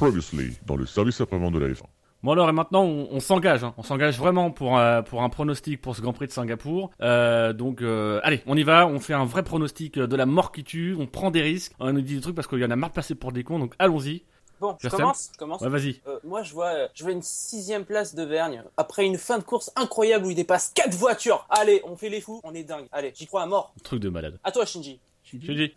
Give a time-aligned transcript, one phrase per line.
[0.00, 1.82] Previously, dans le service après-vente de la F1.
[2.22, 3.72] Bon alors et maintenant on, on s'engage, hein.
[3.78, 6.90] on s'engage vraiment pour euh, pour un pronostic pour ce Grand Prix de Singapour.
[7.00, 10.52] Euh, donc euh, allez, on y va, on fait un vrai pronostic de la mort
[10.52, 12.70] qui tue, on prend des risques, on nous dit des trucs parce qu'il y en
[12.70, 14.24] a marre de passer pour des cons, donc allons-y.
[14.60, 15.62] Bon, je commence, je commence.
[15.62, 16.02] Ouais vas-y.
[16.06, 18.62] Euh, moi, je vois, euh, je vois une sixième place de Vergne.
[18.76, 21.46] Après une fin de course incroyable où il dépasse quatre voitures.
[21.48, 22.86] Allez, on fait les fous, on est dingue.
[22.92, 23.72] Allez, j'y crois à mort.
[23.82, 24.38] Truc de malade.
[24.44, 25.00] À toi, Shinji.
[25.38, 25.72] Dit,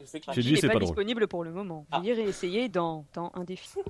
[0.00, 0.80] il c'est n'est pas pas, drôle.
[0.80, 1.86] disponible pour le moment.
[1.90, 2.00] Ah.
[2.00, 3.68] Vous irez essayer dans, dans un défi.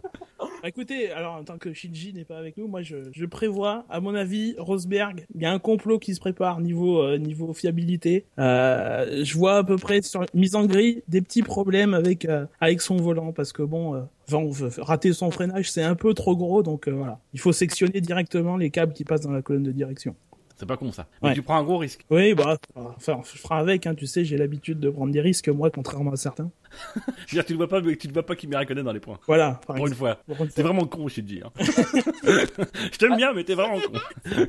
[0.60, 3.84] Bah, écoutez, alors en tant que Shinji n'est pas avec nous, moi je, je prévois,
[3.90, 7.52] à mon avis, Rosberg, il y a un complot qui se prépare niveau euh, niveau
[7.52, 8.26] fiabilité.
[8.38, 12.46] Euh, je vois à peu près sur mise en grille des petits problèmes avec euh,
[12.60, 16.14] avec son volant parce que bon, euh, on veut rater son freinage, c'est un peu
[16.14, 19.42] trop gros, donc euh, voilà, il faut sectionner directement les câbles qui passent dans la
[19.42, 20.14] colonne de direction.
[20.62, 21.08] C'est pas con ça.
[21.20, 21.34] Mais Ouais.
[21.34, 22.06] tu prends un gros risque.
[22.08, 25.48] Oui, bah, enfin, je ferai avec, hein, tu sais, j'ai l'habitude de prendre des risques
[25.48, 26.52] moi, contrairement à certains.
[27.26, 28.84] Je veux dire, tu ne vois pas, mais tu ne vois pas qui m'est reconnaît
[28.84, 29.18] dans les points.
[29.26, 29.60] Voilà.
[29.66, 30.18] par Pour une fois.
[30.54, 31.40] T'es vraiment con, je te dis.
[31.44, 31.50] Hein.
[31.58, 33.92] je t'aime bien, mais t'es vraiment con.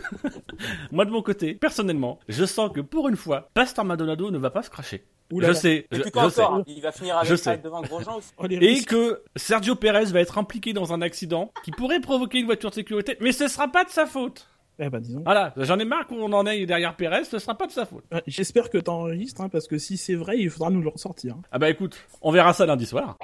[0.91, 4.51] Moi, de mon côté, personnellement, je sens que pour une fois, Pastor Maldonado ne va
[4.51, 5.03] pas se cracher.
[5.31, 6.43] Je sais, je, sais.
[6.67, 7.57] Il va finir Je avec sais.
[7.57, 8.31] devant Grosjean aussi.
[8.37, 12.45] Oh, Et que Sergio Perez va être impliqué dans un accident qui pourrait provoquer une
[12.45, 14.47] voiture de sécurité, mais ce sera pas de sa faute.
[14.79, 15.21] Eh ben, disons.
[15.23, 18.03] Voilà, j'en ai marre qu'on en aille derrière Perez, ce sera pas de sa faute.
[18.11, 21.35] Ouais, J'espère que t'enregistres, hein, parce que si c'est vrai, il faudra nous le ressortir.
[21.51, 23.17] Ah bah écoute, on verra ça lundi soir.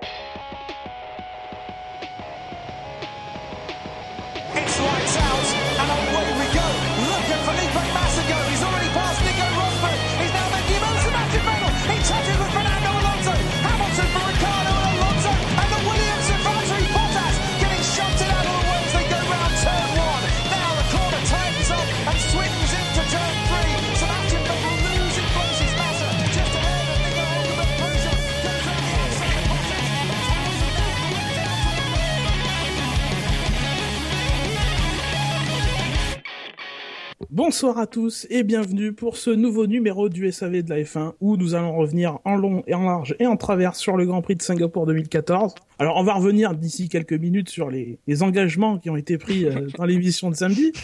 [37.32, 41.38] Bonsoir à tous et bienvenue pour ce nouveau numéro du SAV de la F1 où
[41.38, 44.34] nous allons revenir en long et en large et en travers sur le Grand Prix
[44.36, 45.54] de Singapour 2014.
[45.78, 49.46] Alors on va revenir d'ici quelques minutes sur les, les engagements qui ont été pris
[49.46, 50.72] euh, dans l'émission de samedi.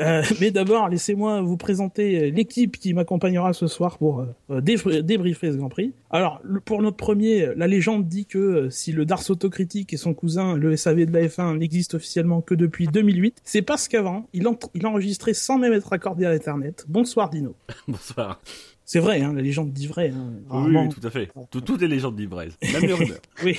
[0.00, 5.02] Euh, mais d'abord laissez-moi vous présenter euh, l'équipe qui m'accompagnera ce soir pour euh, débr-
[5.02, 5.92] débriefer ce Grand Prix.
[6.14, 10.14] Alors pour notre premier, la légende dit que euh, si le Dars Autocritique et son
[10.14, 14.46] cousin le SAV de la F1 n'existent officiellement que depuis 2008, c'est parce qu'avant il,
[14.74, 16.84] il enregistrait sans même être accordé à Ethernet.
[16.86, 17.56] Bonsoir Dino.
[17.88, 18.40] Bonsoir.
[18.86, 20.10] C'est vrai, hein, la légende dit vrai.
[20.14, 20.82] Hein, Oui, rarement.
[20.82, 21.30] oui, tout à fait.
[21.50, 22.52] Tout, toutes les légendes d'Ibraise.
[22.72, 23.18] Même les rumeurs.
[23.42, 23.58] Oui.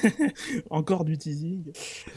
[0.70, 1.62] Encore du teasing.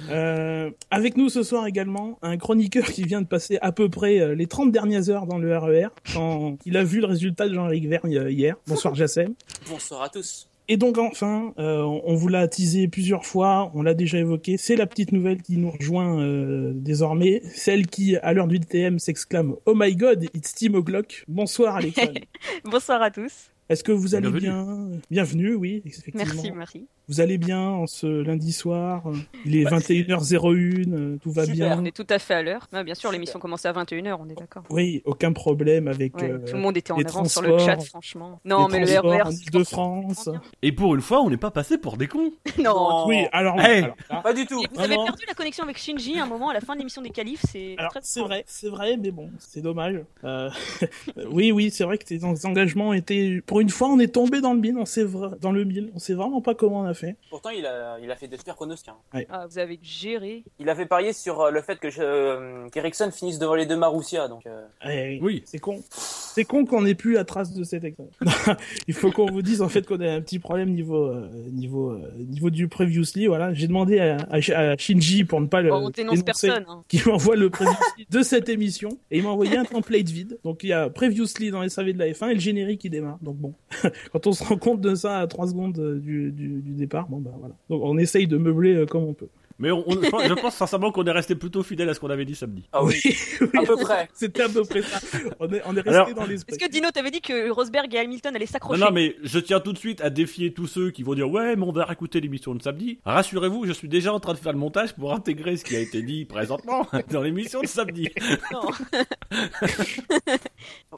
[0.09, 4.19] Euh, avec nous ce soir également, un chroniqueur qui vient de passer à peu près
[4.19, 7.53] euh, les 30 dernières heures dans le RER, quand il a vu le résultat de
[7.53, 8.55] Jean-Éric Vergne euh, hier.
[8.67, 9.33] Bonsoir Jassem.
[9.69, 10.47] Bonsoir à tous.
[10.67, 14.77] Et donc enfin, euh, on vous l'a teasé plusieurs fois, on l'a déjà évoqué, c'est
[14.77, 19.55] la petite nouvelle qui nous rejoint euh, désormais, celle qui, à l'heure du DTM, s'exclame
[19.65, 22.21] «Oh my god, it's Tim O'Clock!» Bonsoir Alexandre.
[22.63, 23.52] Bonsoir à tous.
[23.69, 24.89] Est-ce que vous allez Bienvenue.
[24.89, 26.23] bien Bienvenue, oui, effectivement.
[26.33, 26.87] Merci, merci.
[27.09, 29.03] Vous allez bien en ce lundi soir?
[29.45, 31.77] Il est 21h01, euh, tout va Super.
[31.77, 31.85] On bien.
[31.85, 32.67] est tout à fait à l'heure.
[32.71, 34.63] Ah, bien sûr, l'émission commençait à 21h, on est d'accord.
[34.69, 37.79] Oui, aucun problème avec Ouais, euh, tout le monde était en avance sur le chat,
[37.81, 38.39] franchement.
[38.45, 39.21] Non, les mais le RER.
[39.23, 40.29] en Ile-de-France.
[40.61, 42.31] Et pour une fois, on n'est pas passé pour des cons.
[42.63, 43.05] Non.
[43.07, 44.61] Oui, alors, Hey alors, ah, Pas du tout.
[44.63, 46.79] Et vous avez perdu la connexion avec Shinji à un moment à la fin de
[46.79, 49.99] l'émission des qualifs, c'est c'est vrai, c'est vrai, mais bon, c'est dommage.
[50.23, 50.49] Euh,
[51.31, 54.41] oui, oui, c'est vrai que tes en- engagements étaient, pour une fois, on est tombé
[54.41, 56.85] dans le mille, on sait vra- dans le mille, on sait vraiment pas comment on
[56.85, 57.17] a fait.
[57.29, 58.89] Pourtant, il a, il a fait des super pronostics.
[59.13, 59.21] hein.
[59.29, 60.43] Ah, vous avez géré.
[60.57, 63.75] Il avait parié sur euh, le fait que je- euh, qu'Ericsson finisse devant les deux
[63.77, 64.27] Marussia.
[64.27, 65.43] Donc, euh, Eh Oui.
[65.45, 65.83] C'est con.
[65.91, 68.07] C'est con qu'on ait plus la trace de cet extrait.
[68.87, 71.91] Il faut qu'on vous dise en fait qu'on a un petit problème niveau euh, niveau
[71.91, 73.27] euh, niveau du previously.
[73.27, 74.37] Voilà, j'ai demandé à, à,
[74.71, 76.65] à Shinji pour ne pas le Bon, on dénonce dénoncer, personne.
[76.67, 76.83] hein.
[76.87, 80.39] qui m'envoie le previously de cette émission et il m'a envoyé un template vide.
[80.43, 82.89] Donc il y a previously dans les SAV de la F1 et le générique qui
[82.89, 83.19] démarre.
[83.21, 83.37] Donc
[84.11, 86.31] quand on se rend compte de ça à 3 secondes euh, du
[86.65, 87.55] départ, bon bah voilà.
[87.69, 89.29] Donc on essaye de meubler euh, comme on peut.
[89.63, 92.25] Mais on, on- je pense sincèrement qu'on est resté plutôt fidèle à ce qu'on avait
[92.25, 92.67] dit samedi.
[92.73, 92.99] ah oui,
[93.39, 94.09] oui, à peu près.
[94.13, 94.99] c'était à peu près ça.
[95.39, 96.53] On est, on est resté Alors, dans l'esprit.
[96.55, 99.39] Est-ce que Dino t'avait dit que Rosberg et Hamilton allaient Non, s'accrocher non, mais je
[99.39, 101.85] tiens tout de suite à défier tous ceux qui vont dire ouais, mais on va
[101.85, 102.99] réécouter l'émission de samedi.
[103.05, 105.79] Rassurez-vous, je suis déjà en train de faire le montage pour intégrer ce qui a
[105.79, 108.09] été dit présentement dans l'émission de samedi.
[108.51, 108.63] Non.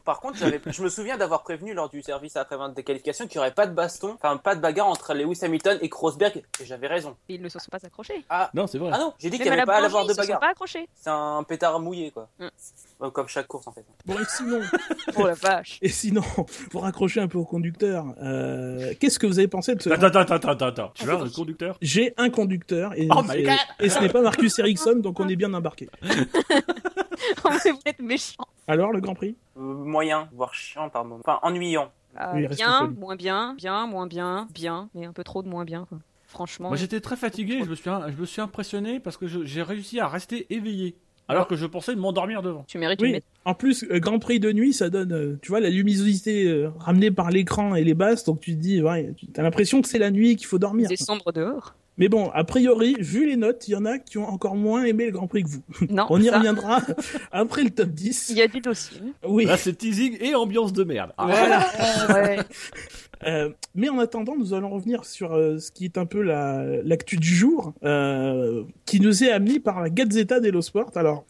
[0.04, 3.46] Par contre, je me souviens d'avoir prévenu lors du service après-vente des qualifications qu'il n'y
[3.46, 6.88] aurait pas de baston, enfin pas de bagarre entre Lewis Hamilton et Rosberg, et j'avais
[6.88, 7.16] raison.
[7.30, 8.24] Ils ne se sont pas accrochés.
[8.30, 8.90] Ah, Non, c'est vrai.
[8.94, 10.40] ah non, j'ai dit qu'il n'y avait la pas à boulangerie, avoir de bagarre.
[10.40, 10.88] pas accrochés.
[10.96, 12.30] C'est un pétard mouillé, quoi.
[12.40, 13.10] Mm.
[13.12, 13.86] Comme chaque course, en fait.
[14.06, 14.62] Bon, et sinon,
[15.18, 15.78] Oh la vache.
[15.82, 16.24] et sinon,
[16.72, 19.90] pour raccrocher un peu au conducteur, euh, qu'est-ce que vous avez pensé de ce...
[19.90, 20.92] Attends, attends, attends, attends, attends.
[20.96, 21.78] Tu as un conducteur?
[21.82, 25.20] J'ai un conducteur et, Oh my et- God et ce n'est pas Marcus Ericsson, donc
[25.20, 25.90] on est bien embarqué.
[26.02, 28.46] Mais vous êtes méchant.
[28.68, 29.36] Alors, le Grand Prix?
[29.58, 31.22] Euh, moyen, voire chiant par moment.
[31.26, 31.92] Enfin, ennuyant.
[32.20, 35.66] Euh, reste bien, moins bien, bien, moins bien, bien, mais un peu trop de moins
[35.66, 35.86] bien.
[35.90, 35.98] Quoi.
[36.36, 36.68] Franchement.
[36.68, 39.62] Moi j'étais très fatigué, je me suis, je me suis impressionné parce que je- j'ai
[39.62, 40.96] réussi à rester éveillé.
[41.30, 42.66] Alors que je pensais de m'endormir devant.
[42.68, 43.12] Tu mérites une Oui.
[43.14, 43.24] médaille.
[43.46, 46.70] En plus, euh, Grand Prix de nuit, ça donne, euh, tu vois, la luminosité euh,
[46.78, 49.88] ramenée par l'écran et les basses, donc tu te dis, ouais, tu as l'impression que
[49.88, 50.88] c'est la nuit qu'il faut dormir.
[50.90, 51.74] C'est sombre dehors.
[51.98, 54.84] Mais bon, a priori, vu les notes, il y en a qui ont encore moins
[54.84, 55.64] aimé le Grand Prix que vous.
[55.90, 56.06] Non.
[56.12, 56.82] On y ça, reviendra
[57.32, 58.32] après le top 10.
[58.32, 59.00] Il y a du dossier.
[59.26, 59.46] Oui.
[59.46, 61.12] Là c'est teasing et ambiance de merde.
[61.18, 62.24] Ah, Voilà.
[62.24, 62.38] Ouais.
[63.26, 66.64] Euh, mais en attendant, nous allons revenir sur euh, ce qui est un peu la
[66.84, 71.26] l'actu du jour, euh, qui nous est amené par la Gazzetta dello Sport, alors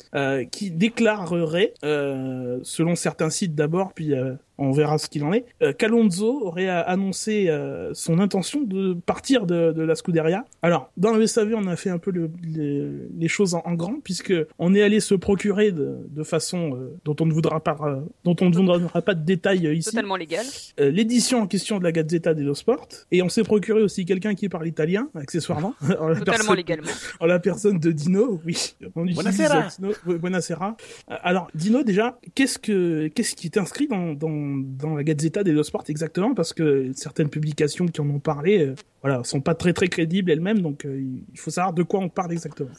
[0.51, 4.13] qui déclarerait, selon certains sites d'abord, puis
[4.57, 5.45] on verra ce qu'il en est,
[5.77, 7.49] qu'Alonso aurait annoncé
[7.93, 10.45] son intention de partir de, de la Scuderia.
[10.61, 13.73] Alors, dans le SAV, on a fait un peu le- les, les choses en, en
[13.73, 17.77] grand, puisque on est allé se procurer de, de façon dont on ne voudra pas,
[18.23, 20.45] dont on ne vous donnera pas de détails ici Totalement légal.
[20.77, 22.87] l'édition en question de la Gazzetta dello Sport.
[23.11, 25.73] Et on s'est procuré aussi quelqu'un qui parle italien accessoirement.
[25.99, 26.91] En, la Totalement personne, légalement.
[27.19, 28.75] en la personne de Dino oui.
[28.95, 29.67] On Buonasera.
[29.77, 30.75] Dino Oui, buonasera.
[31.09, 35.43] Euh, alors Dino déjà qu'est-ce que qu'est-ce qui est inscrit dans, dans, dans la Gazzetta
[35.43, 36.33] dello Sport exactement?
[36.33, 38.75] Parce que certaines publications qui en ont parlé euh,
[39.05, 40.99] voilà sont pas très très crédibles elles-mêmes donc euh,
[41.31, 42.71] il faut savoir de quoi on parle exactement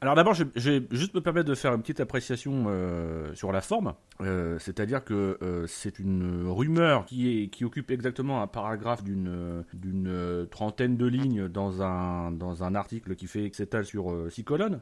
[0.00, 3.60] Alors d'abord, je, vais juste me permettre de faire une petite appréciation euh, sur la
[3.60, 3.94] forme.
[4.20, 5.38] Euh, C'est-à-dire que
[5.68, 11.46] c'est une rumeur qui, est, qui occupe exactement un paragraphe d'une d'une trentaine de lignes
[11.46, 14.80] dans un, dans un article qui fait s'étale sur six colonnes.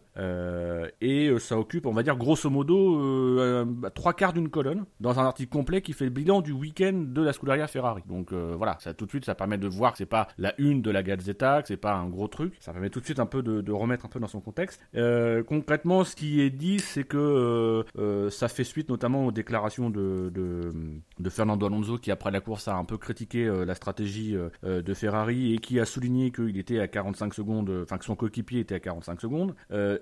[1.03, 5.51] Et ça occupe, on va dire, grosso modo, trois quarts d'une colonne dans un article
[5.51, 8.03] complet qui fait le bilan du week-end de la Scuderia Ferrari.
[8.09, 10.70] Donc voilà, ça tout de suite, ça permet de voir que c'est pas la une
[10.77, 12.55] de la Gazzetta, que c'est pas un gros truc.
[12.61, 14.81] Ça permet tout de suite un peu de, remettre un peu dans son contexte.
[14.95, 19.33] Euh, concrètement, ce qui est dit, c'est que euh, euh, ça fait suite notamment aux
[19.33, 24.37] déclarations de, de, Fernando Alonso qui après la course a un peu critiqué la stratégie
[24.65, 28.61] de Ferrari et qui a souligné qu'il était à 45 secondes, enfin que son coéquipier
[28.61, 29.55] était à 45 secondes.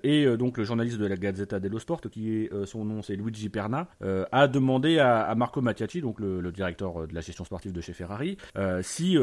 [0.03, 3.49] Et donc le journaliste de la Gazzetta dello Sport, qui est son nom c'est Luigi
[3.49, 7.81] Perna, a demandé à, Marco Mattiacci, donc le, le directeur de la gestion sportive de
[7.81, 8.37] chez Ferrari,
[8.81, 9.17] si,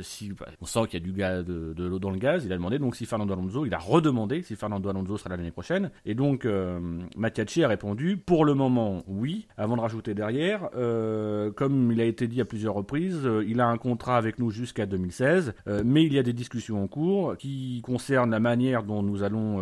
[0.00, 2.56] si on sent qu'il y a du gaz, de, l'eau dans le gaz, il a
[2.56, 6.14] demandé donc si Fernando Alonso, il a redemandé si Fernando Alonso sera l'année prochaine, et
[6.14, 6.78] donc euh,
[7.22, 12.28] a répondu pour le moment oui, avant de rajouter derrière, euh, comme il a été
[12.28, 16.04] dit à plusieurs reprises, euh, il a un contrat avec nous jusqu'à 2016, euh, mais
[16.04, 19.60] il y a des discussions en cours qui concernent la manière dont nous allons,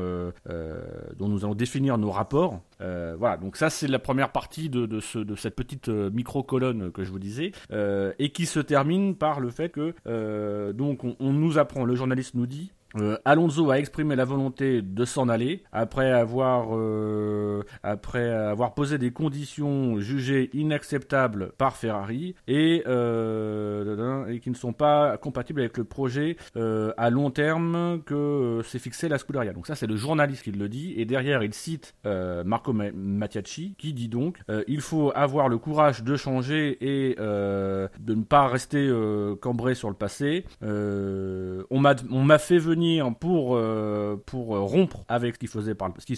[1.16, 2.60] dont nous allons définir nos rapports.
[2.80, 7.04] Voilà, donc ça c'est la première partie de, de, ce, de cette petite micro-colonne que
[7.04, 9.94] je vous disais, et qui se termine par le fait que
[10.72, 14.80] donc on, on nous apprend, le journaliste nous dit, euh, Alonso a exprimé la volonté
[14.80, 17.62] de s'en aller après avoir euh,
[18.74, 25.60] posé des conditions jugées inacceptables par Ferrari et, euh, et qui ne sont pas compatibles
[25.60, 26.36] avec le projet
[26.96, 29.52] à long terme que s'est fixé la Scuderia.
[29.52, 33.74] Donc ça c'est le journaliste qui le dit et derrière il cite Marco Ma- Mattiacci
[33.76, 38.90] qui dit donc il faut avoir le courage de changer et de ne pas rester
[39.40, 40.44] cambré sur le passé.
[40.62, 42.77] On m'a fait venir
[43.20, 45.52] pour euh, pour euh, rompre avec ce qui se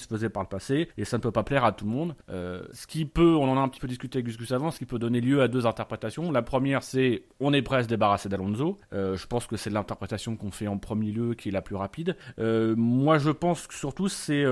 [0.07, 2.15] faisait par le passé et ça ne peut pas plaire à tout le monde.
[2.31, 4.79] Euh, ce qui peut, on en a un petit peu discuté avec Gus avant, ce
[4.79, 6.31] qui peut donner lieu à deux interprétations.
[6.33, 8.79] La première c'est on est prêt à se débarrasser d'Alonso.
[8.93, 12.17] Je pense que c'est l'interprétation qu'on fait en premier lieu qui est la plus rapide.
[12.39, 14.45] Moi je pense que surtout c'est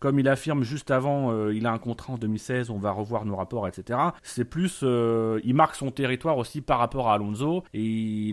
[0.00, 3.36] comme il affirme juste avant, il a un contrat en 2016, on va revoir nos
[3.36, 3.98] rapports, etc.
[4.22, 8.32] C'est plus, il marque son territoire aussi par rapport à Alonso et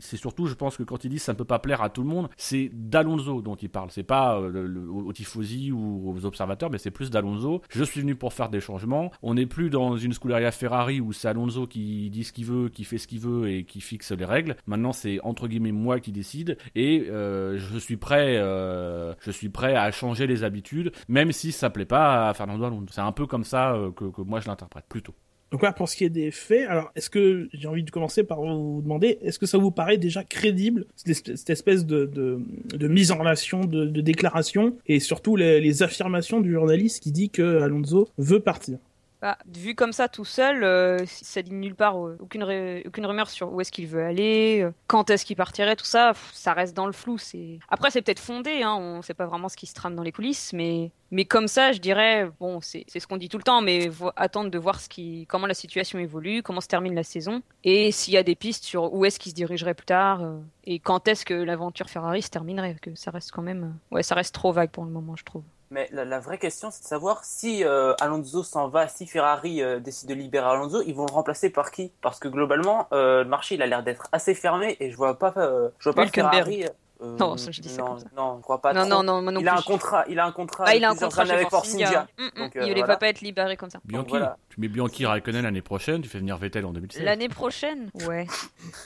[0.00, 2.02] c'est surtout, je pense que quand il dit ça ne peut pas plaire à tout
[2.02, 3.90] le monde, c'est d'Alonso dont il parle.
[3.90, 7.62] C'est pas euh, aux tifosi ou aux observateurs, mais c'est plus d'Alonso.
[7.70, 9.10] Je suis venu pour faire des changements.
[9.22, 12.68] On n'est plus dans une Scuderia Ferrari où c'est Alonso qui dit ce qu'il veut,
[12.68, 14.56] qui fait ce qu'il veut et qui fixe les règles.
[14.66, 19.48] Maintenant, c'est entre guillemets moi qui décide et euh, je suis prêt, euh, je suis
[19.48, 22.86] prêt à changer les habitudes, même si ça plaît pas à Fernando Alonso.
[22.90, 25.14] C'est un peu comme ça que moi je l'interprète plutôt.
[25.50, 28.22] Donc voilà, pour ce qui est des faits, alors est-ce que j'ai envie de commencer
[28.22, 33.10] par vous demander, est-ce que ça vous paraît déjà crédible, cette espèce, de, de, mise
[33.10, 38.08] en relation, de, déclaration, et surtout les, les affirmations du journaliste qui dit que Alonso
[38.16, 38.78] veut partir?
[39.20, 43.52] Bah, vu comme ça, tout seul, euh, ça dit nulle part, euh, aucune, rumeur sur
[43.52, 46.86] où est-ce qu'il veut aller, euh, quand est-ce qu'il partirait, tout ça, ça reste dans
[46.86, 47.18] le flou.
[47.18, 50.02] C'est Après, c'est peut-être fondé, hein, on sait pas vraiment ce qui se trame dans
[50.02, 50.90] les coulisses, mais,
[51.28, 54.58] comme ça, je dirais, bon, c'est ce qu'on dit tout le temps, mais attendre de
[54.58, 58.16] voir ce qui, comment la situation évolue, comment se termine la saison, et s'il y
[58.16, 61.26] a des pistes sur où est-ce qu'il se dirigerait plus tard, euh, et quand est-ce
[61.26, 64.70] que l'aventure Ferrari se terminerait, que ça reste quand même, ouais, ça reste trop vague
[64.70, 65.42] pour le moment, je trouve.
[65.72, 69.62] Mais la, la vraie question, c'est de savoir si euh, Alonso s'en va, si Ferrari
[69.62, 71.92] euh, décide de libérer Alonso, ils vont le remplacer par qui?
[72.02, 75.16] Parce que globalement, euh, le marché, il a l'air d'être assez fermé et je vois
[75.16, 76.08] pas, euh, je vois pas.
[76.08, 76.64] Ferrari.
[77.02, 78.06] euh, Non, ça, je dis ça non, comme ça.
[78.16, 78.72] non, je crois pas.
[78.72, 78.88] non, trop.
[78.90, 80.64] non, non, moi non il a un contrat, il a un contrat.
[80.66, 81.86] Ah, il a un contrat avec Force India.
[81.86, 82.06] India.
[82.18, 82.86] Mm, mm, Donc, euh, il ne voilà.
[82.86, 83.78] va pas être libéré comme ça.
[83.84, 84.36] Bianchi, voilà.
[84.50, 87.02] Tu mets Bianchi Raikkonen l'année prochaine, tu fais venir Vettel en 2016.
[87.04, 87.90] L'année prochaine?
[88.06, 88.26] Ouais.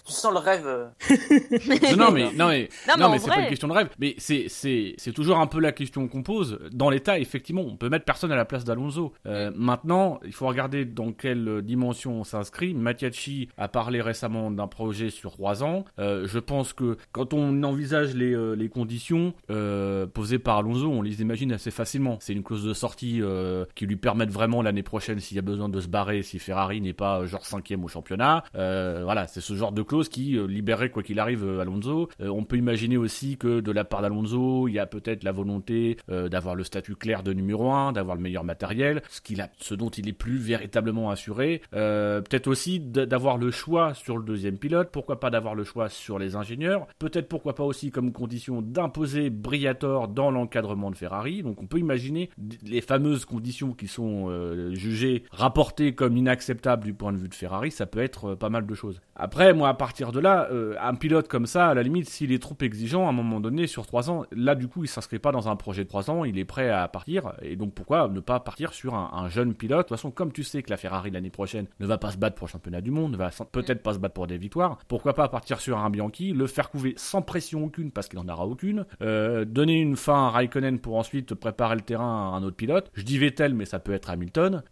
[0.07, 0.67] Tu sens le rêve.
[0.67, 0.87] euh,
[1.97, 3.73] Non, non, mais, non, mais, Non, mais non, en mais c'est pas une question de
[3.73, 3.89] rêve.
[3.99, 6.59] Mais c'est, c'est, c'est toujours un peu la question qu'on pose.
[6.73, 9.13] Dans l'état, effectivement, on peut mettre personne à la place d'Alonso.
[9.27, 12.75] Euh, maintenant, il faut regarder dans quelle dimension on s'inscrit.
[12.75, 15.85] Mattiacci a parlé récemment d'un projet sur trois ans.
[15.99, 20.91] Euh, je pense que quand on envisage les, euh, les conditions euh, posées par Alonso,
[20.91, 22.19] on les imagine assez facilement.
[22.21, 25.43] C'est une clause de sortie euh, qui lui permette vraiment l'année prochaine, s'il y a
[25.43, 28.45] besoin de se barrer, si Ferrari n'est pas euh, genre cinquième au championnat.
[28.57, 32.09] Euh, voilà, c'est ce genre de clause qui euh, libérerait quoi qu'il arrive Alonso.
[32.21, 35.97] On peut imaginer aussi que de la part d'Alonso, il y a peut-être la volonté
[36.09, 39.21] d'avoir le statut clair de numéro 1, d'avoir le meilleur matériel, ce
[39.59, 41.63] ce dont il est plus véritablement assuré.
[41.71, 44.91] Peut-être aussi d'avoir le choix sur le deuxième pilote.
[44.93, 46.87] Pourquoi pas d'avoir le choix sur les ingénieurs.
[46.99, 51.43] Peut-être pourquoi pas aussi comme condition d'imposer Briator dans l'encadrement de Ferrari.
[51.43, 52.31] Donc on peut imaginer
[52.63, 54.31] les fameuses conditions qui sont
[54.73, 57.71] jugées, rapportées comme inacceptables du point de vue de Ferrari.
[57.71, 59.01] Ça peut être euh, pas mal de choses.
[59.15, 62.33] Après, moi, à partir de là, euh, un pilote comme ça, à la limite, s'il
[62.33, 65.19] est trop exigeant, à un moment donné, sur trois ans, là, du coup, il s'inscrit
[65.19, 67.35] pas dans un projet de trois ans, il est prêt à partir.
[67.43, 69.81] Et donc, pourquoi ne pas partir sur un, un jeune pilote?
[69.81, 72.17] De toute façon, comme tu sais que la Ferrari l'année prochaine ne va pas se
[72.17, 74.79] battre pour le championnat du monde, ne va peut-être pas se battre pour des victoires,
[74.89, 78.29] pourquoi pas partir sur un Bianchi, le faire couver sans pression aucune, parce qu'il en
[78.29, 82.43] aura aucune, euh, donner une fin à Raikkonen pour ensuite préparer le terrain à un
[82.43, 82.91] autre pilote.
[82.95, 84.63] Je dis Vettel, mais ça peut être Hamilton.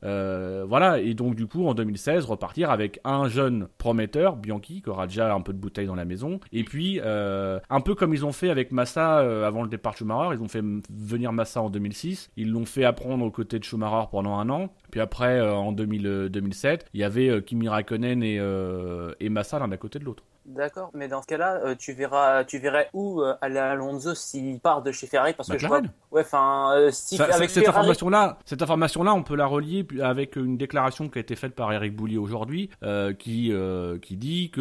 [0.66, 5.06] Voilà, et donc du coup, en 2016, repartir avec un jeune prometteur, Bianchi, qui aura
[5.06, 8.24] déjà un peu de bouteille dans la maison, et puis euh, un peu comme ils
[8.24, 11.62] ont fait avec Massa euh, avant le départ de Schumacher, ils ont fait venir Massa
[11.62, 15.38] en 2006, ils l'ont fait apprendre aux côtés de Schumacher pendant un an, puis après,
[15.40, 19.70] euh, en 2000, euh, 2007, il y avait euh, Kimi Raikkonen euh, et Massa l'un
[19.72, 20.22] à côté de l'autre.
[20.44, 24.58] D'accord, mais dans ce cas-là, euh, tu verras, tu verrais où euh, aller Alonso s'il
[24.58, 25.80] part de chez Ferrari parce que je vois,
[26.10, 29.86] ouais, enfin, euh, si Ça- avec cette Ferrari, information-là, cette information-là, on peut la relier
[30.02, 34.16] avec une déclaration qui a été faite par Eric Boulier aujourd'hui, euh, qui euh, qui
[34.16, 34.60] dit que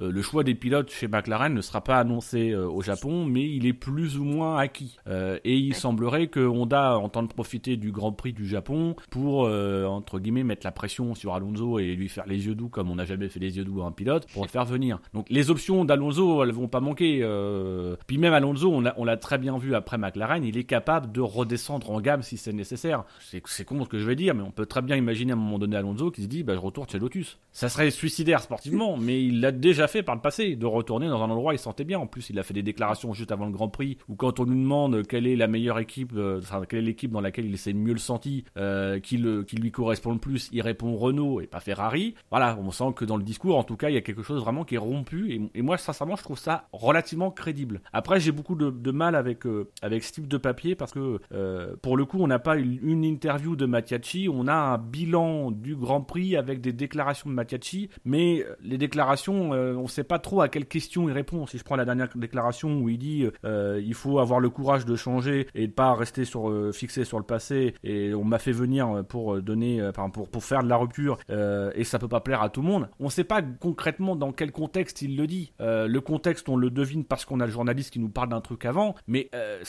[0.00, 3.42] euh, le choix des pilotes chez McLaren ne sera pas annoncé euh, au Japon, mais
[3.42, 4.96] il est plus ou moins acquis.
[5.08, 9.84] Euh, et il semblerait que Honda entende profiter du Grand Prix du Japon pour euh,
[9.86, 12.94] entre guillemets mettre la pression sur Alonso et lui faire les yeux doux comme on
[12.94, 15.00] n'a jamais fait les yeux doux à un pilote pour le faire venir.
[15.16, 17.20] Donc les options d'Alonso, elles vont pas manquer.
[17.22, 17.96] euh.
[18.06, 21.90] Puis même Alonso, on l'a très bien vu après McLaren, il est capable de redescendre
[21.90, 23.04] en gamme si c'est nécessaire.
[23.18, 25.38] C'est con ce que je vais dire, mais on peut très bien imaginer à un
[25.38, 27.38] moment donné Alonso qui se dit, bah je retourne chez Lotus.
[27.50, 31.22] Ça serait suicidaire sportivement, mais il l'a déjà fait par le passé, de retourner dans
[31.22, 31.98] un endroit où il se sentait bien.
[31.98, 34.44] En plus, il a fait des déclarations juste avant le Grand Prix, où quand on
[34.44, 37.56] lui demande quelle est la meilleure équipe, euh, enfin quelle est l'équipe dans laquelle il
[37.56, 41.40] s'est mieux le senti, euh, qui, le, qui lui correspond le plus, il répond Renault
[41.40, 42.14] et pas Ferrari.
[42.30, 44.42] Voilà, on sent que dans le discours, en tout cas, il y a quelque chose
[44.42, 45.05] vraiment qui est rompu.
[45.54, 47.80] Et, moi, sincèrement, je trouve ça relativement crédible.
[47.92, 51.76] Après, j'ai beaucoup de, mal avec, euh, avec ce type de papier parce que, euh,
[51.82, 55.76] pour le coup, on n'a pas une, interview de Mattiacci, on a un bilan du
[55.76, 60.18] Grand Prix avec des déclarations de Mattiacci, mais euh, les déclarations, on ne sait pas
[60.18, 61.46] trop à quelles questions il répond.
[61.46, 64.96] Si je prends la dernière déclaration où il dit il faut avoir le courage de
[64.96, 69.04] changer et de pas rester sur fixé sur le passé et on m'a fait venir
[69.08, 72.62] pour donner, pour pour faire de la rupture et ça peut pas plaire à tout
[72.62, 72.88] le monde.
[72.98, 75.52] On ne sait pas concrètement dans quel contexte il le dit.
[75.60, 78.40] Euh, le contexte, on le devine parce qu'on a le journaliste qui nous parle d'un
[78.40, 79.62] truc avant, mais euh,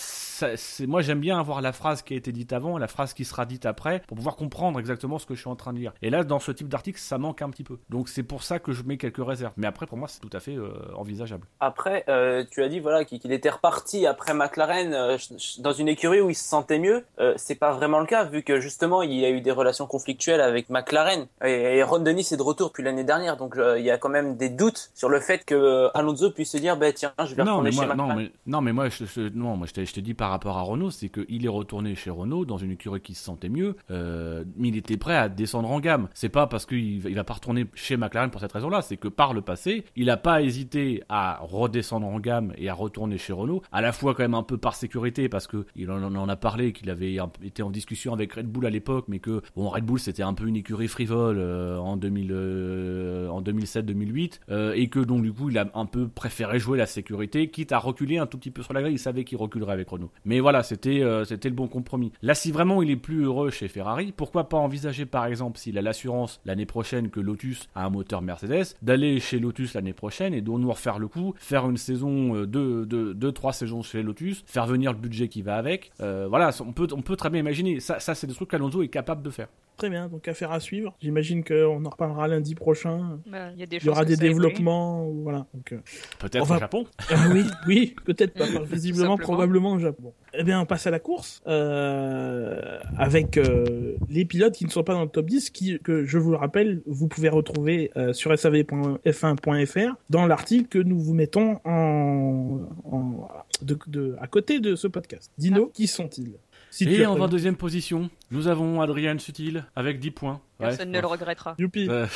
[0.87, 3.45] moi j'aime bien avoir la phrase qui a été dite avant, la phrase qui sera
[3.45, 5.93] dite après pour pouvoir comprendre exactement ce que je suis en train de dire.
[6.01, 7.77] Et là, dans ce type d'article, ça manque un petit peu.
[7.89, 9.53] Donc c'est pour ça que je mets quelques réserves.
[9.57, 11.47] Mais après, pour moi, c'est tout à fait euh, envisageable.
[11.59, 12.05] Après,
[12.51, 15.17] tu as dit voilà qu'il était reparti après McLaren
[15.59, 17.05] dans une écurie où il se sentait mieux.
[17.35, 20.41] C'est pas vraiment le cas vu que justement il y a eu des relations conflictuelles
[20.41, 23.91] avec McLaren et, et Ron Dennis est de retour depuis l'année dernière, donc il y
[23.91, 26.77] a quand même des doutes sur le le fait que euh, Alonso puisse se dire,
[26.77, 29.05] bah tiens, je vais Non retourner mais, chez moi, non, mais, non, mais moi, je,
[29.05, 31.49] je- non, moi, je te, je te dis par rapport à Renault, c'est qu'il est
[31.49, 35.15] retourné chez Renault dans une écurie qui se sentait mieux, euh, mais il était prêt
[35.17, 36.07] à descendre en gamme.
[36.13, 38.97] C'est pas parce qu'il va- il va pas retourner chez McLaren pour cette raison-là, c'est
[38.97, 43.17] que par le passé, il a pas hésité à redescendre en gamme et à retourner
[43.17, 46.01] chez Renault, à la fois quand même un peu par sécurité, parce que il en,
[46.15, 49.41] en a parlé, qu'il avait été en discussion avec Red Bull à l'époque, mais que
[49.55, 54.39] bon, Red Bull c'était un peu une écurie frivole euh, en 2000, euh, en 2007-2008,
[54.49, 57.71] euh, et que donc du coup il a un peu préféré jouer la sécurité, quitte
[57.71, 58.93] à reculer un tout petit peu sur la grille.
[58.93, 60.11] Il savait qu'il reculerait avec Renault.
[60.25, 62.11] Mais voilà, c'était euh, c'était le bon compromis.
[62.21, 65.77] Là, si vraiment il est plus heureux chez Ferrari, pourquoi pas envisager par exemple s'il
[65.77, 70.33] a l'assurance l'année prochaine que Lotus a un moteur Mercedes, d'aller chez Lotus l'année prochaine
[70.33, 73.81] et de nous refaire le coup, faire une saison euh, deux, deux, deux, trois saisons
[73.81, 75.91] chez Lotus, faire venir le budget qui va avec.
[76.01, 77.79] Euh, voilà, on peut on peut très bien imaginer.
[77.79, 79.47] Ça, ça c'est des trucs qu'Alonso est capable de faire.
[79.77, 80.95] Très bien, donc affaire à suivre.
[81.01, 83.19] J'imagine qu'on en reparlera lundi prochain.
[83.31, 85.45] Bah, Il y a des Il y aura des développements, ou voilà.
[85.53, 85.77] Donc, euh,
[86.17, 86.85] Peut-être au Japon.
[87.11, 90.13] Ah oui, oui, peut-être pas, visiblement, probablement au Japon.
[90.33, 94.83] Eh bien, on passe à la course euh, avec euh, les pilotes qui ne sont
[94.83, 98.13] pas dans le top 10, qui, que je vous le rappelle, vous pouvez retrouver euh,
[98.13, 103.27] sur sav.f1.fr dans l'article que nous vous mettons en, en-
[103.61, 105.31] de, de- à côté de ce podcast.
[105.37, 106.33] Dino, qui sont-ils?
[106.77, 107.37] Si Et en prévu.
[107.37, 110.41] 22e position, nous avons Adrien Sutil avec 10 points.
[110.59, 110.67] Ouais.
[110.69, 111.55] Personne ne le regrettera.
[111.59, 111.87] Youpi.
[111.89, 112.07] Euh,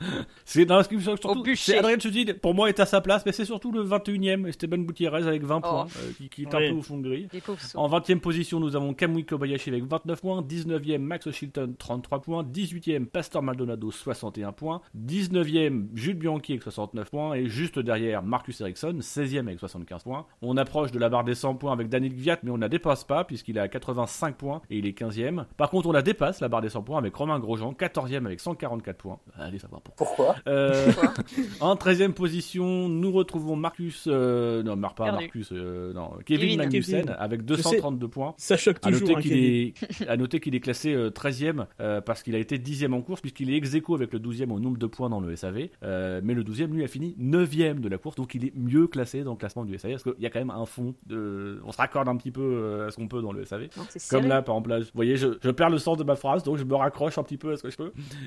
[0.44, 3.00] c'est non, ce qui me choque surtout, c'est Adrien Sutil, pour moi, est à sa
[3.00, 5.60] place, mais c'est surtout le 21e, Esteban Gutiérrez avec 20 Oh.
[5.68, 6.66] points, euh, qui, qui est Oui.
[6.66, 7.28] un peu au fond de grille.
[7.74, 12.42] En 20e position, nous avons Kamui Kobayashi avec 29 points, 19e Max Chilton 33 points,
[12.42, 18.60] 18e Pastor Maldonado 61 points, 19e Jules Bianchi avec 69 points et juste derrière Marcus
[18.60, 20.26] Ericsson 16e avec 75 points.
[20.42, 22.68] On approche de la barre des 100 points avec Daniel Gviat mais on ne la
[22.68, 25.44] dépasse pas puisqu'il est à 85 points et il est 15e.
[25.56, 28.40] Par contre, on la dépasse la barre des 100 points avec Romain Grosjean 14e avec
[28.40, 29.18] 144 points.
[29.38, 30.06] Allez savoir pourquoi.
[30.06, 31.12] Pourquoi Euh, Pourquoi
[31.60, 35.24] en 13e position, nous retrouvons Marcus euh, non, pas Perdu.
[35.24, 36.56] Marcus euh, non, Kevin, Kevin.
[36.58, 37.16] Magnussen Kevin.
[37.18, 37.46] avec sais.
[37.46, 38.34] 232 points.
[38.36, 39.08] Ça choque À toujours.
[39.08, 42.58] noter hein, est, à noter qu'il est classé euh, 13e euh, parce qu'il a été
[42.58, 45.20] 10e en course puisqu'il est ex aequo avec le 12e au nombre de points dans
[45.20, 45.68] le SAV.
[45.82, 48.86] Euh, mais le 12e lui a fini 9e de la course donc il est mieux
[48.86, 51.60] classé dans le classement du SAV parce qu'il y a quand même un fond de...
[51.64, 53.68] On se raccorde un petit peu à ce qu'on peut dans le SAV.
[54.10, 56.42] Comme là, par exemple, là, vous voyez, je, je perds le sens de ma phrase,
[56.42, 57.76] donc je me raccroche un petit peu à ce que je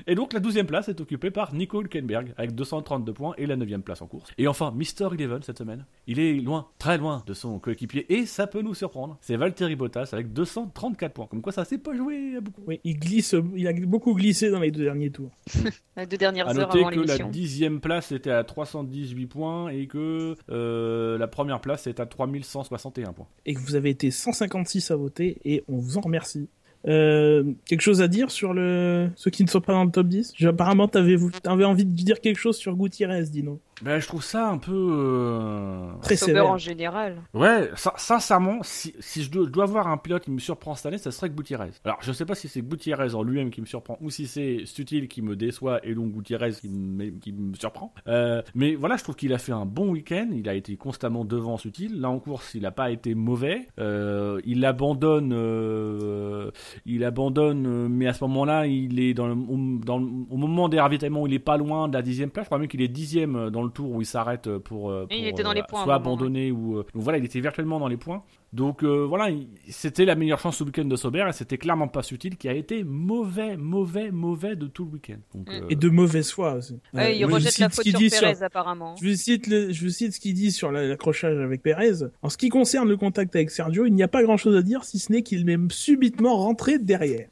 [0.06, 3.56] Et donc, la 12e place est occupée par Nico Hülkenberg, avec 232 points, et la
[3.56, 4.30] 9e place en course.
[4.38, 5.84] Et enfin, Mister Eleven cette semaine.
[6.06, 9.18] Il est loin, très loin de son coéquipier, et ça peut nous surprendre.
[9.20, 11.26] C'est Valtteri Bottas, avec 234 points.
[11.26, 12.62] Comme quoi, ça s'est pas joué à beaucoup.
[12.66, 15.30] Oui, il glisse, il a beaucoup glissé dans les deux derniers tours.
[15.96, 17.30] Les deux dernières À heures noter avant que la l'émission.
[17.30, 23.12] 10e place était à 318 points, et que euh, la première place est à 3161
[23.12, 23.28] points.
[23.46, 26.48] et que vous avez été 156 à voter et on vous en remercie.
[26.86, 30.06] Euh, quelque chose à dire sur le ceux qui ne sont pas dans le top
[30.06, 33.58] 10 J'ai- Apparemment, t'avais avais envie de dire quelque chose sur Gutiérrez, Dino.
[33.82, 34.72] Ben, je trouve ça un peu...
[34.72, 36.46] euh, Très sévère.
[36.48, 37.16] en général.
[37.34, 40.74] Ouais, sin- sincèrement, si, si je, dois, je dois avoir un pilote qui me surprend
[40.74, 41.70] cette année, ça serait Gutiérrez.
[41.84, 44.64] Alors, je sais pas si c'est Gutiérrez en lui-même qui me surprend ou si c'est
[44.64, 47.92] Stutil qui me déçoit et donc Gutiérrez qui me, qui me surprend.
[48.06, 50.28] Euh, mais voilà, je trouve qu'il a fait un bon week-end.
[50.32, 52.00] Il a été constamment devant Stutil.
[52.00, 53.66] Là en course, il n'a pas été mauvais.
[53.80, 56.50] Euh, il abandonne, euh,
[56.86, 60.36] il abandonne, euh, mais à ce moment-là, il est dans le, au, dans le- au
[60.36, 62.44] moment des ravitaillements, il est pas loin de la dixième place.
[62.44, 65.20] Je crois même qu'il est dixième dans le tour où il s'arrête pour, Et il
[65.20, 67.24] pour, était dans les points à un soit moment, abandonner ou euh, donc voilà, il
[67.24, 68.22] était virtuellement dans les points.
[68.54, 71.88] Donc euh, voilà, il- c'était la meilleure chance ce week-end de Sauber et c'était clairement
[71.88, 75.16] pas Sutil qui a été mauvais, mauvais, mauvais de tout le week-end.
[75.34, 75.52] Donc, Mm.
[75.64, 76.74] euh, Et de mauvaise foi aussi.
[76.92, 78.94] Ouais, Euh, il je rejette cite la ce faute qu'il sur dit sur- Perez apparemment.
[79.02, 82.04] Je vous cite, le- je vous cite ce qu'il dit sur la- l'accrochage avec Perez.
[82.22, 84.62] En ce qui concerne le contact avec Sergio, il n'y a pas grand chose à
[84.62, 87.26] dire si ce n'est qu'il m'est subitement rentré derrière.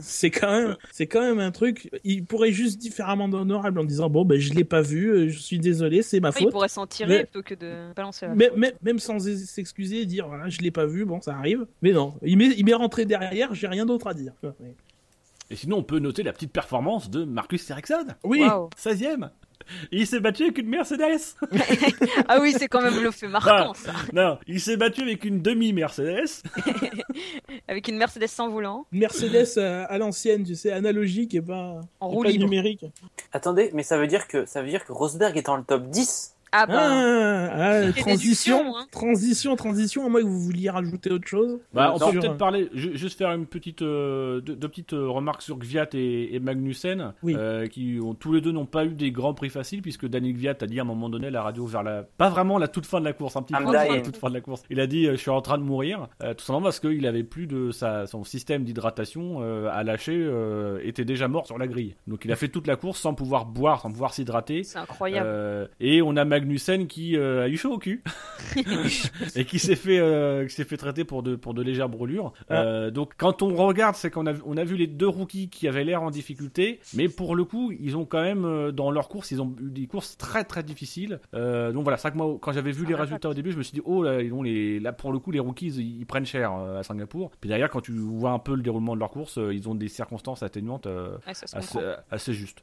[0.00, 1.90] C'est quand même, c'est quand même un truc.
[2.04, 5.58] Il pourrait juste différemment d'honorable en disant bon ben je l'ai pas vu, je suis
[5.58, 6.52] désolé, c'est ma Ouais, il faute.
[6.52, 8.58] pourrait s'en tirer Mais- plutôt que de balancer la Mais, faute.
[8.58, 11.66] mais- même sans s'excuser, dire voilà je l'ai pas vu, bon ça arrive.
[11.82, 14.32] Mais non, il m'est, il m'est rentré derrière, j'ai rien d'autre à dire.
[15.52, 18.70] Et sinon, on peut noter la petite performance de Marcus Ericsson, Oui, Waouh.
[18.80, 19.30] 16ème.
[19.92, 21.20] Il s'est battu avec une Mercedes.
[22.28, 23.92] Ah oui, c'est quand même le fait marquant ça.
[24.12, 26.42] non, il s'est battu avec une demi-Mercedes.
[27.68, 31.80] Avec une Mercedes sans volant, une Mercedes euh, à l'ancienne, tu sais, analogique et pas,
[32.00, 32.44] en et roue pas libre.
[32.44, 32.84] numérique.
[33.32, 35.88] Attendez, mais ça veut dire que ça veut dire que Rosberg est dans le top
[35.88, 36.74] 10 Ah bah.
[36.80, 37.48] Ah,
[37.88, 38.86] ah, transition, hein.
[38.90, 40.04] transition, transition.
[40.06, 41.58] À moins que vous vouliez rajouter autre chose.
[41.72, 44.92] Bah, on Sur- peut peut-être parler, ju- juste faire une petite, euh, deux, deux petites
[44.92, 47.34] euh, remarques sur Gviat et, et Magnussen, Oui.
[47.36, 50.34] euh, qui ont, tous les deux n'ont pas eu des grands prix faciles, puisque Daniel
[50.34, 52.68] Gviat a dit à un moment donné à la radio vers la, pas vraiment la
[52.68, 54.62] toute fin de la course, un petit I'm peu la toute fin de la course.
[54.70, 57.06] Il a dit, euh, je suis en train de mourir, euh, tout simplement parce qu'il
[57.06, 61.58] avait plus de sa, son système d'hydratation euh, à lâcher, euh, était déjà mort sur
[61.58, 61.94] la grille.
[62.08, 64.64] Donc il a fait toute la course sans pouvoir boire, sans pouvoir s'hydrater.
[64.64, 65.26] C'est incroyable.
[65.30, 66.39] Euh, et on a Magnussen
[66.88, 68.02] qui euh, a eu chaud au cul
[69.36, 72.32] et qui s'est fait euh, qui s'est fait traiter pour de pour de légères brûlures.
[72.48, 72.62] Ah.
[72.62, 75.68] Euh, donc quand on regarde, c'est qu'on a on a vu les deux rookies qui
[75.68, 79.30] avaient l'air en difficulté, mais pour le coup, ils ont quand même dans leur course,
[79.30, 81.20] ils ont eu des courses très très difficiles.
[81.34, 83.52] Euh, donc voilà, c'est vrai que moi quand j'avais vu les Ah, résultats au début,
[83.52, 85.68] je me suis dit oh là, ils ont les là pour le coup les rookies
[85.68, 87.30] ils, ils prennent cher euh, à Singapour.
[87.40, 89.74] Puis derrière quand tu vois un peu le déroulement de leur course, euh, ils ont
[89.74, 91.92] des circonstances atténuantes euh, Ouais, ça se assez, comprend.
[92.10, 92.58] assez justes.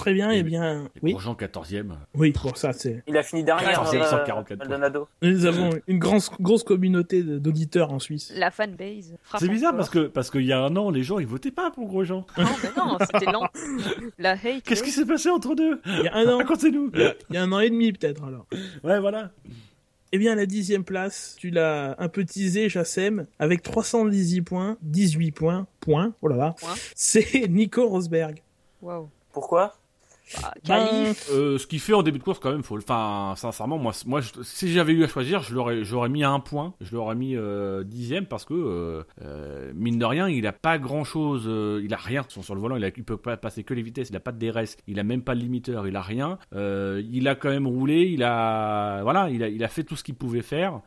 [0.00, 0.30] Très bien.
[0.30, 2.32] Et- Eh bien, Et oui, pour Jean 14e, oui.
[2.32, 3.02] Pour ça, c'est.
[3.06, 3.64] Il a fini dernier.
[3.66, 4.66] 14, euh, 144 points.
[4.68, 5.08] Maldonado.
[5.22, 8.32] Nous avons une grosse, grosse communauté d'auditeurs en Suisse.
[8.36, 9.14] La fanbase.
[9.38, 11.70] C'est bizarre parce que parce qu'il y a un an, les gens ils votaient pas
[11.70, 12.24] pour Grosjean.
[12.38, 13.46] Non, mais non, c'était lent.
[14.18, 14.62] La hate.
[14.64, 15.80] Qu'est-ce qui s'est passé entre deux?
[15.86, 16.90] Il y a un an, Racontez-nous.
[16.94, 18.46] il y a un an et demi peut-être alors.
[18.82, 19.30] Ouais, voilà.
[20.12, 25.30] Eh bien, la dixième place, tu l'as un peu teasé, Chassem, avec 318 points, 18
[25.30, 26.54] points, point, oh là là,
[26.96, 28.42] c'est Nico Rosberg.
[28.82, 29.08] Waouh.
[29.32, 29.76] Pourquoi?
[30.42, 31.28] Bah, Ben, qualif.
[31.32, 32.82] Euh, ce qu'il fait en début de course quand même, faut le.
[32.82, 36.30] Enfin, sincèrement, moi, moi, je- si j'avais eu à choisir, je l'aurais, j'aurais mis à
[36.30, 40.46] un point, je l'aurais mis euh, dixième parce que euh, euh, mine de rien, il
[40.46, 41.44] a pas grand chose,
[41.82, 43.82] il a rien sur, sur le volant, il, a, il peut pas passer que les
[43.82, 46.38] vitesses, il a pas de DRS, il a même pas de limiteur, il a rien.
[46.54, 49.96] Euh, il a quand même roulé, il a, voilà, il a, il a fait tout
[49.96, 50.80] ce qu'il pouvait faire.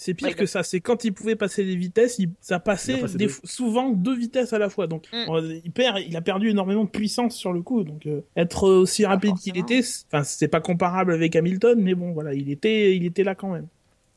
[0.00, 2.98] C'est pire Ouais, que ça, c'est quand il pouvait passer les vitesses, il, ça passait
[2.98, 3.32] passé des deux.
[3.42, 4.86] souvent deux vitesses à la fois.
[4.86, 5.28] Donc Mm.
[5.28, 7.82] euh, il perd, il a perdu énormément de puissance sur le coup.
[7.82, 11.94] Donc euh, être aussi rapide qu'il était, c'est- enfin c'est pas comparable avec Hamilton, mais
[11.96, 13.66] bon voilà, il était, il était là quand même.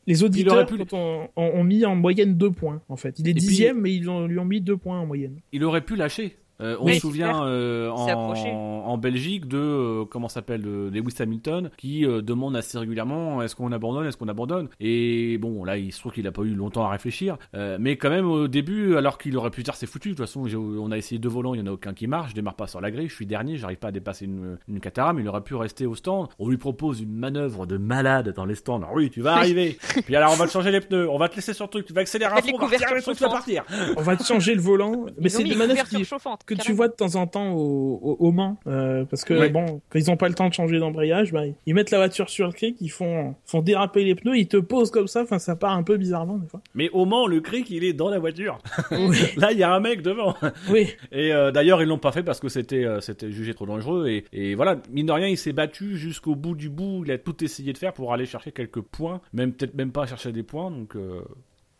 [0.05, 3.17] Les auditeurs pu- ont, ont mis en moyenne deux points en fait.
[3.17, 5.37] Il est dixième, mais ils ont, lui ont mis deux points en moyenne.
[5.51, 6.37] il aurait pu lâcher.
[6.61, 11.15] Euh, on Oui, se souvient euh, en, en Belgique de euh, comment s'appelle de Lewis
[11.19, 14.67] Hamilton qui euh, demande assez régulièrement est-ce qu'on abandonne est-ce qu'on abandonne?
[14.79, 17.37] Et bon là il se trouve qu'il a pas eu longtemps à réfléchir.
[17.55, 20.25] Euh, mais quand même au début alors qu'il aurait pu dire c'est foutu de toute
[20.25, 22.55] façon on a essayé deux volants il y en a aucun qui marche je démarre
[22.55, 25.27] pas sur la grille je suis dernier j'arrive pas à dépasser une, une Caterham il
[25.27, 26.27] aurait pu rester au stand.
[26.39, 28.77] On lui propose une manœuvre de malade dans les stands.
[28.77, 29.77] Alors oui tu vas arriver.
[30.05, 31.85] Puis alors on va te changer les pneus on va te laisser sur le truc
[31.85, 33.63] tu vas accélérer à fond on va le truc tu vas partir.
[33.97, 36.41] On va te changer le volant, mais c'est manœuvres couvertures qui- chauffantes.
[36.55, 39.49] Que tu vois de temps en temps au, au, au Mans, euh, parce que Ouais.
[39.49, 42.29] bon, quand ils ont pas le temps de changer d'embrayage, bah, ils mettent la voiture
[42.29, 45.39] sur le cric, ils font, font déraper les pneus, ils te posent comme ça, enfin
[45.39, 46.61] ça part un peu bizarrement des fois.
[46.73, 48.57] mais au Mans le cric il est dans la voiture
[48.91, 50.35] oui, là il y a un mec devant
[50.69, 50.87] oui.
[51.11, 54.07] Et euh, d'ailleurs, ils l'ont pas fait parce que c'était euh, c'était jugé trop dangereux.
[54.07, 57.03] Et, et voilà, mine de rien, il s'est battu jusqu'au bout du bout.
[57.05, 60.05] Il a tout essayé de faire pour aller chercher quelques points, même peut-être même pas
[60.05, 60.71] chercher des points.
[60.71, 61.21] Donc euh,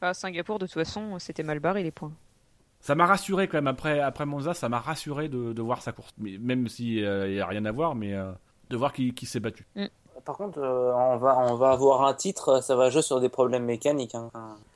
[0.01, 2.11] À Singapour, de toute façon, c'était mal barré les points.
[2.81, 6.13] Ça m'a rassuré quand même après après Monza, ça m'a rassuré de, voir sa course,
[6.17, 8.31] même si euh, il y a rien à voir, mais euh,
[8.69, 9.65] de voir qu'il s'est battu.
[10.25, 13.29] Par contre, euh, on, va, on va avoir un titre, ça va jouer sur des
[13.29, 14.15] problèmes mécaniques.
[14.15, 14.29] hein.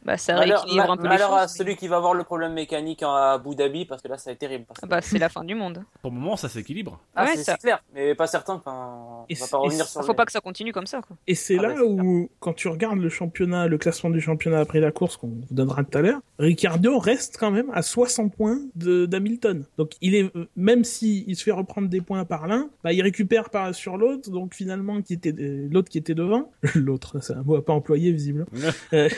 [0.03, 2.23] Bah, ça malheur ma- un peu les malheur à mais- celui qui va avoir le
[2.23, 4.65] problème mécanique à Abu Dhabi, parce que là, ça va être terrible.
[4.67, 5.83] parce que- Ah Bah, c'est la fin du monde.
[6.01, 6.99] Pour le moment, ça s'équilibre.
[7.15, 8.53] Ah, Ouais, c'est clair, mais pas certain.
[8.55, 11.15] Enfin, on va pas revenir sur Faut pas que ça continue comme ça, quoi.
[11.27, 14.21] Et c'est Ah là bah, c'est où, quand tu regardes le championnat, le classement du
[14.21, 17.81] championnat après la course qu'on vous donnera tout à l'heure, Ricciardo reste quand même à
[17.81, 19.65] 60 points de d'Hamilton.
[19.77, 22.93] Donc il est, euh, même si il se fait reprendre des points par l'un, bah
[22.93, 24.29] il récupère par sur l'autre.
[24.29, 28.11] Donc finalement, qui était l'autre qui était devant, l'autre, c'est un mot à pas employer
[28.11, 28.47] visiblement.
[28.93, 29.09] Euh,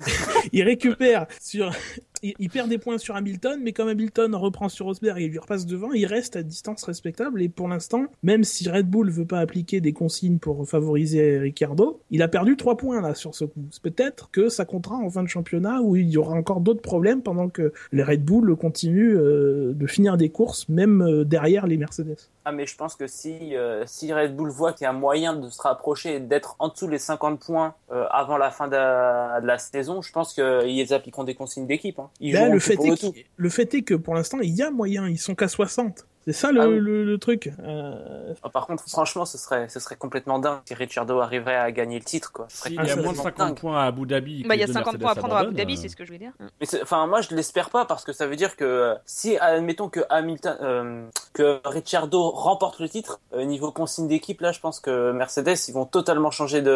[0.52, 1.72] il récupère sur,
[2.22, 5.66] il, perd des points sur Hamilton, mais comme Hamilton reprend sur Rosberg et lui repasse
[5.66, 7.42] devant, il reste à distance respectable.
[7.42, 12.00] Et pour l'instant, même si Red Bull veut pas appliquer des consignes pour favoriser Ricciardo,
[12.10, 13.60] il a perdu trois points là sur ce coup.
[13.82, 17.22] Peut-être que ça comptera en fin de championnat où il y aura encore d'autres problèmes
[17.22, 21.76] pendant que les Red Bull continuent euh, de finir des courses, même euh, derrière les
[21.76, 22.16] Mercedes.
[22.44, 25.48] Ah, mais je pense que si, euh, Red Bull voit qu'il y a moyen de
[25.48, 27.74] se rapprocher et d'être en dessous les 50 points
[28.10, 31.98] avant la fin de la, de la saison, je pense qu'ils appliqueront des consignes d'équipe.
[31.98, 32.05] Hein.
[32.20, 34.70] Ils Là, joueront le fait, est le fait est que pour l'instant, il y a
[34.70, 35.08] moyen.
[35.08, 36.06] Ils sont qu'à 60.
[36.26, 36.78] C'est ça le, Ah oui.
[36.80, 37.52] le, le truc.
[37.62, 41.70] Euh, Ah, Par contre, franchement, ce serait, ce serait complètement dingue si Ricciardo arriverait à
[41.70, 42.32] gagner le titre.
[42.32, 42.46] Quoi.
[42.48, 43.58] S'il Ah, y a moins de c'est 50 dingue.
[43.58, 45.40] points à Abu Dhabi, Bah, il y a les deux 50 points à prendre à
[45.40, 46.32] Abu Dhabi, euh, c'est ce que je voulais dire.
[46.60, 49.88] Mais enfin, moi, je l'espère pas parce que ça veut dire que euh, si, admettons
[49.88, 54.80] que Hamilton, euh, que Ricciardo remporte le titre, euh, niveau consigne d'équipe, là, je pense
[54.80, 56.72] que Mercedes, ils vont totalement changer de,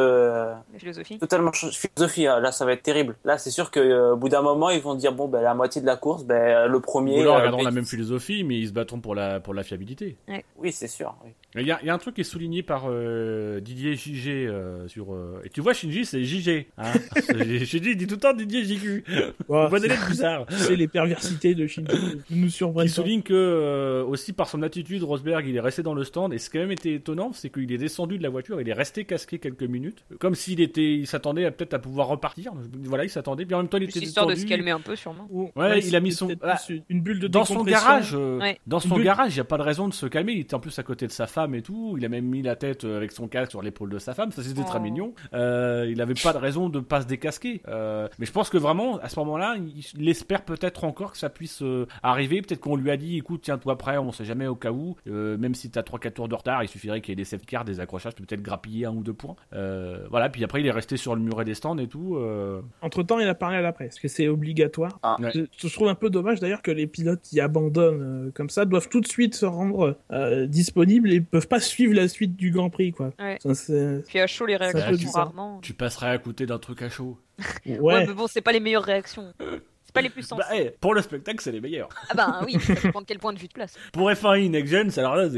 [0.72, 1.18] La philosophie.
[1.18, 2.26] totalement changer de philosophie.
[2.28, 2.38] hein.
[2.40, 3.16] Là, ça va être terrible.
[3.24, 5.54] Là, c'est sûr que euh, au bout d'un moment, ils vont dire bon, ben la
[5.54, 7.18] moitié de la course, ben le premier.
[7.26, 10.16] Ou alors, ils la même philosophie, mais ils se battront pour la pour la fiabilité.
[10.58, 11.14] Oui, c'est sûr.
[11.24, 11.30] oui.
[11.56, 14.28] Il y, a, il y a un truc qui est souligné par euh, Didier JG
[14.46, 15.12] euh, sur.
[15.12, 16.66] euh, Et tu vois, Shinji, c'est JG.
[16.78, 16.92] Hein
[17.64, 19.04] Shinji il dit tout le temps Didier JQ.
[19.08, 20.46] Ouais, On voit des lettres bizarres.
[20.50, 21.92] c'est les perversités de Shinji
[22.28, 22.86] qui nous surprennent.
[22.86, 26.32] Il souligne que euh, aussi par son attitude, Rosberg il est resté dans le stand
[26.32, 28.68] et ce qui a même été étonnant, c'est qu'il est descendu de la voiture, il
[28.68, 32.52] est resté casqué quelques minutes, comme s'il était, il s'attendait à peut-être à pouvoir repartir.
[32.84, 33.44] Voilà, il s'attendait.
[33.44, 35.26] Puis en même temps, il était histoire de se calmer un peu, sûrement.
[35.30, 38.58] Ou- Ouais, il a mis son- ah, une bulle de Dans son garage, euh, Ouais.
[38.66, 40.32] dans son Une il n'y a pas de raison de se calmer.
[40.32, 41.94] Il était en plus à côté de sa femme et tout.
[41.96, 44.30] Il a même mis la tête euh, avec son casque sur l'épaule de sa femme.
[44.32, 44.82] Ça, c'était très Oh.
[44.82, 45.14] mignon.
[45.34, 47.62] Euh, il n'avait pas de raison de pas se décasquer.
[47.68, 49.56] Euh, mais je pense que vraiment, à ce moment-là,
[49.96, 52.42] il, espère peut-être encore que ça puisse euh, arriver.
[52.42, 54.96] Peut-être qu'on lui a dit, écoute, tiens-toi prêt, on sait jamais au cas où.
[55.08, 57.46] Euh, même si t'as 3-4 tours de retard, il suffirait qu'il y ait des safety
[57.46, 59.36] cars, des accrochages, peut-être grappiller un ou deux points.
[59.52, 60.28] Euh, voilà.
[60.28, 62.16] Puis après, il est resté sur le muret des stands et tout.
[62.16, 62.60] euh.
[62.82, 64.98] Entre temps, il a parlé à la presse, que c'est obligatoire.
[65.02, 65.16] Ah.
[65.20, 65.30] Ouais.
[65.34, 68.64] Je, je trouve un peu dommage d'ailleurs que les pilotes qui abandonnent euh, comme ça
[68.64, 72.50] doivent tout de suite se rendre euh, disponibles et peuvent pas suivre la suite du
[72.50, 73.12] Grand Prix, quoi.
[73.18, 73.38] Ouais.
[73.42, 75.58] Ça, c'est- Puis à chaud, les réactions sont rarement.
[75.62, 77.18] Tu passerais à côté d'un truc à chaud.
[77.66, 77.78] Ouais.
[77.78, 79.32] Ouais, mais bon, c'est pas les meilleures réactions.
[79.38, 80.42] C'est pas les plus sensées.
[80.48, 81.88] Bah, pour le spectacle, c'est les meilleurs.
[82.10, 83.74] Ah bah oui, ça dépend de quel point de vue de place.
[83.92, 85.28] Pour F1 Next Gen, alors là,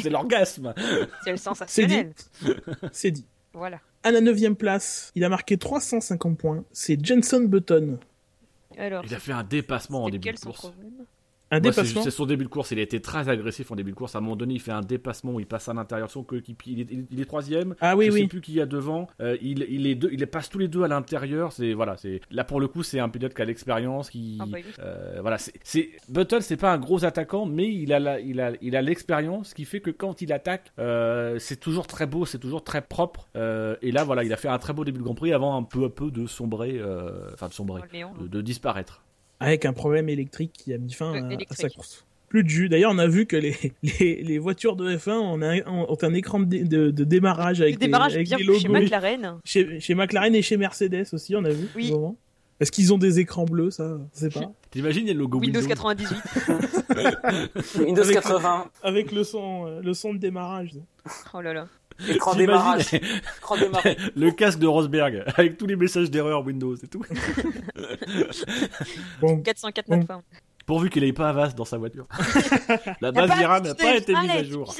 [0.00, 0.74] c'est l'orgasme.
[0.76, 2.12] C'est le C'est sensationnel.
[2.90, 3.26] C'est dit.
[3.52, 3.78] Voilà.
[4.02, 6.64] À la neuvième place, il a marqué 350 points.
[6.72, 7.98] C'est Jenson Button.
[8.76, 10.72] Alors, Il a fait un dépassement en début de course.
[11.60, 12.02] Problème Un Moi, c'est dépassement.
[12.02, 12.70] c'est son début de course.
[12.70, 14.14] Il a été très agressif en début de course.
[14.14, 16.22] À un moment donné, il fait un dépassement où il passe à l'intérieur de son
[16.24, 16.72] coéquipier.
[16.72, 17.74] Il est, il- il est troisième.
[17.80, 18.26] Ah oui, je sais oui.
[18.26, 19.08] plus qui il y a devant.
[19.20, 21.52] Euh, il, il est deux, il les passe tous les deux à l'intérieur.
[21.52, 21.96] C'est voilà.
[21.96, 24.10] C'est là pour le coup, c'est un pilote qui a l'expérience.
[24.10, 24.64] Qui Ah bah oui.
[24.80, 25.36] euh, voilà.
[25.38, 28.82] C'est Button, c'est pas un gros attaquant, mais il a la, il a il a
[28.82, 32.82] l'expérience qui fait que quand il attaque, euh, c'est toujours très beau, c'est toujours très
[32.82, 33.28] propre.
[33.36, 35.56] Euh, et là, voilà, il a fait un très beau début de Grand Prix avant
[35.56, 38.14] un peu à peu de sombrer, euh, enfin de sombrer, néant.
[38.20, 39.02] de, de disparaître.
[39.42, 42.04] Avec un problème électrique qui a mis fin à- sa course.
[42.28, 42.68] Plus de jus.
[42.70, 46.14] D'ailleurs, on a vu que les, les, les voitures de F1 ont un, ont un
[46.14, 48.68] écran de, dé- de, de démarrage avec Le démarrage les, avec bien les plus chez
[48.68, 48.80] logos.
[48.80, 49.38] McLaren.
[49.44, 51.68] Chez, chez McLaren et chez Mercedes aussi, on a vu.
[51.76, 51.92] Oui.
[52.60, 53.98] Est-ce qu'ils ont des écrans bleus, ça?
[54.14, 54.50] Je sais pas.
[54.70, 55.68] T'imagines, il y a le logo Windows Windows.
[55.74, 56.16] 98.
[57.80, 60.70] Windows Avec- 80, Avec le son, euh, le son de démarrage.
[61.34, 61.66] Oh là là.
[62.08, 62.94] Écran démarrage,
[63.38, 63.96] écran démarrage.
[64.16, 67.04] le casque de Rosberg avec tous les messages d'erreur Windows et tout.
[69.20, 70.02] Bon, 404 Bon.
[70.06, 70.22] fin.
[70.66, 72.06] Pourvu qu'il ait pas Avast dans sa voiture.
[73.00, 74.74] La base Vira n'a pas été mise à jour.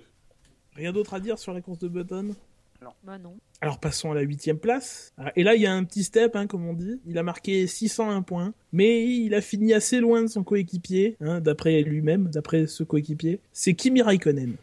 [0.74, 2.34] rien d'autre à dire sur la course de Button?
[3.02, 3.36] Bah non.
[3.62, 5.14] Alors passons à la huitième place.
[5.16, 7.00] Ah, Et là, il y a un petit step, hein, comme on dit.
[7.06, 11.40] Il a marqué 601 points, mais il a fini assez loin de son coéquipier, hein,
[11.40, 13.40] d'après lui-même, d'après ce coéquipier.
[13.54, 14.56] C'est Kimi Raikkonen.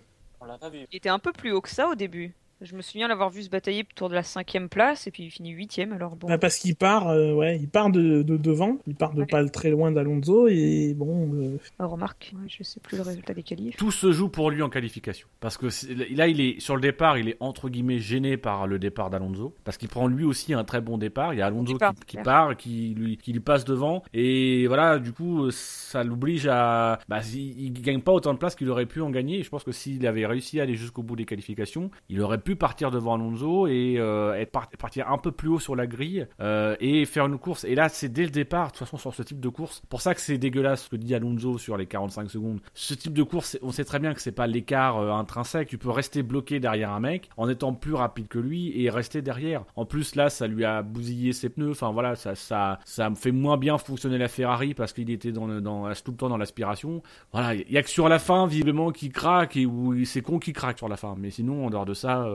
[0.91, 2.33] Il était un peu plus haut que ça au début.
[2.61, 5.29] Je me souviens l'avoir vu se batailler autour de la cinquième place et puis il
[5.31, 5.93] finit huitième.
[5.93, 6.27] Alors bon.
[6.27, 9.25] Bah, parce qu'il part, euh, ouais, il part de, de devant, il part de Ouais.
[9.27, 13.33] pas très loin d'Alonso et bon, euh, Ah, remarque, ouais, je sais plus le résultat
[13.33, 13.75] des qualifs.
[13.77, 15.27] Tout se joue pour lui en qualification.
[15.39, 15.67] Parce que
[16.15, 19.55] là, il est sur le départ, il est entre guillemets gêné par le départ d'Alonso.
[19.63, 21.33] Parce qu'il prend lui aussi un très bon départ.
[21.33, 24.03] Il y a Alonso Départ, qui, part, qui lui, qui lui passe devant.
[24.13, 26.99] Et voilà, du coup, ça l'oblige à.
[27.09, 29.39] Bah, il, il gagne pas autant de place qu'il aurait pu en gagner.
[29.39, 32.37] Et je pense que s'il avait réussi à aller jusqu'au bout des qualifications, il aurait
[32.39, 35.87] pu partir devant Alonso et euh, être par- partir un peu plus haut sur la
[35.87, 37.63] grille euh, et faire une course.
[37.63, 39.81] Et là, c'est dès le départ, de toute façon, sur ce type de course.
[39.89, 42.59] Pour ça que c'est dégueulasse ce que dit Alonso sur les 45 secondes.
[42.73, 45.67] Ce type de course, on sait très bien que c'est pas l'écart euh, intrinsèque.
[45.67, 49.21] Tu peux rester bloqué derrière un mec en étant plus rapide que lui et rester
[49.21, 49.63] derrière.
[49.75, 51.71] En plus, là, ça lui a bousillé ses pneus.
[51.71, 55.31] Enfin voilà, ça, ça, ça me fait moins bien fonctionner la Ferrari parce qu'il était
[55.31, 57.01] dans, dans, tout le temps dans l'aspiration.
[57.31, 60.39] Voilà, il y a que sur la fin, visiblement, qui craque et où c'est con
[60.39, 61.15] qui craque sur la fin.
[61.17, 62.25] Mais sinon, en dehors de ça,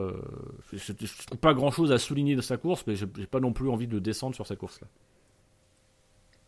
[0.73, 3.39] je, je trouve pas grand chose à souligner de sa course, mais j'ai j'ai pas
[3.39, 4.87] non plus envie de descendre sur sa course là.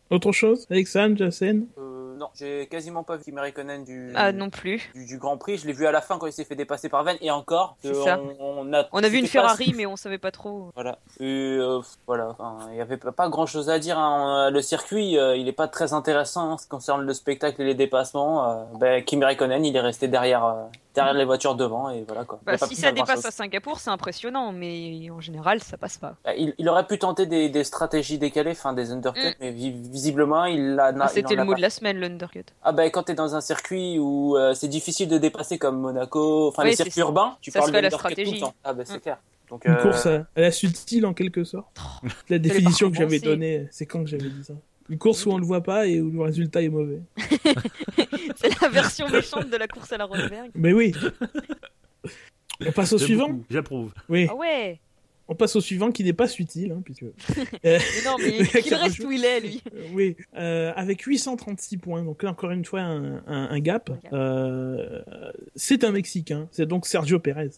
[0.09, 0.65] autre chose?
[0.69, 4.91] Alexandre, Jacen Euh, non, j'ai quasiment pas vu Kimi Raikkonen du, Ah non plus.
[4.93, 5.57] du, du Grand Prix.
[5.57, 7.17] Je l'ai vu à la fin quand il s'est fait dépasser par Venn.
[7.21, 8.19] Et encore, euh, ça.
[8.39, 10.69] on, a, On a vu une pas- Ferrari, mais on savait pas trop.
[10.75, 10.97] Voilà.
[11.19, 11.23] Et,
[11.59, 12.29] euh, voilà.
[12.29, 13.97] Enfin, il y avait pas, grand chose à dire.
[13.97, 14.49] hein.
[14.51, 17.65] Le circuit, euh, il est pas très intéressant en ce qui concerne le spectacle et
[17.65, 18.51] les dépassements.
[18.51, 20.63] Euh, ben, Kimi Raikkonen, il est resté derrière, euh,
[20.95, 22.39] derrière les voitures devant et voilà quoi.
[22.41, 26.15] Il Bah, si ça dépasse à Singapour, c'est impressionnant, mais en général, ça passe pas.
[26.25, 29.33] Bah, Il, il aurait pu tenter des, des stratégies décalées, enfin des undercuts, Mm.
[29.39, 31.07] mais vi- visiblement il a.
[31.07, 32.43] C'était le mot de la semaine, l'undercut.
[32.63, 36.47] Ah ben quand t'es dans un circuit où euh, c'est difficile de dépasser comme Monaco,
[36.49, 38.41] enfin Oui, les circuits urbains, tu Ça parles serait la d'undercut tout le stratégie.
[38.41, 38.53] temps.
[38.63, 39.01] Ah ben c'est Mm.
[39.01, 39.17] clair.
[39.49, 41.79] Donc Une euh, course à, à la subtile en quelque sorte.
[42.29, 44.53] La définition que j'avais donnée, c'est quand que j'avais dit ça
[44.89, 47.01] Une course où on le voit pas et où le résultat est mauvais.
[48.35, 50.51] C'est la version méchante de la course à la Rosberg.
[50.55, 50.93] Mais oui
[52.65, 53.91] On passe au suivant J'approuve.
[54.07, 54.27] Oui.
[54.29, 54.79] Ah ouais
[55.31, 57.03] On passe au suivant qui n'est pas subtil, hein, puisque.
[57.65, 59.61] Euh, Mais non, mais qu'il reste où il est, lui.
[59.75, 63.91] Euh, oui, euh, avec 836 points, donc là encore une fois un, un- un gap.
[64.13, 65.01] Euh,
[65.55, 67.49] c'est un Mexicain, c'est donc Sergio Pérez.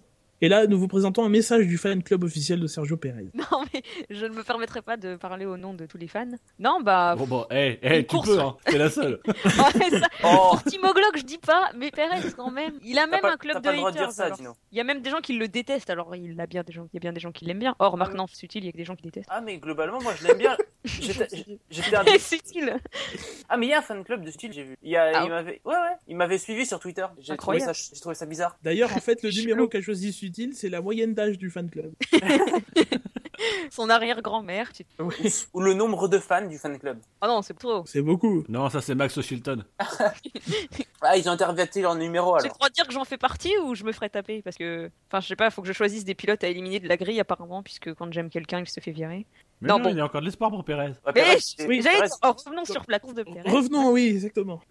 [0.44, 3.30] Et là, nous vous présentons un message du fan club officiel de Sergio Pérez.
[3.52, 6.26] Non, mais je ne me permettrai pas de parler au nom de tous les fans.
[6.60, 7.16] Non, bah.
[7.18, 8.30] Bon, bon, eh, eh, Une tu course.
[8.30, 8.56] peux, hein.
[8.66, 9.20] T'es la seule.
[9.28, 12.74] ouais, ça- Oh, Timoglock, je dis pas, mais Perez quand même.
[12.84, 14.12] Il a même pas, un club de haters.
[14.12, 14.30] ça.
[14.72, 16.88] Il y a même des gens qui le détestent, alors il a bien des gens,
[16.92, 17.76] il y a bien des gens qui l'aiment bien.
[17.80, 19.30] Or, remarque, non, c'est utile, il y a que des gens qui détestent.
[19.32, 20.58] Ah, mais globalement, moi je l'aime bien.
[20.84, 22.78] J'étais un- c'est utile.
[23.50, 24.76] Ah, mais il y a un fan club de style, j'ai vu.
[24.82, 25.30] Il, y a, Ah il ouais.
[25.30, 27.06] m'avait ouais, ouais, il m'avait suivi sur Twitter.
[27.20, 27.78] J'ai trouvé, ça, Incroyable.
[27.94, 28.58] j'ai trouvé ça bizarre.
[28.64, 30.12] D'ailleurs, en fait, le numéro qu'a choisi
[30.54, 31.92] C'est la moyenne d'âge du fan club.
[33.72, 34.72] Son arrière-grand-mère.
[34.72, 34.86] tu-
[35.54, 37.00] Ou le nombre de fans du fan club.
[37.24, 37.84] Oh non, c'est trop.
[37.88, 38.44] C'est beaucoup.
[38.50, 39.64] Non, ça c'est Max Shilton.
[41.04, 42.58] Ah, ils ont interverti leur numéro J'ai alors.
[42.58, 44.44] droit de dire que j'en fais partie ou je me ferai taper?
[44.44, 46.88] Parce que, enfin, je sais pas, faut que je choisisse des pilotes à éliminer de
[46.88, 49.26] la grille apparemment, puisque quand j'aime quelqu'un, il se fait virer.
[49.62, 49.90] Mais Non, non, bon.
[49.90, 50.94] il y a encore de l'espoir pour Pérez.
[51.08, 51.84] Ouais, oui,
[52.24, 53.50] oh, revenons sur la course de Perez.
[53.50, 54.62] Revenons, oui, exactement.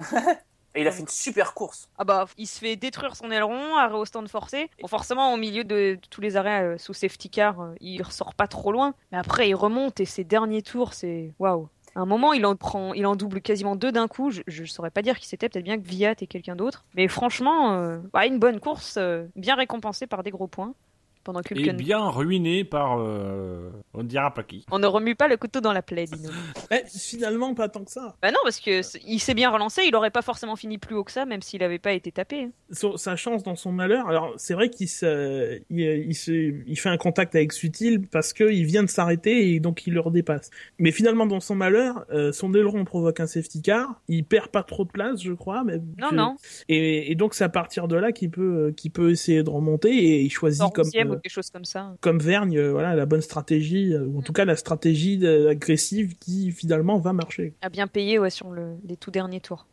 [0.74, 1.88] Et il a fait une super course.
[1.98, 4.70] Ah bah, il se fait détruire son aileron, arrêt au stand forcé.
[4.80, 8.00] Bon, forcément, au milieu de, de tous les arrêts euh, sous safety car, euh, il
[8.02, 8.94] ressort pas trop loin.
[9.10, 11.68] Mais après, il remonte et ses derniers tours, c'est waouh.
[11.96, 14.30] À un moment, il en prend, il en double quasiment deux d'un coup.
[14.30, 16.84] Je, je saurais pas dire qui c'était, peut-être bien que Viat et quelqu'un d'autre.
[16.94, 18.96] Mais franchement, euh, bah, une bonne course,
[19.34, 20.74] bien récompensée par des gros points.
[21.22, 22.98] Pendant que Et bien ruiné par.
[22.98, 24.64] euh, on ne dira pas qui.
[24.70, 26.30] On ne remue pas le couteau dans la plaie, Dino.
[26.72, 28.16] Eh, finalement, pas tant que ça.
[28.22, 30.94] bah non, parce que c'est- il s'est bien relancé, il aurait pas forcément fini plus
[30.94, 32.44] haut que ça, même s'il avait pas été tapé.
[32.44, 32.50] hein.
[32.70, 34.06] Son- sa chance dans son malheur.
[34.08, 36.30] Alors, c'est vrai qu'il se, il, il se,
[36.66, 39.92] il fait un contact avec Sutil parce que il vient de s'arrêter et donc il
[39.92, 40.50] le redépasse.
[40.78, 44.00] Mais finalement, dans son malheur, euh, son aileron provoque un safety car.
[44.08, 45.64] Il perd pas trop de place, je crois.
[45.64, 46.36] Mais Non, je- non.
[46.68, 49.50] Et, et donc, c'est à partir de là qu'il peut, euh, qu'il peut essayer de
[49.50, 51.94] remonter et il choisit comme, onzième ou quelque chose comme ça.
[52.00, 56.16] comme Vergne, euh, voilà, la bonne stratégie, euh, ou en tout cas la stratégie agressive
[56.18, 57.52] qui finalement va marcher.
[57.62, 59.66] A bien payé ouais, sur le- les tout derniers tours.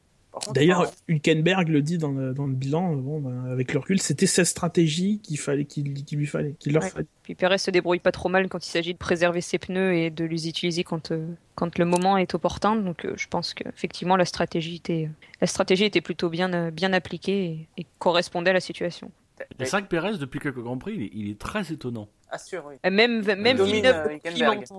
[0.54, 4.00] D'ailleurs, Hülkenberg le dit dans le, dans le bilan, euh, bon, ben, avec le recul,
[4.00, 6.90] c'était cette stratégie qu'il fallait, qu'il lui fallait, qu'il leur Ouais.
[6.92, 7.08] fallait.
[7.24, 10.12] Puis Perez se débrouille pas trop mal quand il s'agit de préserver ses pneus et
[10.12, 12.76] de les utiliser quand, euh, quand le moment est opportun.
[12.76, 15.10] Donc euh, je pense qu'effectivement la stratégie était,
[15.42, 19.10] la stratégie était plutôt bien, euh, bien appliquée et, et correspondait à la situation.
[19.60, 22.08] C'est vrai que Pérez, depuis quelques Grands Prix, il est, il est très étonnant.
[22.30, 22.76] Assure, oui.
[22.84, 24.18] Et même même Villeneuve euh,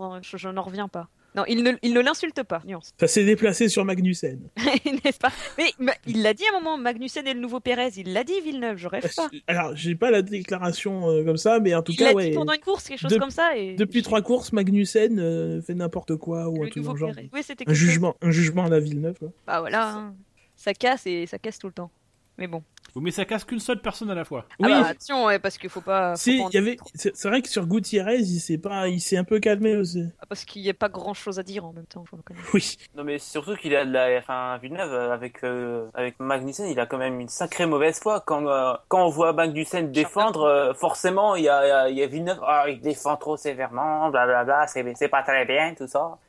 [0.03, 1.09] hein, je, je n'en reviens pas.
[1.35, 2.93] Non, il ne, il ne l'insulte pas, nuance.
[2.99, 4.49] Ça s'est déplacé sur Magnussen.
[5.05, 7.91] N'est-ce pas Mais ma- il l'a dit à un moment, Magnussen est le nouveau Pérez.
[7.97, 9.29] Il l'a dit, Villeneuve, je rêve pas.
[9.47, 12.31] Alors, j'ai pas la déclaration euh, comme ça, mais en tout Il cas, l'a ouais.
[12.31, 13.57] dit pendant une course, quelque chose De- comme ça.
[13.57, 17.11] Et Depuis trois courses, Magnussen euh, fait n'importe quoi ou un truc dans le genre.
[17.15, 17.31] Pérez.
[17.33, 19.19] Oui, c'était Un jugement, un jugement à la Villeneuve.
[19.19, 19.29] Quoi.
[19.47, 20.15] Bah voilà, hein.
[20.57, 21.91] ça casse et ça casse tout le temps.
[22.39, 22.63] Mais bon.
[22.95, 24.47] Oui, mais ça casse qu'une seule personne à la fois.
[24.51, 26.13] Ah Oui, bah, attention, ouais, parce qu'il faut pas.
[26.13, 29.25] faut si, y avait, c'est vrai que sur Gutiérrez, il s'est pas, il s'est un
[29.25, 30.05] peu calmé aussi.
[30.29, 32.49] Parce qu'il n'y a pas grand chose à dire en même temps, faut le reconnaître.
[32.55, 32.79] Oui.
[32.97, 34.19] Non, mais surtout qu'il a de la.
[34.19, 38.23] Enfin, Villeneuve, euh, avec, euh, avec Magnussen, il a quand même une sacrée mauvaise foi.
[38.25, 41.89] Quand, euh, quand on voit Magnussen défendre, euh, forcément, il y a, il y a-
[41.91, 42.41] il y a Villeneuve.
[42.47, 46.17] Ah, il défend trop sévèrement, blablabla, c'est c'est pas très bien, tout ça.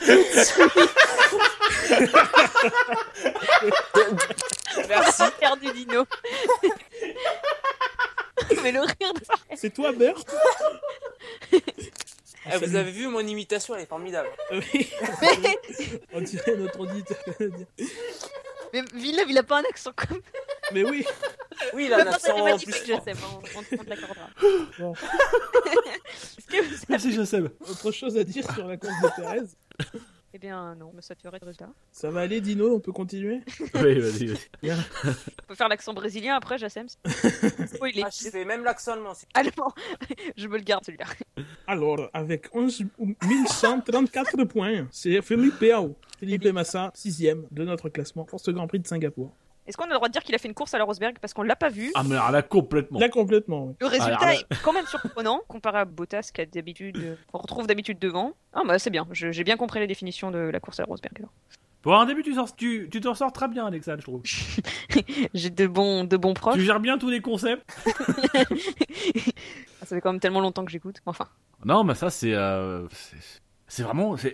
[4.88, 6.04] Merci, perdu Dino.
[8.62, 9.20] Mais le rire de
[9.56, 10.16] C'est toi, Bert
[12.46, 14.28] eh, vous avez vu mon imitation, elle est formidable.
[14.50, 14.90] Oui.
[16.12, 17.18] On dirait notre auditeur.
[18.72, 20.20] mais Villeneuve, il a pas un accent comme.
[20.72, 21.04] Mais oui.
[21.74, 22.72] Oui, il a un accent en plus.
[22.72, 24.30] je sais, on, on, on te l'accordera.
[24.78, 24.94] Bon.
[26.88, 27.44] Merci, Joseph.
[27.68, 29.46] Autre chose à dire sur la course de Perez
[30.32, 31.70] Eh bien, non, mais ça te ferait de résultat.
[31.90, 33.40] Ça va aller, Dino On peut continuer?
[33.74, 34.70] Oui, vas-y, vas-y.
[35.04, 36.86] On peut faire l'accent brésilien après, Jassem.
[36.88, 38.02] Spoiler.
[38.06, 39.12] Ah, je fais même l'accent allemand.
[39.34, 39.74] Allemand.
[40.36, 41.06] Je me le garde celui-là.
[41.66, 45.96] Alors, avec 11 1134 points, c'est Felipe Ao.
[46.20, 49.34] Felipe Massa, sixième de notre classement pour ce Grand Prix de Singapour.
[49.70, 51.16] Est-ce qu'on a le droit de dire qu'il a fait une course à la Rosberg
[51.20, 52.98] parce qu'on l'a pas vu Ah, mais alors là, complètement.
[53.00, 53.66] Là, complètement.
[53.68, 53.74] oui.
[53.80, 57.14] Le résultat alors là- est quand même surprenant comparé à Bottas qui a d'habitude euh,
[57.32, 58.32] qu'on retrouve d'habitude devant.
[58.52, 61.14] Ah bah c'est bien, j'ai bien compris la définition de la course à la Rosberg.
[61.18, 61.30] alors.
[61.82, 64.20] Pour un début, tu t'en tu, tu t'en sors très bien, Alexandre, je trouve.
[65.34, 66.56] J'ai de bons de bons proches.
[66.56, 67.64] Tu gères bien tous les concepts.
[69.82, 70.96] Ah, Ça fait quand même tellement longtemps que j'écoute.
[71.06, 71.26] Enfin,
[71.64, 72.34] Non, mais ça, c'est.
[72.34, 72.86] euh,
[73.70, 74.16] c'est- vraiment.
[74.16, 74.28] je,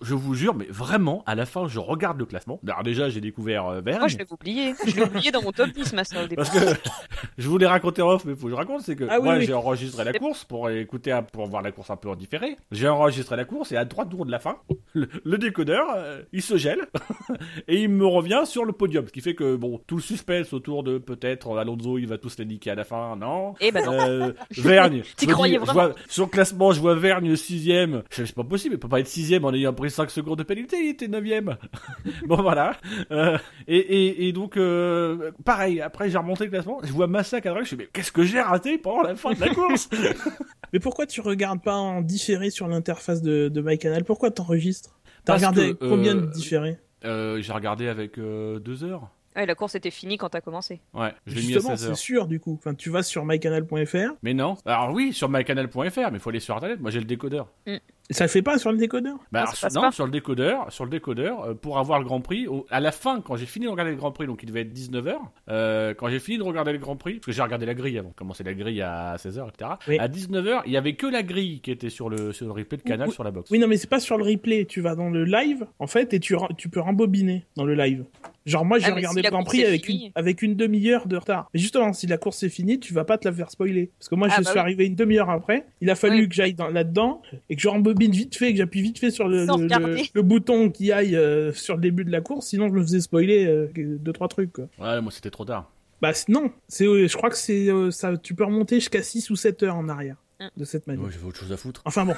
[0.00, 2.60] je vous jure, mais vraiment, à la fin, je regarde le classement.
[2.66, 3.98] Alors, déjà, j'ai découvert euh, Verne.
[3.98, 4.74] moi je l'ai oublié.
[4.86, 6.26] Je l'ai oublié dans mon top 10 ma soeur.
[6.34, 6.58] Parce que
[7.38, 9.44] je voulais raconter off, mais faut que je raconte, c'est que Ah oui, moi oui.
[9.46, 12.56] j'ai enregistré la course pour écouter, pour voir la course un peu en différé.
[12.72, 14.56] J'ai enregistré la course et à trois tours de la fin,
[14.94, 16.86] le, le décodeur, euh, il se gèle
[17.68, 20.52] et il me revient sur le podium, ce qui fait que bon, tout le suspense
[20.52, 23.54] autour de peut-être euh, Alonso, il va tous les niquer à la fin, non?
[23.60, 23.92] Eh ben non.
[23.92, 25.02] Euh, Vergne.
[25.16, 28.02] T'y croyais dis, vraiment vois- Sur le classement, je vois Vergne sixième.
[28.10, 30.38] Je sais, C'est pas possible, il peut pas être sixième en ayant pris 5 secondes
[30.38, 31.56] de pénalité, il était neuvième.
[32.26, 32.76] bon voilà.
[33.10, 37.38] Euh, et, et, et donc, euh, pareil, après j'ai remonté le classement, je vois Massa
[37.38, 39.48] à droite, je me dis, mais qu'est-ce que j'ai raté pendant la fin de la
[39.52, 39.88] course
[40.72, 44.04] Mais pourquoi tu regardes pas en différé sur l'interface de, de MyCanal?
[44.04, 44.98] Pourquoi t'enregistres?
[45.24, 46.78] T'as regardé que, combien de euh, différés?
[47.04, 49.08] euh, J'ai regardé avec euh, deux heures.
[49.34, 50.80] Ouais, la course était finie quand t'as commencé.
[50.94, 52.54] Ouais, je l'ai mis à Justement, 16 c'est sûr du coup.
[52.58, 54.56] Enfin, tu vas sur mycanal.fr Mais non.
[54.64, 56.80] Alors oui, sur mycanal.fr, mais il faut aller sur internet.
[56.80, 57.48] Moi j'ai le décodeur.
[57.66, 59.16] et ça le fait pas sur le décodeur?
[59.32, 62.04] Bah, Ah, alors, ça non, sur le décodeur, sur le décodeur, euh, pour avoir le
[62.04, 64.42] Grand Prix, au- à la fin, quand j'ai fini de regarder le Grand Prix, donc
[64.42, 65.16] il devait être 19h,
[65.48, 67.98] euh, quand j'ai fini de regarder le Grand Prix, parce que j'ai regardé la grille
[67.98, 69.70] avant, commencer la grille à 16h, etc.
[69.88, 69.98] Oui.
[69.98, 72.76] À 19h, il y avait que la grille qui était sur le, sur le replay
[72.78, 73.50] de canal Oui, sur la box.
[73.50, 74.64] Oui, non, mais c'est pas sur le replay.
[74.66, 78.04] Tu vas dans le live, en fait, et tu, tu peux rembobiner dans le live.
[78.44, 81.08] Genre, moi, j'ai Ah, regardé si le Grand course Prix avec une, avec une demi-heure
[81.08, 81.50] de retard.
[81.52, 83.90] Mais justement, si la course est finie, tu vas pas te la faire spoiler.
[83.98, 84.60] Parce que moi, Ah, je bah suis oui.
[84.60, 85.66] arrivé une demi-heure après.
[85.80, 86.28] Il a fallu Oui.
[86.28, 89.28] que j'aille dans- là-dedans et que je rembobine vite fait, que j'appuie vite fait sur
[89.28, 89.86] le, le, regarder.
[89.94, 92.46] le- le bouton qui aille euh, sur le début de la course.
[92.48, 94.68] Sinon, je me faisais spoiler euh, deux, trois trucs, quoi.
[94.78, 95.70] Ouais, moi c'était trop tard.
[96.02, 96.50] Bah, non.
[96.68, 99.62] C'est, euh, je crois que c'est, euh, ça, tu peux remonter jusqu'à 6 ou 7
[99.62, 100.16] heures en arrière.
[100.38, 100.46] Mm.
[100.58, 101.02] De cette manière.
[101.06, 101.80] Ouais, j'avais autre chose à foutre.
[101.86, 102.14] Enfin bon.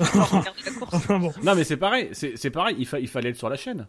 [0.00, 0.42] Enfin.
[1.42, 3.86] Non, mais c'est pareil, c'est c'est pareil, il, fa- il fallait être sur la chaîne.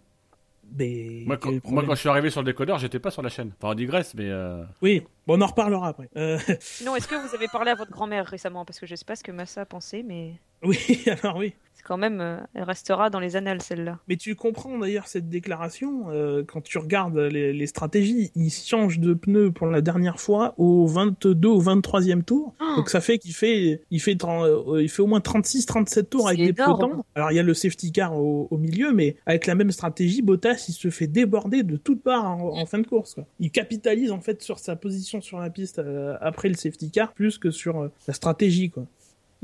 [0.78, 3.52] Mais Moi quand, moi, je suis arrivé sur le décodeur, j'étais pas sur la chaîne.
[3.62, 4.30] Enfin, on digresse, mais.
[4.30, 4.64] Euh...
[4.82, 6.10] Oui, bon, on en reparlera après.
[6.18, 8.66] Euh, Sinon, est-ce que vous avez parlé à votre grand-mère récemment?
[8.66, 10.34] Parce que je sais pas ce que Massa a pensé, mais
[10.66, 10.78] oui,
[11.24, 11.54] alors oui.
[11.74, 14.00] c'est quand même, euh, elle restera dans les annales celle-là.
[14.08, 18.32] Mais tu comprends d'ailleurs cette déclaration euh, quand tu regardes les, les stratégies.
[18.36, 22.54] Ils changent de pneus pour la dernière fois au 22 ou 23e tour.
[22.60, 22.76] Oh.
[22.78, 26.28] Donc ça fait qu'il fait, il fait, 30, euh, il fait au moins 36-37 tours
[26.28, 27.04] avec des tendres.
[27.16, 30.22] Alors il y a le safety car au, au milieu, mais avec la même stratégie,
[30.22, 33.16] Bottas il se fait déborder de toutes parts en, en fin de course.
[33.16, 33.26] Quoi.
[33.40, 37.14] Il capitalise en fait sur sa position sur la piste euh, après le safety car
[37.14, 38.70] plus que sur euh, la stratégie.
[38.70, 38.86] Quoi.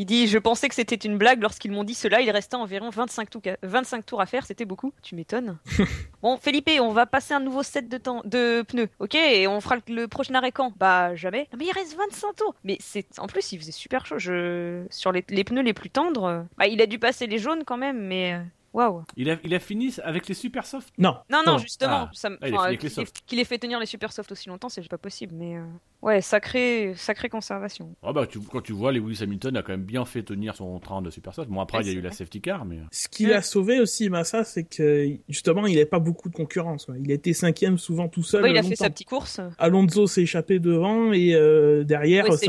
[0.02, 2.22] Il dit Je pensais que c'était une blague lorsqu'ils m'ont dit cela.
[2.22, 4.48] Il restait environ 25 tours, 25 tours à faire.
[4.48, 4.94] C'était beaucoup.
[5.04, 5.60] Tu m'étonnes.
[6.24, 8.90] bon, Felipe, on va passer un nouveau set de, temps, de pneus.
[8.98, 9.14] Ok?
[9.14, 10.74] Et on fera le, le prochain arrêt quand?
[10.76, 11.48] Bah, jamais.
[11.54, 12.56] Non, mais il reste 25 tours.
[12.64, 14.18] Mais c'est en plus, il faisait super chaud.
[14.18, 14.86] Je...
[14.90, 17.64] Sur les, les pneus les plus tendres, euh, bah, il a dû passer les jaunes
[17.64, 18.02] quand même.
[18.02, 18.40] Mais euh,
[18.74, 19.04] waouh.
[19.18, 20.94] Il, a, il a fini avec les super soft.
[20.98, 21.18] Non.
[21.30, 22.08] Non, non, justement.
[22.08, 22.10] Ah.
[22.14, 23.22] ça Ah, il a enfin, fini avec les qu'il ait- softs.
[23.26, 25.34] qu'il ait fait tenir les super soft aussi longtemps, c'est pas possible.
[25.36, 25.64] Mais euh,
[26.02, 27.96] ouais, sacré, sacré conservation.
[28.04, 30.80] Ah bah, tu, quand tu vois, Lewis Hamilton a quand même bien fait tenir son
[30.80, 31.50] train de super soft.
[31.50, 32.80] Bon, après, Ouais, il y a eu la safety car, mais.
[32.92, 33.30] Ce qui Mm.
[33.30, 36.86] l'a sauvé aussi, Massa, c'est que justement, il n'avait pas beaucoup de concurrence.
[36.86, 36.96] quoi.
[36.98, 38.44] Il était cinquième souvent tout seul.
[38.44, 38.70] Ouais, il a longtemps.
[38.70, 39.40] fait sa petite course.
[39.60, 42.48] Alonso s'est échappé devant et euh, derrière, Ouais, ça a s'est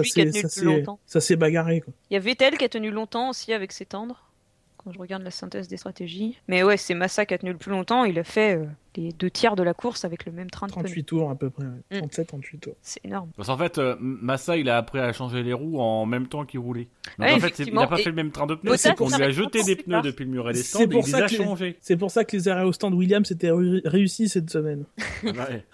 [1.20, 1.80] ça bagarré.
[1.80, 1.92] Quoi.
[2.10, 4.28] Il y a Vettel qui a tenu longtemps aussi avec ses tendres.
[4.84, 6.36] Quand je regarde la synthèse des stratégies.
[6.48, 8.04] Mais ouais, c'est Massa qui a tenu le plus longtemps.
[8.04, 8.64] Il a fait euh,
[8.96, 10.82] les deux tiers de la course avec le même train de pneus.
[10.82, 11.64] 38 tours à peu près.
[11.64, 11.98] Mm.
[11.98, 12.74] 37, 38 tours.
[12.82, 13.30] C'est énorme.
[13.36, 16.44] Parce qu'en fait, euh, Massa, il a appris à changer les roues en même temps
[16.44, 16.88] qu'il roulait.
[17.18, 18.76] Donc Ouais, en fait, c'est- il n'a pas Et fait le même train de pneus.
[18.76, 20.02] C'est qu'on lui a jeté pour des pneus tard.
[20.02, 21.76] depuis le muret des C'est stands et il les a changés.
[21.80, 24.84] C'est pour ça que les arrêts au stand Williams étaient ré- réussis cette semaine.
[25.22, 25.64] Ouais.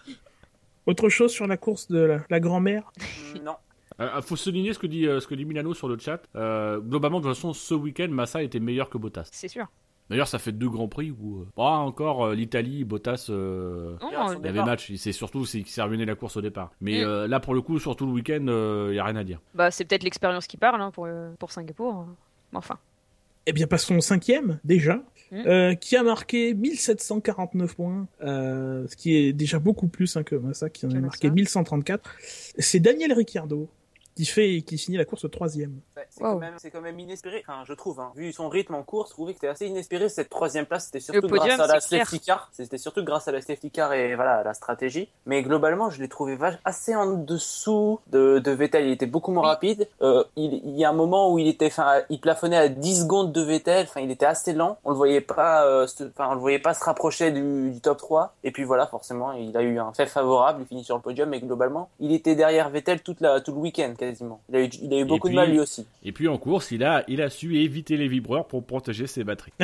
[0.86, 2.92] Autre chose sur la course de la, la grand-mère?
[3.34, 3.52] Mm, Non.
[4.01, 6.20] Euh, faut souligner ce que dit euh, ce que dit Milano sur le chat.
[6.36, 9.28] Euh, globalement, de toute façon, ce week-end, Massa était meilleur que Bottas.
[9.32, 9.66] C'est sûr.
[10.11, 14.32] D'ailleurs, ça fait deux grands prix où, euh, pas encore euh, l'Italie, Bottas, euh, Non,
[14.40, 14.90] il y avait match.
[14.96, 16.70] C'est surtout c'est qu'il s'est ruiné la course au départ.
[16.80, 17.07] Mais Mm.
[17.07, 18.46] euh, là, pour le coup, surtout le week-end,
[18.90, 19.40] il y a rien à dire.
[19.55, 22.07] bah, c'est peut-être l'expérience qui parle hein, pour, euh, pour Singapour.
[22.53, 22.78] Mais enfin.
[23.46, 25.42] Eh bien, passons au cinquième, déjà, Mm.
[25.46, 30.34] euh, qui a marqué 1749 points, euh, ce qui est déjà beaucoup plus hein, que
[30.36, 31.34] Massa, qui en a marqué Massa.
[31.34, 32.16] 1134.
[32.59, 33.68] C'est Daniel Ricciardo,
[34.18, 35.78] qui fait qui finit la course au troisième.
[35.96, 36.32] Ouais, c'est Wow.
[36.32, 38.00] quand, même- c'est quand même inespéré, enfin, je trouve.
[38.00, 38.10] Hein.
[38.16, 40.86] Vu son rythme en course, je trouvais que c'était assez inespéré cette troisième place.
[40.86, 42.48] C'était surtout podium, grâce à la safety car.
[42.52, 45.08] C'était surtout grâce à la safety car et voilà à la stratégie.
[45.26, 48.86] Mais globalement, je l'ai trouvé assez en dessous de, de Vettel.
[48.86, 49.48] Il était beaucoup moins Oui.
[49.50, 49.88] rapide.
[50.02, 53.02] Euh, il, il y a un moment où il était, enfin, il plafonnait à 10
[53.02, 53.84] secondes de Vettel.
[53.88, 54.78] Enfin, il était assez lent.
[54.84, 57.98] On le voyait pas, euh, enfin, on le voyait pas se rapprocher du, du top
[57.98, 58.34] 3.
[58.42, 60.62] Et puis voilà, forcément, il a eu un fait favorable.
[60.62, 61.28] Il finit sur le podium.
[61.28, 64.40] Mais globalement, il était derrière Vettel toute la, tout le week-end, quasiment.
[64.48, 65.86] Il a eu, il a eu beaucoup puis- de mal lui aussi.
[66.04, 69.24] Et puis en course, il a, il a su éviter les vibreurs pour protéger ses
[69.24, 69.52] batteries.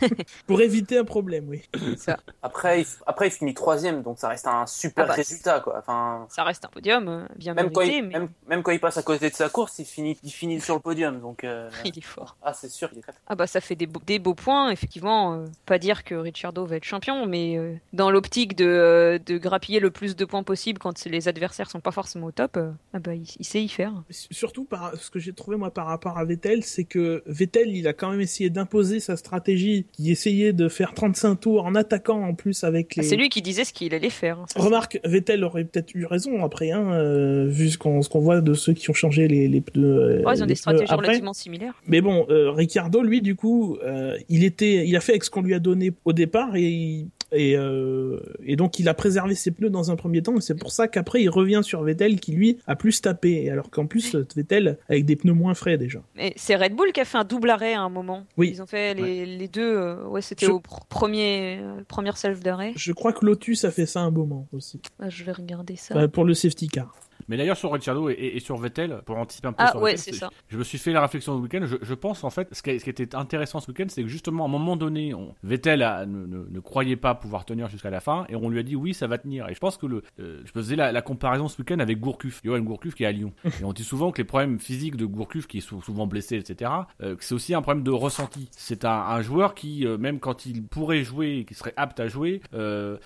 [0.46, 1.62] Pour éviter un problème, oui.
[1.96, 5.60] Ça, Après, il, après, il finit troisième, donc ça reste un super Ah bah, résultat,
[5.60, 5.76] quoi.
[5.78, 8.80] Enfin, ça reste un podium euh, bien même quand, il, mais même, même quand il
[8.80, 11.44] passe à côté de sa course, il finit, il finit sur le podium, donc.
[11.44, 12.36] euh, il est fort.
[12.42, 13.20] Ah, c'est sûr, il est très fort.
[13.26, 15.34] Ah bah ça fait des, beaux- des beaux points, effectivement.
[15.34, 19.38] euh, pas dire que Ricciardo va être champion, mais euh, dans l'optique de, euh, de
[19.38, 22.70] grappiller le plus de points possible quand les adversaires sont pas forcément au top, euh,
[22.92, 24.02] ah bah il, il sait y faire.
[24.10, 27.86] Surtout par ce que j'ai trouvé moi par rapport à Vettel, c'est que Vettel il
[27.88, 32.22] a quand même essayé d'imposer sa stratégie, qui essayait de faire 35 tours en attaquant
[32.22, 33.08] en plus avec Ah, les.
[33.08, 34.38] c'est lui qui disait ce qu'il allait faire.
[34.40, 38.40] hein, ça, Remarque, Vettel aurait peut-être eu raison après, hein, euh, vu ce qu'on voit
[38.40, 39.84] de ceux qui ont changé les, les pneus.
[40.26, 41.06] euh, ils ont des stratégies après.
[41.06, 41.74] relativement similaires.
[41.86, 45.30] Mais bon, euh, Ricciardo, lui, du coup, euh, il était, il a fait avec ce
[45.30, 49.34] qu'on lui a donné au départ et il- et, euh, et donc il a préservé
[49.34, 52.20] ses pneus dans un premier temps et c'est pour ça qu'après il revient sur Vettel
[52.20, 56.02] qui lui a plus tapé alors qu'en plus Vettel avec des pneus moins frais déjà.
[56.16, 58.24] Mais c'est Red Bull qui a fait un double arrêt à un moment.
[58.36, 58.50] Oui.
[58.52, 59.76] Ils ont fait les, les deux.
[59.76, 62.72] euh, ouais, c'était Je- au pr- premier euh, première salve d'arrêt.
[62.76, 65.94] Je crois que Lotus a fait ça un moment aussi je vais regarder ça.
[65.96, 66.94] Enfin, pour le safety car.
[67.28, 69.80] Mais d'ailleurs sur Ricciardo et, et- et sur Vettel, pour anticiper un peu Ah, sur
[69.82, 70.30] ouais, Vettel, c'est ça.
[70.48, 71.60] Je me suis fait la réflexion ce week-end.
[71.64, 74.08] Je, je pense en fait, ce qui, ce qui était intéressant ce week-end, c'est que
[74.08, 77.68] justement à un moment donné, on- Vettel a- ne, ne- ne croyait pas pouvoir tenir
[77.68, 79.48] jusqu'à la fin, et on lui a dit oui, ça va tenir.
[79.48, 82.40] Et je pense que le, euh, je faisais la, la comparaison ce week-end avec Gourcuff,
[82.44, 83.32] Johan Gourcuff qui est à Lyon.
[83.60, 86.36] Et on dit souvent que les problèmes physiques de Gourcuff, qui est sou- souvent blessé,
[86.36, 86.70] etc.,
[87.02, 88.48] euh, c'est aussi un problème de ressenti.
[88.52, 92.08] C'est un, un joueur qui, euh, même quand il pourrait jouer, qui serait apte à
[92.08, 92.40] jouer,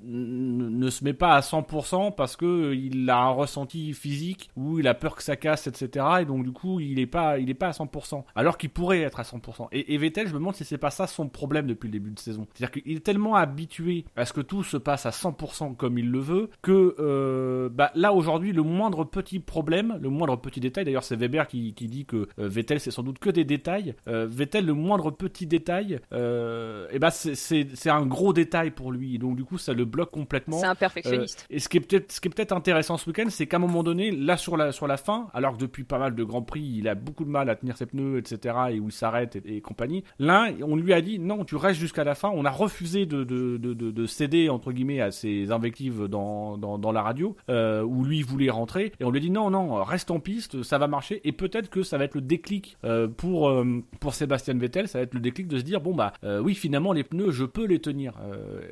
[0.05, 4.08] ne se met pas à 100% parce que il a un ressenti physique
[4.57, 6.05] où il a peur que ça casse, etc.
[6.21, 8.25] Et donc du coup, il est pas, il est pas à 100%.
[8.35, 9.69] Alors qu'il pourrait être à 100%.
[9.73, 12.11] Et, et Vettel, je me demande si c'est pas ça son problème depuis le début
[12.11, 12.47] de saison.
[12.55, 16.11] C'est-à-dire qu'il est tellement habitué à ce que tout se passe à 100% comme il
[16.11, 20.85] le veut que euh, bah, là aujourd'hui, le moindre petit problème, le moindre petit détail.
[20.85, 23.95] D'ailleurs, c'est Weber qui, qui dit que euh, Vettel c'est sans doute que des détails.
[24.09, 29.15] Euh, Vettel, le moindre petit détail, et bah c'est- un gros détail pour lui.
[29.15, 30.59] Et donc du coup, ça le bloque complètement.
[30.59, 31.47] C'est un perfectionniste.
[31.51, 33.61] Et ce qui est peut-être ce qui est peut-être intéressant ce week-end, c'est qu'à un
[33.61, 36.42] moment donné, là sur la sur la fin, alors que depuis pas mal de grands
[36.42, 38.55] prix, il a beaucoup de mal à tenir ses pneus, etc.
[38.72, 40.05] et où il s'arrête et, et compagnie.
[40.18, 42.30] Là, on lui a dit non, tu restes jusqu'à la fin.
[42.34, 46.57] On a refusé de de, de, de, de céder entre guillemets à ses invectives dans
[46.57, 49.51] dans, dans la radio euh, où lui voulait rentrer et on lui a dit non
[49.51, 52.76] non reste en piste, ça va marcher et peut-être que ça va être le déclic
[52.84, 55.94] euh, pour euh, pour Sébastien Vettel, ça va être le déclic de se dire bon
[55.94, 58.14] bah oui finalement les pneus je peux les tenir.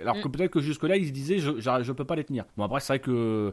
[0.00, 2.24] Alors que peut-être que jusque là il se disait je, je je peux pas les
[2.24, 2.44] tenir.
[2.56, 3.52] Bon après c'est vrai que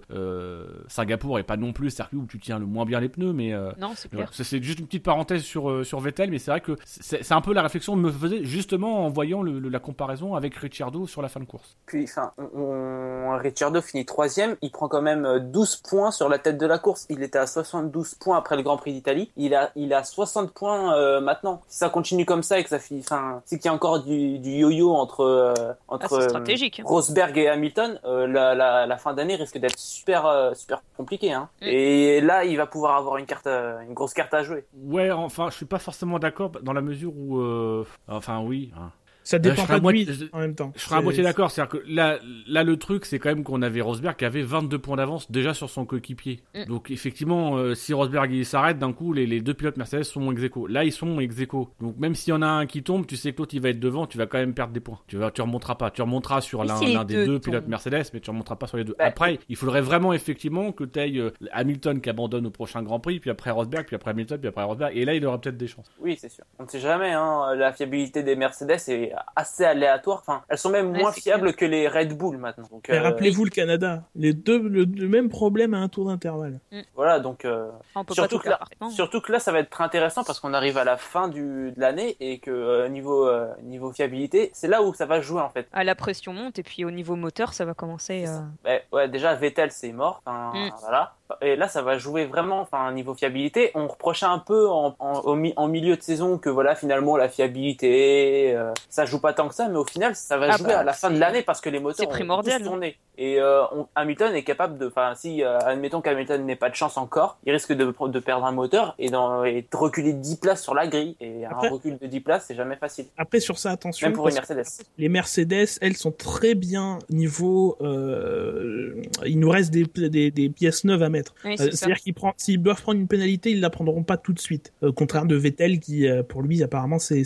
[0.87, 3.33] Singapour est pas non plus le circuit où tu tiens le moins bien les pneus
[3.33, 4.29] mais euh, Non, c'est clair.
[4.31, 7.53] Juste une petite parenthèse sur, euh, sur Vettel, mais c'est vrai que c'est un peu
[7.53, 11.21] la réflexion que me faisait justement en voyant le- le- la comparaison avec Ricciardo sur
[11.21, 11.75] la fin de course.
[11.87, 14.55] Puis, enfin, on, Ricciardo finit troisième.
[14.61, 17.05] Il prend quand même euh, 12 points sur la tête de la course.
[17.09, 19.31] Il était à 72 points après le Grand Prix d'Italie.
[19.37, 21.61] Il a, il a 60 points euh, maintenant.
[21.67, 24.03] Si ça continue comme ça et que ça finit, enfin, c'est qu'il y a encore
[24.03, 26.79] du, du yo-yo entre euh, Ah, entre euh, stratégique.
[26.79, 26.83] hein.
[26.85, 31.33] Rosberg et Hamilton, euh, la, la, la fin d'année risque d'être super euh, super compliquée.
[31.33, 31.49] Hein.
[31.61, 31.65] Mm.
[31.65, 34.65] Et là, il va pouvoir avoir une carte, euh, une grosse carte à jouer.
[34.73, 38.71] Ouais, enfin, je suis pas forcément d'accord dans la mesure où, euh, enfin, oui.
[38.77, 38.91] hein.
[39.23, 40.71] Ça dépend je serais pas à de moitié- lui je- en même temps.
[40.75, 43.61] Je serais à moitié d'accord, c'est-à-dire que là, là, le truc, c'est quand même qu'on
[43.61, 46.41] avait Rosberg qui avait 22 points d'avance déjà sur son coéquipier.
[46.55, 46.65] Mm.
[46.65, 50.31] Donc effectivement, euh, si Rosberg il s'arrête, d'un coup, les, les deux pilotes Mercedes sont
[50.31, 50.67] ex aequo.
[50.67, 51.69] Là, ils sont ex aequo.
[51.81, 53.69] Donc même s'il y en a un qui tombe, tu sais que l'autre il va
[53.69, 54.99] être devant, tu vas quand même perdre des points.
[55.07, 55.89] Tu vas, tu remonteras pas.
[55.91, 57.67] Tu remonteras sur l'un si des deux deux pilotes.
[57.67, 58.95] Mercedes, mais tu remonteras pas sur les deux.
[58.99, 62.99] Bah, après, il faudrait vraiment effectivement que tu ailles Hamilton qui abandonne au prochain Grand
[62.99, 65.57] Prix, puis après Rosberg, puis après Hamilton, puis après Rosberg, et là il aura peut-être
[65.57, 65.89] des chances.
[65.99, 66.43] Oui, c'est sûr.
[66.59, 67.11] On ne sait jamais.
[67.11, 67.55] Hein.
[67.55, 70.19] La fiabilité des Mercedes est assez aléatoire.
[70.21, 72.67] Enfin, elles sont même Ouais, moins fiables que les Red Bull maintenant.
[72.71, 76.05] Donc, Mais euh, rappelez-vous le Canada, les deux le, le même problème à un tour
[76.07, 76.59] d'intervalle.
[76.95, 77.69] voilà, donc euh,
[78.11, 78.59] surtout que là-
[78.91, 81.71] surtout que là, ça va être très intéressant parce qu'on arrive à la fin du,
[81.71, 85.41] de l'année et que euh, niveau euh, niveau fiabilité, c'est là où ça va jouer
[85.41, 85.67] en fait.
[85.73, 88.25] Ah, la pression monte et puis au niveau moteur, ça va commencer.
[88.27, 90.21] euh, Ouais, ouais, déjà Vettel c'est mort.
[90.25, 90.71] Enfin, Mm.
[90.81, 91.13] voilà.
[91.41, 92.59] Et là, ça va jouer vraiment.
[92.61, 96.37] Enfin, niveau fiabilité, on reprochait un peu en, en, au mi- en milieu de saison
[96.37, 100.15] que voilà, finalement, la fiabilité, euh, ça joue pas tant que ça, mais au final,
[100.15, 102.11] ça va Ah jouer bah, à la fin de l'année parce que les moteurs ont
[102.11, 102.59] primordial.
[102.61, 102.97] tous tourné.
[103.17, 104.87] Et euh, on- Hamilton est capable de.
[104.87, 108.45] Enfin, si euh, admettons qu'Hamilton n'ait pas de chance encore, il risque de, de perdre
[108.45, 111.15] un moteur et, dans, et de reculer de 10 places sur la grille.
[111.21, 114.07] Et Après- un recul de 10 places, c'est jamais facile, Après sur ça attention.
[114.07, 114.65] même pour que Mercedes.
[114.97, 117.77] Les Mercedes, elles sont très bien niveau.
[117.81, 118.95] Euh,
[119.25, 121.33] il nous reste des, des, des pièces neuves à mettre.
[121.45, 121.69] Oui, Euh.
[121.71, 124.73] C'est-à-dire qu'ils prennent- s'ils doivent prendre une pénalité, ils la prendront pas tout de suite.
[124.81, 127.23] Au contraire de Vettel qui, euh, pour lui, apparemment, c'est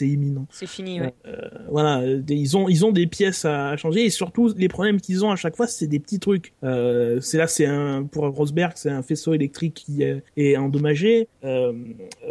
[0.00, 0.46] imminent.
[0.50, 1.14] C'est fini, ouais.
[1.70, 5.24] voilà, euh, ils ont ils ont des pièces à, changer et surtout les problèmes qu'ils
[5.24, 6.52] ont à chaque fois c'est des petits trucs.
[6.64, 11.28] Euh, c'est là c'est un pour Rosberg c'est un faisceau électrique qui est, endommagé.
[11.44, 11.72] Euh,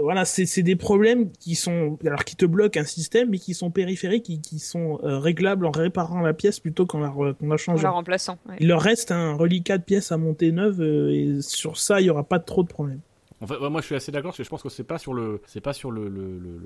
[0.02, 3.72] voilà, c'est des problèmes qui sont alors qui te bloquent un système mais qui sont
[3.72, 8.38] périphériques qui qui sont euh, réglables en réparant la pièce plutôt qu'en la En remplaçant.
[8.50, 8.56] ouais.
[8.60, 12.08] Il leur reste un reliquat de pièces à monter neuve euh, et sur ça il
[12.08, 13.02] y aura pas trop de problèmes.
[13.42, 15.42] En moi je suis assez d'accord parce que je pense que c'est pas sur le,
[15.46, 16.12] c'est pas sur le,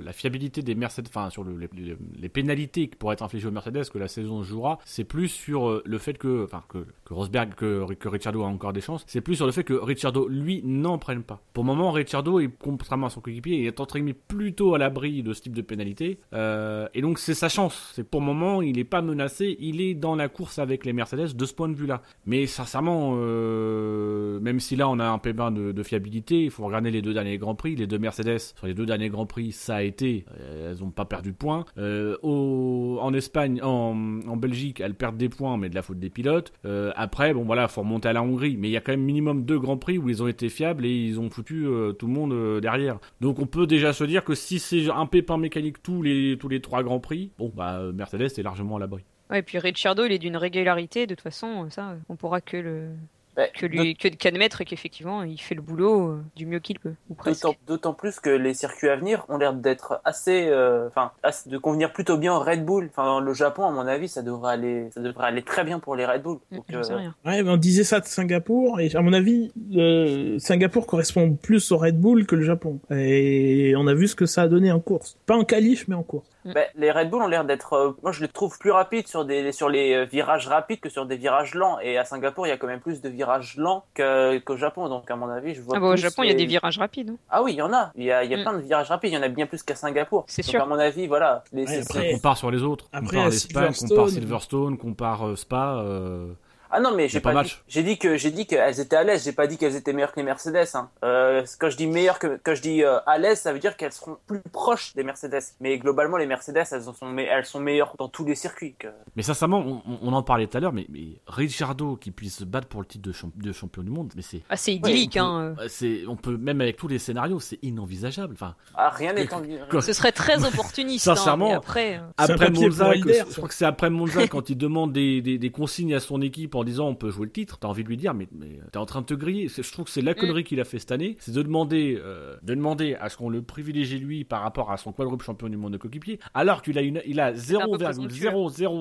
[0.03, 3.89] la fiabilité des Mercedes, enfin sur le, les, pénalités qui pourraient être infligées aux Mercedes
[3.89, 4.79] que la saison jouera.
[4.85, 8.73] C'est plus sur euh, le fait que, enfin que, Rosberg, que, que Ricciardo a encore
[8.73, 9.03] des chances.
[9.07, 11.41] C'est plus sur le fait que Ricciardo lui n'en prenne pas.
[11.53, 15.23] Pour le moment, Ricciardo est contrairement à son coéquipier, est entre guillemets plutôt à l'abri
[15.23, 16.19] de ce type de pénalité.
[16.33, 17.91] Euh, et donc c'est sa chance.
[17.93, 20.93] C'est pour le moment, il est pas menacé, il est dans la course avec les
[20.93, 22.01] Mercedes de ce point de vue-là.
[22.25, 26.60] Mais sincèrement, euh, même si là on a un pépin de, de fiabilité, il faut
[26.65, 27.75] regarder les deux derniers grands prix.
[27.75, 30.91] Les deux Mercedes sur les deux derniers grands prix, ça a été, euh, elles ont
[30.91, 31.65] pas perdu de points.
[31.77, 33.93] Euh, en Espagne, en,
[34.37, 36.51] Belgique, elles perdent des points, mais de la faute des pilotes.
[36.65, 39.03] Euh, après, bon voilà, faut remonter à la Hongrie, mais il y a quand même
[39.03, 41.67] minimum deux grands prix où ils ont été fiables et ils ont foutu
[41.99, 42.99] tout le monde derrière.
[43.19, 46.49] Donc on peut déjà se dire que si c'est un pépin mécanique tous les tous
[46.49, 49.03] les trois grands prix, bon bah Mercedes est largement à l'abri.
[49.29, 52.57] Ouais, et puis Ricciardo, il est d'une régularité, de toute façon, ça, on pourra que
[52.57, 52.89] le
[53.35, 56.93] Bah, que lui que qu'admettre qu'effectivement, il fait le boulot euh, du mieux qu'il peut,
[57.09, 57.43] ou presque.
[57.43, 61.11] D'autant- D'autant plus que les circuits à venir ont l'air d'être assez, euh, enfin,
[61.45, 62.89] de convenir plutôt bien au Red Bull.
[62.91, 65.95] Enfin, le Japon, à mon avis, ça devrait aller, ça devrait aller très bien pour
[65.95, 66.39] les Red Bull.
[66.51, 67.15] Mm, Donc, euh, rien.
[67.25, 71.71] Ouais, mais on disait ça de Singapour, et à mon avis, euh, Singapour correspond plus
[71.71, 72.79] au Red Bull que le Japon.
[72.91, 75.17] Et on a vu ce que ça a donné en course.
[75.25, 76.27] Pas en qualif, mais en course.
[76.45, 79.25] Ben, les Red Bull ont l'air d'être, euh, moi, je les trouve plus rapides sur
[79.25, 81.77] des, sur les euh, virages rapides que sur des virages lents.
[81.81, 84.89] Et à Singapour, il y a quand même plus de virages lents qu'au Japon.
[84.89, 85.75] Donc, à mon avis, je vois.
[85.77, 87.11] Ah bah, au Japon, il y a des virages rapides.
[87.11, 87.17] hein.
[87.29, 87.91] Ah oui, il y en a.
[87.95, 88.41] Il y a, il y a Mm.
[88.41, 89.11] plein de virages rapides.
[89.11, 90.25] Il y en a bien plus qu'à Singapour.
[90.27, 90.61] C'est sûr.
[90.61, 91.43] À mon avis, voilà.
[91.53, 92.85] Les, Ouais, après- c'est- compare sur les autres.
[92.91, 95.75] Après, compare à l'Espagne, Silverstone- compare Silverstone, compare euh, Spa.
[95.83, 96.33] euh,
[96.71, 99.03] Ah non, mais j'ai pas pas, dit, j'ai dit que j'ai dit qu'elles étaient à
[99.03, 99.23] l'aise.
[99.25, 100.67] J'ai pas dit qu'elles étaient meilleures que les Mercedes.
[100.73, 100.89] Hein.
[101.03, 103.75] Euh, quand je dis meilleures que quand je dis euh, à l'aise, ça veut dire
[103.77, 105.41] qu'elles seront plus proches des Mercedes.
[105.59, 108.75] Mais globalement, les Mercedes, elles sont elles sont meilleures dans tous les circuits.
[108.79, 112.43] que- Mais sincèrement, on, en parlait tout à l'heure, mais, mais Ricciardo qui puisse se
[112.45, 115.17] battre pour le titre de, champ- de champion du monde, mais c'est, Ah, c'est idyllique,
[115.17, 115.55] on peut- hein.
[115.59, 115.65] euh.
[115.67, 118.33] c'est, on peut même avec tous les scénarios, c'est inenvisageable.
[118.33, 121.07] Enfin, Ah, rien n'est Que- en que- Ce serait très opportuniste.
[121.07, 124.93] hein, Sincèrement, après, euh, après Monza, je crois que c'est après Monza quand il demande
[124.93, 127.67] des, des, des consignes à son équipe en disant on peut jouer le titre, t'as
[127.67, 129.47] envie de lui dire mais, mais t'es en train de te griller.
[129.49, 132.35] Je trouve que c'est la connerie qu'il a fait cette année, c'est de demander euh,
[132.43, 135.57] de demander à ce qu'on le privilégie lui par rapport à son quadruple champion du
[135.57, 138.29] monde de coéquipier, alors qu'il a une, il a un peu présomptueux.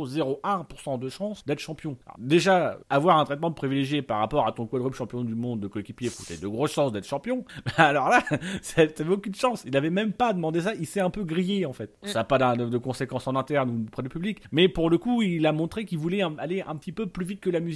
[0.04, 1.96] 0,0001% de chance d'être champion.
[2.06, 5.66] Alors, déjà, avoir un traitement privilégié par rapport à ton quadruple champion du monde de
[5.68, 7.44] coéquipier, faut de grosses chances d'être champion.
[7.76, 8.22] Alors là,
[8.62, 9.64] ça- t'avais aucune chance.
[9.66, 10.74] Il avait même pas demandé ça.
[10.74, 11.96] Il s'est un peu grillé en fait.
[12.02, 14.98] Ça n'a pas de, de conséquences en interne ou auprès du public, mais pour le
[14.98, 17.60] coup, il a montré qu'il voulait un- aller un petit peu plus vite que la
[17.60, 17.69] musique.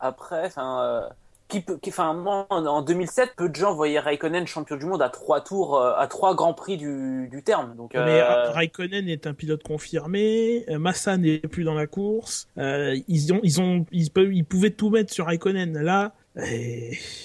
[0.00, 1.08] Après, enfin, euh,
[1.48, 4.84] qui peut, qui, enfin, moi, en, en 2007, peu de gens voyaient Raikkonen champion du
[4.86, 7.74] monde à trois tours, euh, à trois grands prix du, du terme.
[7.74, 12.48] Donc, Mais euh, Ra- Raikkonen est un pilote confirmé, Massa n'est plus dans la course.
[12.58, 15.78] Euh, ils ont, ils ont, ils, peuvent, ils pouvaient tout mettre sur Raikkonen.
[15.82, 16.42] Là, euh,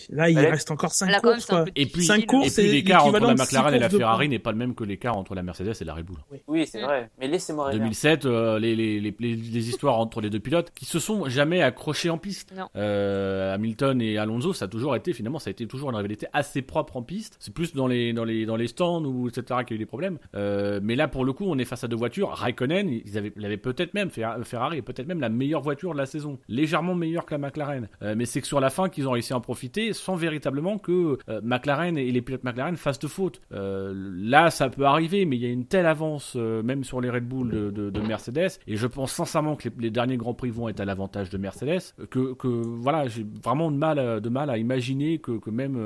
[0.09, 0.49] là, il Ouais.
[0.49, 1.45] reste encore cinq là, quand même, courses.
[1.47, 1.65] quoi.
[1.75, 4.51] Et puis, Cinq courses, et puis l'écart entre la McLaren et la Ferrari n'est pas
[4.51, 6.17] le même que l'écart entre la Mercedes et la Red Bull.
[6.47, 7.09] oui, c'est vrai.
[7.19, 7.79] Mais laissez-moi rêver.
[7.79, 11.27] 2007, euh, les, les, les, les, les histoires entre les deux pilotes qui se sont
[11.29, 12.53] jamais accrochés en piste.
[12.75, 16.27] Euh, Hamilton et Alonso, ça a toujours été finalement, ça a été toujours une rivalité
[16.33, 17.35] assez propre en piste.
[17.39, 19.79] C'est plus dans les dans les dans les stands ou etc qu'il y a eu
[19.79, 20.17] des problèmes.
[20.35, 22.29] Euh, mais là pour le coup, on est face à deux voitures.
[22.29, 25.93] Raikkonen, ils avaient, il avait peut-être même Fer- Ferrari, est peut-être même la meilleure voiture
[25.93, 27.87] de la saison, légèrement meilleure que la McLaren.
[28.01, 30.77] Euh, mais c'est que sur la fin qu'ils ont réussi à en profiter sans véritablement
[30.77, 33.41] que euh, McLaren et les pilotes McLaren fassent de faute.
[33.51, 37.01] Euh, là, ça peut arriver, mais il y a une telle avance euh, même sur
[37.01, 40.33] les Red Bull de, de, de Mercedes, et je pense sincèrement que les, derniers grands
[40.33, 41.81] prix vont être à l'avantage de Mercedes.
[42.09, 45.77] Que, voilà, j'ai vraiment de mal, à- de mal à imaginer que, même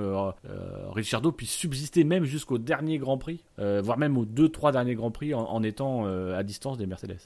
[0.94, 5.12] Ricciardo puisse subsister même jusqu'au dernier Grand Prix, voire même aux deux trois derniers Grands
[5.12, 7.18] Prix en, étant à distance des Mercedes.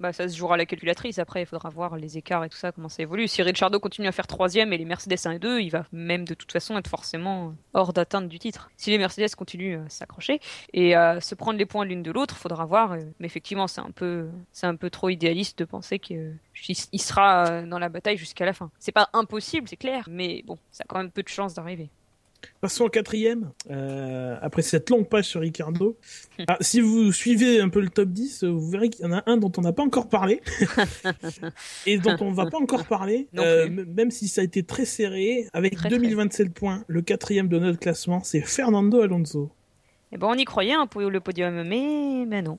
[0.00, 1.18] Bah, ça se jouera à la calculatrice.
[1.18, 3.28] Après, il faudra voir les écarts et tout ça, comment ça évolue.
[3.28, 6.24] Si Ricciardo continue à faire troisième et les Mercedes 1 et 2, il va même
[6.24, 8.70] de toute façon être forcément hors d'atteinte du titre.
[8.76, 10.40] Si les Mercedes continuent à s'accrocher
[10.72, 12.92] et à se prendre les points l'une de l'autre, faudra voir.
[12.92, 16.38] euh, Mais effectivement, c'est un peu, c'est un peu trop idéaliste de penser qu'il
[16.92, 18.70] il sera euh, dans la bataille jusqu'à la fin.
[18.78, 21.90] C'est pas impossible, c'est clair, mais bon, ça a quand même peu de chances d'arriver.
[22.60, 23.52] Passons au quatrième.
[23.70, 25.96] Euh, après cette longue page sur Ricardo.
[26.48, 29.12] Ah, si vous suivez un peu le top 10, euh, vous verrez qu'il y en
[29.12, 30.40] a un dont on n'a pas encore parlé.
[31.86, 33.28] et dont on va pas encore parler.
[33.36, 35.46] Euh, même si ça a été très serré.
[35.52, 39.50] Avec Très, 2027 points, le quatrième de notre classement, c'est Fernando Alonso.
[40.12, 42.58] Et ben, on y croyait hein, pour le podium, mais, mais non.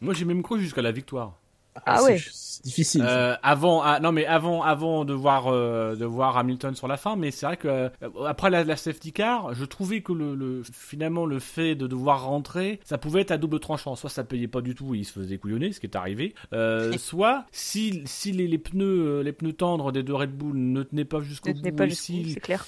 [0.00, 1.40] Moi, j'ai même cru jusqu'à la victoire.
[1.86, 2.18] Ah ouais.
[2.18, 3.02] C'est difficile.
[3.04, 6.96] Euh, avant, ah, non mais avant, avant de voir, euh, de voir Hamilton sur la
[6.96, 7.88] fin, mais c'est vrai que euh,
[8.26, 12.24] après la, la safety car, je trouvais que le, le- finalement le fait de devoir
[12.24, 13.96] rentrer, ça pouvait être à double tranchant.
[13.96, 16.34] Soit ça payait pas du tout et il se faisait couillonner, ce qui est arrivé.
[16.52, 18.84] Euh, soit si si les, les pneus,
[19.18, 21.90] euh, les pneus tendres des deux Red Bull ne tenaient pas jusqu'au bout, pas et
[21.90, 22.66] jusqu'au si- clair.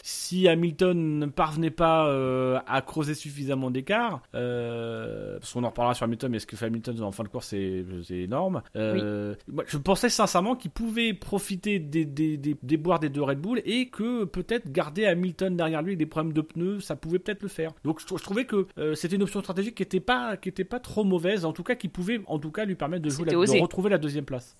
[0.48, 6.04] Hamilton ne parvenait pas euh, à creuser suffisamment d'écart, euh, parce qu'on en reparlera sur
[6.04, 8.62] Hamilton, mais ce que fait Hamilton en fin de course, c'est c'est énorme.
[9.02, 9.34] Euh,
[9.66, 13.62] je pensais sincèrement qu'il pouvait profiter des, des, des, des boires des deux Red Bull
[13.64, 17.42] et que peut-être garder Hamilton derrière lui avec des problèmes de pneus, ça pouvait peut-être
[17.42, 17.72] le faire.
[17.84, 20.48] Donc je, trou- je trouvais que euh, c'était une option stratégique qui était pas qui
[20.48, 23.10] était pas trop mauvaise, en tout cas qui pouvait en tout cas lui permettre de,
[23.10, 24.56] jouer la- de retrouver la deuxième place.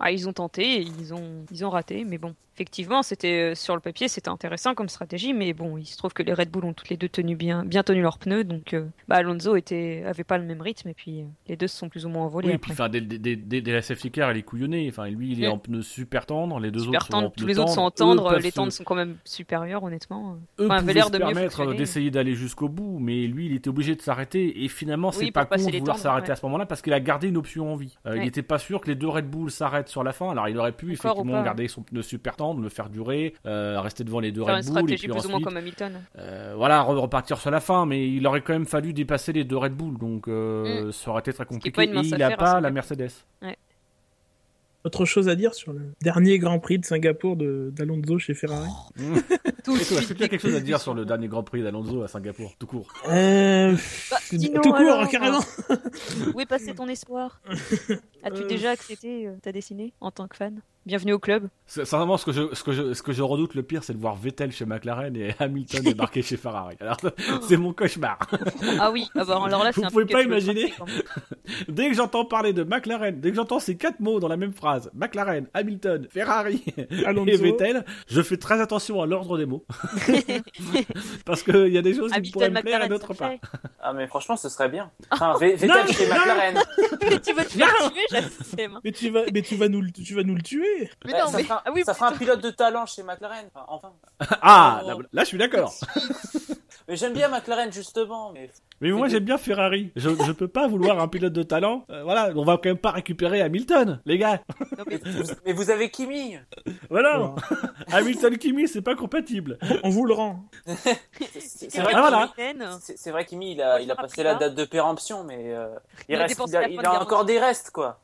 [0.00, 2.34] Ah, ils ont tenté, ils ont, ils ont raté, mais bon.
[2.54, 6.12] Effectivement, c'était euh, sur le papier, c'était intéressant comme stratégie, mais bon, il se trouve
[6.12, 8.74] que les Red Bull ont toutes les deux tenu bien, bien tenu leurs pneus, donc
[8.74, 11.76] euh, bah, Alonso était, avait pas le même rythme, et puis euh, les deux se
[11.76, 14.10] sont plus ou moins envolés Oui, et puis enfin, dès, dès, dès, dès- la safety
[14.12, 14.86] car, il est couillonné.
[14.88, 17.32] Enfin, lui, il est en pneus super tendres, les deux Super autres sont en tendre,
[17.36, 18.22] tous les autres sont en tendres.
[18.30, 20.38] tendre, les tendres se- sont quand même supérieurs, honnêtement.
[20.60, 23.54] eux Enfin, pouvaient avait l'air se de permettre d'essayer d'aller jusqu'au bout, mais lui, il
[23.56, 24.62] était obligé de s'arrêter.
[24.64, 26.32] Et finalement, c'est Oui, pas con de vouloir s'arrêter ouais.
[26.32, 27.98] à ce moment-là parce qu'il a gardé une option en vie.
[28.06, 30.30] Euh, Il n'était pas sûr que les deux Red Bull s'arrêtent sur la fin.
[30.30, 33.80] Alors, il aurait pu Encore effectivement garder son pneu super tendre, le faire durer, euh,
[33.80, 36.00] rester devant les deux Red Bull et stratégie puis plus ou moins ensuite, comme Hamilton.
[36.18, 37.86] euh, voilà, re- repartir sur la fin.
[37.86, 41.20] Mais il aurait quand même fallu dépasser les deux Red Bull, donc euh, ça aurait
[41.20, 41.46] été très Mm.
[41.46, 41.82] compliqué.
[41.82, 42.72] Et il n'a pas la Singapour.
[42.72, 43.10] Mercedes.
[44.84, 48.68] Autre chose à dire sur le dernier Grand Prix de Singapour de d'Alonso chez Ferrari?
[49.64, 51.26] Tout de Et toi, Est-ce que tu as quelque chose à dire sur le dernier
[51.28, 53.74] Grand Prix d'Alonso à Singapour, tout court euh,
[54.10, 54.16] Bah,
[54.62, 55.08] Tout court, alors.
[55.08, 55.40] carrément.
[56.34, 57.40] Où est passé ton espoir
[58.22, 58.46] As-tu Euh.
[58.46, 60.60] déjà accepté euh, ta destinée en tant que fan?
[60.86, 61.48] Bienvenue au club.
[61.66, 63.98] Sincèrement, ce que, je, ce, que je, ce que je redoute le pire, c'est de
[63.98, 66.76] voir Vettel chez McLaren et Hamilton débarquer chez Ferrari.
[66.80, 66.98] Alors,
[67.48, 68.18] c'est mon cauchemar.
[68.78, 70.74] Ah oui, ah bah, alors là, Vous un pouvez pas imaginer.
[71.68, 74.52] Dès que j'entends parler de McLaren, dès que j'entends ces quatre mots dans la même
[74.52, 76.62] phrase, McLaren, Hamilton, Ferrari
[77.06, 77.30] Alonso.
[77.30, 79.53] et Vettel, je fais très attention à l'ordre des mots.
[81.26, 83.32] Parce qu'il y a des choses qui pourraient me plaire et d'autres pas.
[83.80, 84.90] Ah, mais franchement, ce serait bien.
[85.10, 86.06] Enfin, Ve- Vettel chez.
[86.06, 86.58] McLaren.
[87.02, 88.68] Mais tu veux te faire tuer.
[88.84, 90.90] Mais tu vas, mais tu vas nous, le- tu vas nous le tuer.
[91.04, 91.44] Mais non, ça mais.
[91.44, 93.46] fera, Ah oui, ça fera un pilote de talent chez McLaren.
[93.54, 93.92] Enfin, enfin.
[94.42, 94.88] Ah, Oh.
[94.88, 95.74] là, là, je suis d'accord.
[96.88, 98.30] Mais j'aime bien McLaren justement.
[98.32, 99.90] Mais Mais moi j'aime bien Ferrari.
[99.96, 101.84] Je, je peux pas vouloir un pilote de talent.
[101.90, 104.42] Euh, voilà, on va quand même pas récupérer Hamilton, les gars.
[104.78, 105.00] Non, mais-
[105.46, 106.36] mais vous, avez Kimi.
[106.90, 107.34] Voilà.
[107.92, 109.58] Hamilton Kimi, c'est pas compatible.
[109.82, 110.44] on vous le rend.
[110.66, 112.32] C'est- vrai, Ah, voilà.
[112.80, 115.68] C'est- c'est vrai Kimi, il a, il a passé la date de péremption, mais euh,
[116.08, 117.98] il, a reste, dépensé il a, la il fin a de encore des restes quoi.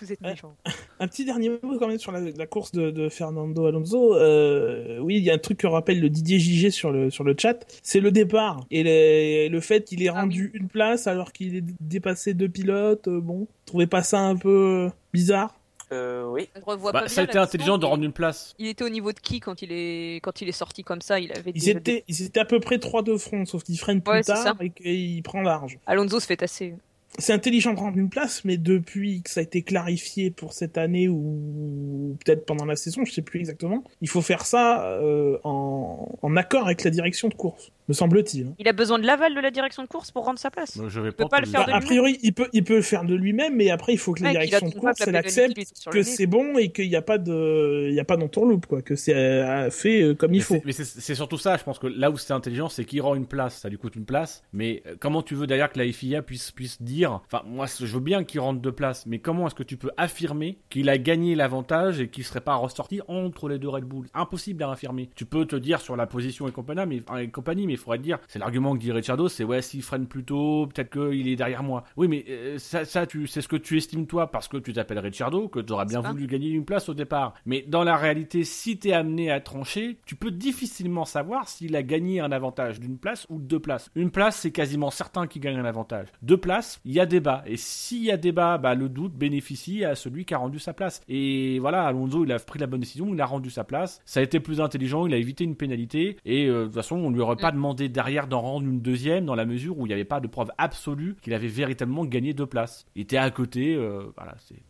[0.00, 0.30] Vous êtes Ouais.
[0.30, 0.54] méchants.
[1.00, 4.14] Un petit dernier mot quand même sur la, la course de, de Fernando Alonso.
[4.14, 7.24] Euh, oui, il y a un truc que rappelle le Didier JG sur le sur
[7.24, 11.06] le chat, c'est le départ et le, le fait qu'il ait Ah rendu une place
[11.06, 13.08] alors qu'il est dépassé deux pilotes.
[13.08, 15.54] euh, bon, trouvez pas ça un peu bizarre?
[15.92, 16.48] Euh, oui.
[16.56, 18.54] On revoit Bah, pas ça a été intelligent de rendre une place.
[18.58, 21.20] Il était au niveau de qui quand il est quand il est sorti comme ça?
[21.20, 24.00] Il avait Ils étaient ils étaient à peu près trois de front, sauf qu'il freine
[24.00, 25.78] plus Ouais, tard et qu'il prend large.
[25.86, 26.74] Alonso se fait tasser.
[27.18, 30.76] C'est intelligent de rendre une place, mais depuis que ça a été clarifié pour cette
[30.78, 35.38] année ou peut-être pendant la saison, je sais plus exactement, il faut faire ça euh,
[35.44, 38.52] en, en accord avec la direction de course, me semble-t-il.
[38.58, 40.78] Il a besoin de l'aval de la direction de course pour rendre sa place.
[40.88, 41.66] Je vais peut pas le faire dire.
[41.66, 43.98] de Bah, a priori, il peut, il peut le faire de lui-même, mais après, il
[43.98, 45.58] faut que la Ouais, qu'il direction de course, la elle accepte
[45.90, 48.82] que c'est bon et qu'il n'y a pas de, il y a pas d'entourloupe, quoi,
[48.82, 50.54] que c'est euh, fait euh, comme il Mais faut.
[50.54, 53.14] c'est- Mais c'est surtout ça, je pense que là où c'est intelligent, c'est qu'il rend
[53.14, 56.22] une place, ça lui coûte une place, mais comment tu veux derrière que la FIA
[56.22, 59.54] puisse, puisse dire, enfin moi je veux bien qu'il rentre deux places, mais comment est-ce
[59.54, 63.58] que tu peux affirmer qu'il a gagné l'avantage et qu'il serait pas ressorti entre les
[63.58, 65.10] deux Red Bull Impossible à affirmer.
[65.14, 67.98] Tu peux te dire sur la position et compagnie, mais, et compagnie, mais il faudrait
[67.98, 71.28] te dire, c'est l'argument que dit Ricciardo, c'est ouais s'il freine plus tôt, peut-être qu'il
[71.28, 71.84] est derrière moi.
[71.96, 74.72] Oui mais euh, ça, ça tu, c'est ce que tu estimes toi parce que tu
[74.72, 77.34] t'appelles Ricciardo, que tu aurais bien voulu gagner une place au départ.
[77.46, 81.82] Mais dans la réalité, si t'es amené à trancher, tu peux difficilement savoir s'il a
[81.82, 83.90] gagné un avantage d'une place ou de deux places.
[83.94, 86.08] Une place, c'est quasiment certain qu'il gagne un avantage.
[86.22, 87.42] Deux places, il y a débat.
[87.46, 90.72] Et s'il y a débat, bah, le doute bénéficie à celui qui a rendu sa
[90.72, 91.00] place.
[91.08, 94.00] Et voilà, Alonso, il a pris la bonne décision, il a rendu sa place.
[94.04, 96.16] Ça a été plus intelligent, il a évité une pénalité.
[96.24, 99.24] Et euh, de toute façon, on lui aurait pas demandé derrière d'en rendre une deuxième
[99.24, 102.32] dans la mesure où il n'y avait pas de preuve absolue qu'il avait véritablement gagné
[102.32, 102.86] deux places.
[102.94, 104.62] Il était à côté, euh, voilà, c'est.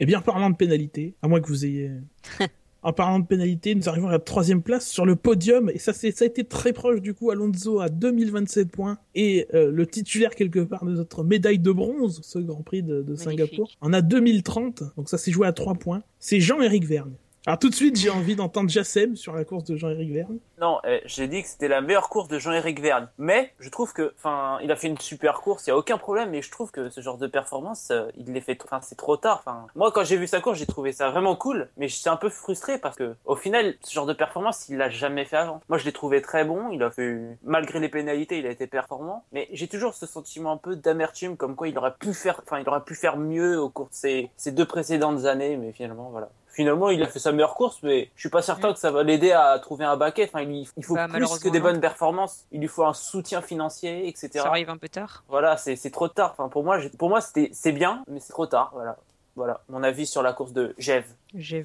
[0.00, 1.90] Et bien, en parlant de pénalité, à moins que vous ayez.
[2.82, 5.92] En parlant de pénalité, nous arrivons à la troisième place sur le podium, et ça,
[5.92, 7.30] a été très proche du coup.
[7.30, 12.20] Alonso à 2027 points, et euh, le titulaire quelque part de notre médaille de bronze,
[12.22, 15.74] ce Grand Prix de, de Singapour, en a 2030, donc ça s'est joué à 3
[15.74, 16.02] points.
[16.18, 17.12] C'est Jean-Éric Vergne.
[17.46, 20.38] Alors tout de suite, j'ai envie d'entendre Jassem sur la course de Jean-Éric Verne.
[20.60, 23.06] Non, eh, j'ai dit que c'était la meilleure course de Jean-Éric Vergne.
[23.16, 25.96] Mais je trouve que, enfin, il a fait une super course, il y a aucun
[25.96, 26.30] problème.
[26.30, 29.16] Mais je trouve que ce genre de performance, euh, il les fait, enfin, c'est trop
[29.16, 29.38] tard.
[29.40, 31.70] Enfin, moi, quand j'ai vu sa course, j'ai trouvé ça vraiment cool.
[31.78, 34.90] Mais j'étais un peu frustré parce que, au final, ce genre de performance, il l'a
[34.90, 35.62] jamais fait avant.
[35.70, 36.68] Moi, je l'ai trouvé très bon.
[36.72, 39.24] Il a fait, malgré les pénalités, il a été performant.
[39.32, 42.60] Mais j'ai toujours ce sentiment un peu d'amertume, comme quoi il aurait pu faire, enfin,
[42.60, 45.56] il aurait pu faire mieux au cours de ces deux précédentes années.
[45.56, 46.28] Mais finalement, voilà.
[46.60, 49.02] Finalement, il a fait sa meilleure course, mais je suis pas certain que ça va
[49.02, 50.24] l'aider à trouver un baquet.
[50.30, 51.64] Enfin, il, il faut Bah, plus que des non.
[51.64, 52.44] bonnes performances.
[52.52, 54.28] Il lui faut un soutien financier, etc.
[54.34, 55.24] Ça arrive un peu tard.
[55.28, 56.32] Voilà, c'est c'est trop tard.
[56.36, 58.72] Enfin, pour moi, pour moi, c'était c'est bien, mais c'est trop tard.
[58.74, 58.98] Voilà,
[59.36, 61.04] voilà, mon avis sur la course de Jev.
[61.32, 61.64] Vu.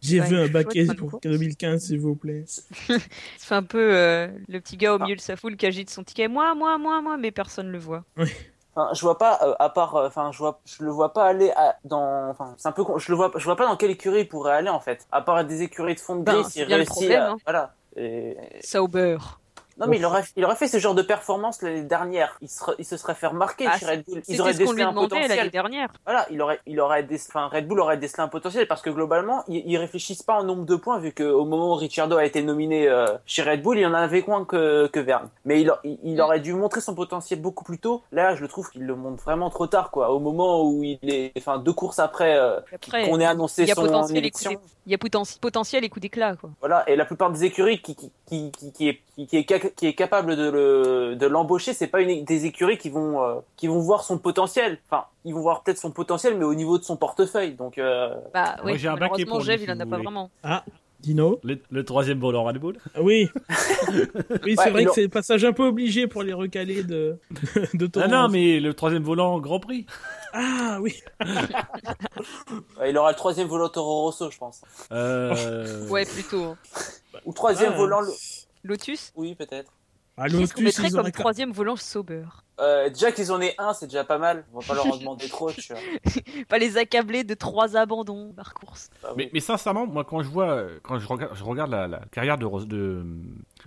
[0.00, 1.22] J'ai Ouais, vu un baquet pour course.
[1.22, 2.44] 2015, s'il vous plaît.
[3.38, 5.04] C'est un peu euh, le petit gars au Ah.
[5.04, 6.28] milieu de sa foule qui agite son ticket.
[6.28, 8.04] Moi, moi, moi, moi, mais personne le voit.
[8.76, 11.26] Enfin, je vois pas, euh, à part, euh, enfin, je vois, je le vois pas
[11.26, 13.76] aller à- dans, enfin, c'est un peu, con- je le vois, je vois pas dans
[13.76, 15.06] quelle écurie il pourrait aller en fait.
[15.12, 17.36] À part des écuries de fond de Ben, grille, bien le réussit à- hein.
[17.46, 17.72] voilà.
[17.96, 19.18] Et- Sauber.
[19.78, 22.38] Non, mais il aurait, il aurait fait ce genre de performance l'année dernière.
[22.40, 24.22] Il, se serait fait remarquer Ah, chez Red Bull.
[24.28, 25.50] Ils auraient ce décelé lui un demandait l'année potentiel.
[25.50, 25.88] dernière.
[26.04, 28.90] Voilà, il aurait, il aurait des, enfin, Red Bull aurait décelé un potentiel parce que
[28.90, 32.24] globalement, ils, ils réfléchissent pas en nombre de points vu qu'au moment où Ricciardo a
[32.24, 35.28] été nominé euh, chez Red Bull, il en avait moins que, que Verne.
[35.44, 36.20] Mais il, il, il Mm.
[36.20, 38.02] aurait dû montrer son potentiel beaucoup plus tôt.
[38.12, 40.10] Là, je le trouve qu'il le montre vraiment trop tard, quoi.
[40.12, 43.68] Au moment où il est, enfin, deux courses après, euh, Après, qu'on ait annoncé y
[43.68, 44.52] son potentiel élection.
[44.86, 46.50] il y a poten- potentiel et coup d'éclat, quoi.
[46.60, 49.86] Voilà, et la plupart des écuries qui, qui, qui, qui, qui est, qui, est, qui
[49.86, 53.66] est capable de le, de l'embaucher, c'est pas une, des écuries qui vont, euh, qui
[53.66, 54.78] vont voir son potentiel.
[54.90, 57.52] Enfin, ils vont voir peut-être son potentiel, mais au niveau de son portefeuille.
[57.54, 60.30] Donc, euh, Bah Moi, oui, j'ai un baquet pour si il en a pas vraiment.
[61.00, 62.78] Dino Le, le troisième volant Red Bull.
[62.94, 63.28] Ah Oui.
[64.44, 67.18] oui, c'est Ouais, vrai que c'est le passage un peu obligé pour les recaler de,
[67.74, 69.84] de Ah non, mais le troisième volant Grand Prix.
[70.32, 71.02] Ah oui.
[72.80, 74.62] ouais, il aura le troisième volant Toro Rosso, je pense.
[74.92, 75.86] Euh...
[75.88, 76.42] Ouais, plutôt.
[76.44, 76.56] hein.
[77.26, 77.78] Ou troisième Ah.
[77.78, 78.12] volant, le-
[78.64, 79.72] Lotus oui, peut-être.
[80.16, 82.24] Ah, Qu'est-ce qu'on Lotus, mettrait ils comme troisième volant Sauber
[82.60, 84.44] Euh, déjà qu'ils en aient un, c'est déjà pas mal.
[84.52, 85.82] On va pas leur en demander trop, tu vois.
[86.48, 88.90] Pas les accabler de trois abandons par course.
[89.02, 89.14] Ah oui.
[89.16, 92.38] Mais, mais sincèrement, moi, quand je vois, quand je regarde, je regarde la, la carrière
[92.38, 93.04] de, de, de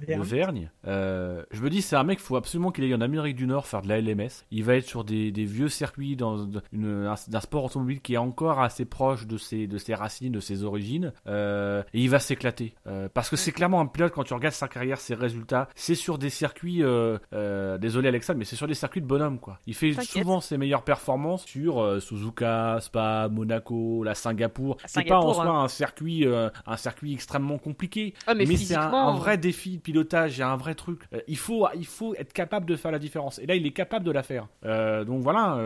[0.06, 0.22] Verne.
[0.24, 3.48] Vergne, euh, je me dis, c'est un mec, faut absolument qu'il aille en Amérique du
[3.48, 4.30] Nord faire de la LMS.
[4.52, 8.14] Il va être sur des, des vieux circuits dans une, un, d'un sport automobile qui
[8.14, 12.10] est encore assez proche de ses, de ses racines, de ses origines, euh, et il
[12.10, 12.76] va s'éclater.
[12.88, 15.96] Euh, parce que c'est clairement un pilote, quand tu regardes sa carrière, ses résultats, c'est
[15.96, 19.60] sur des circuits, euh, euh, désolé Alexandre, mais c'est sur des circuits de bonhomme, quoi.
[19.68, 24.78] Il fait souvent ses meilleures performances sur euh, Suzuka, Spa, Monaco, la Singapour.
[24.86, 25.64] C'est pas en soi hein.
[25.64, 28.14] un circuit, euh, un circuit extrêmement compliqué.
[28.26, 31.02] Ah, mais, c'est un, un vrai défi de pilotage, il y a un vrai truc.
[31.14, 33.40] Euh, il faut, il faut être capable de faire la différence.
[33.40, 34.48] Et là, il est capable de la faire.
[34.64, 35.60] Donc voilà.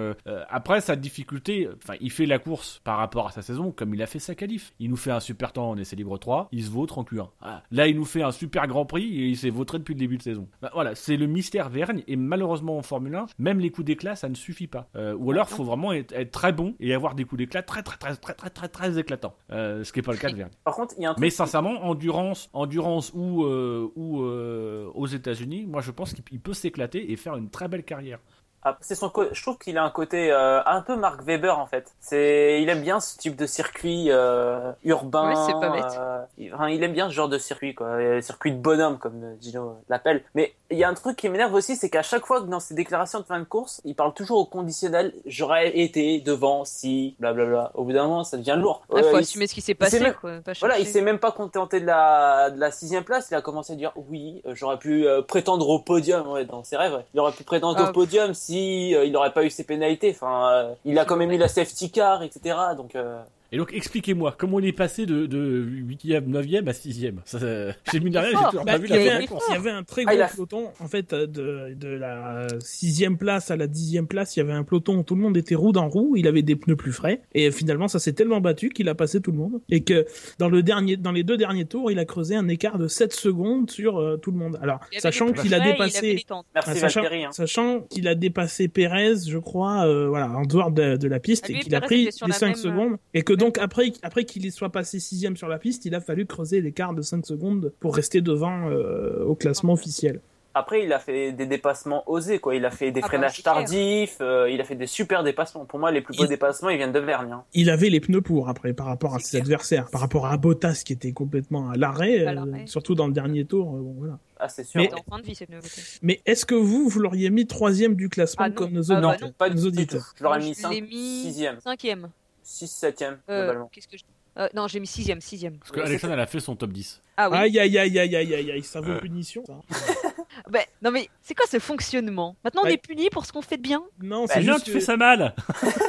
[0.50, 4.02] après sa difficulté, enfin, il fait la course par rapport à sa saison comme il
[4.02, 4.74] a fait sa qualif.
[4.80, 7.28] Il nous fait un super temps en essai libre 3, il se vautre en Q1.
[7.40, 7.64] Voilà.
[7.72, 10.18] Là, il nous fait un super Grand Prix et il s'est vautré depuis le début
[10.18, 10.48] de saison.
[10.62, 14.16] Bah, voilà, c'est le mystère Vergne et malheureusement en Formule 1, même les coups d'éclat,
[14.16, 14.90] ça ne suffit pas.
[14.96, 17.64] Euh, ou alors, il faut vraiment être, être très bon et avoir des coups d'éclat
[17.64, 19.36] très très très très très très très éclatants.
[19.52, 20.52] Euh, ce qui n'est pas le cas de Vergne.
[20.64, 21.22] Par contre, il y a un truc.
[21.22, 26.54] Mais sincèrement, endurance, endurance ou euh, ou aux États-Unis, moi je pense qu'il il peut
[26.54, 28.20] s'éclater et faire une très belle carrière.
[28.64, 31.66] Ah, c'est son je trouve qu'il a un côté euh, un peu Mark Webber en
[31.66, 31.92] fait.
[32.00, 35.30] C'est il aime bien ce type de circuit euh, urbain.
[35.30, 35.98] Ouais, c'est pas bête.
[35.98, 38.98] euh, il, enfin, il aime bien ce genre de circuit quoi, euh, circuit de bonhomme
[39.00, 40.24] comme euh, Gino l'appelle.
[40.36, 42.60] Mais il y a un truc qui m'énerve aussi, c'est qu'à chaque fois que dans
[42.60, 45.14] ses déclarations de fin de course, il parle toujours au conditionnel.
[45.26, 47.72] J'aurais été devant si blablabla.
[47.74, 48.84] Au bout d'un moment, ça devient lourd.
[48.96, 50.34] Il faut il- assumer ce qui s'est passé, même- quoi.
[50.46, 53.28] Pas Voilà, il s'est même pas contenté de la, de la sixième place.
[53.32, 56.28] Il a commencé à dire oui, j'aurais pu prétendre au podium.
[56.30, 57.06] Ouais, dans ses rêves, ouais.
[57.14, 57.90] il aurait pu prétendre Ah.
[57.90, 60.12] au podium si euh, il n'aurait pas eu ses pénalités.
[60.12, 62.56] Enfin, euh, il a quand même eu la safety car, etc.
[62.78, 63.22] Donc, euh,
[63.54, 67.16] Et donc expliquez-moi comment il est passé de, de 8e, 9e à 6e.
[67.26, 69.44] Ça, euh, J'ai mis derrière, j'ai toujours Bah, pas vu il, y la course.
[69.50, 70.70] il y avait un très Ah, gros peloton.
[70.80, 74.54] En fait, euh, de, de la sixième place à la dixième place, il y avait
[74.54, 76.16] un peloton où tout le monde était roue dans roue.
[76.16, 77.22] Il avait des pneus plus frais.
[77.34, 79.62] Et finalement, ça s'est tellement battu qu'il a passé tout le monde.
[79.70, 80.06] Et que
[80.40, 83.12] dans le dernier, dans les deux derniers tours, il a creusé un écart de 7
[83.12, 84.60] secondes sur euh, tout le monde.
[84.62, 86.24] Alors, sachant qu'il a dépassé,
[86.56, 87.30] merci sachant, hein.
[87.32, 91.46] sachant qu'il a dépassé Pérez, je crois, euh, voilà, en dehors de, de la piste,
[91.50, 93.92] Ah, lui, et qu'il a pris les la 5 même, secondes, et que donc après,
[94.02, 97.26] après qu'il soit passé sixième sur la piste, il a fallu creuser l'écart de 5
[97.26, 100.22] secondes pour rester devant euh, au classement officiel.
[100.54, 102.54] Après, il a fait des dépassements osés, quoi.
[102.56, 104.18] Il a fait des Ah bah, freinages tardifs.
[104.20, 105.64] euh, il a fait des super dépassements.
[105.64, 107.32] Pour moi, les plus beaux Il- dépassements, ils viennent de Vergne.
[107.32, 107.44] hein.
[107.54, 109.44] Il avait les pneus pour après par rapport à ses clair.
[109.44, 112.64] adversaires, par rapport à Bottas qui était complètement à l'arrêt, euh, l'arrêt.
[112.68, 113.76] surtout dans le dernier tour.
[113.78, 114.20] euh, bon, voilà.
[114.42, 114.82] Ah, c'est sûr.
[114.82, 115.60] Mais- C'est en fin de vie, ces pneus.
[115.62, 116.00] peut-être.
[116.02, 119.08] Mais est-ce que vous, vous l'auriez mis troisième du classement Ah comme nos Ah bah
[119.12, 119.68] auditeurs, non, pas nos du tout.
[119.68, 122.10] auditeurs Je l'aurais mis je 5, l'ai mis 6ème, Cinquième.
[122.52, 123.70] 6, 7ème, Euh, globalement.
[123.72, 124.04] Qu'est-ce que je...
[124.38, 125.58] Euh, non, j'ai mis sixième, sixième.
[125.58, 127.02] Parce que Alexandre, elle a fait son top 10.
[127.18, 127.38] Ah oui.
[127.38, 129.00] Aïe aïe aïe aïe aïe aïe aïe, ça vaut Euh.
[129.00, 129.44] punition.
[129.46, 129.60] Ça.
[130.50, 132.36] Bah, non mais c'est quoi ce fonctionnement?
[132.44, 132.74] Maintenant on Ouais.
[132.74, 133.84] est puni pour ce qu'on fait de bien?
[134.02, 134.66] Non, C'est c'est bien, juste.
[134.66, 135.36] tu fais ça mal.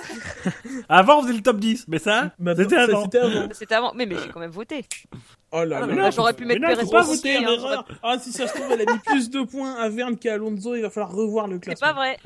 [0.88, 3.02] avant, on faisait le top 10, mais ça, Maintenant, c'était ça, avant.
[3.04, 3.48] C'était avant.
[3.52, 3.92] C'était avant.
[3.94, 4.84] Mais, mais j'ai quand même voté.
[5.54, 5.86] Oh là Ah, là.
[5.86, 7.88] mais Là, j'aurais pu mais mettre non, Perez faut pas aussi, voter, hein, erreur.
[8.02, 10.74] Ah, si ça se trouve, elle a mis plus de points à Verne qu'à Alonso,
[10.74, 11.88] il va falloir revoir le C'est classement.
[11.88, 12.16] pas vrai.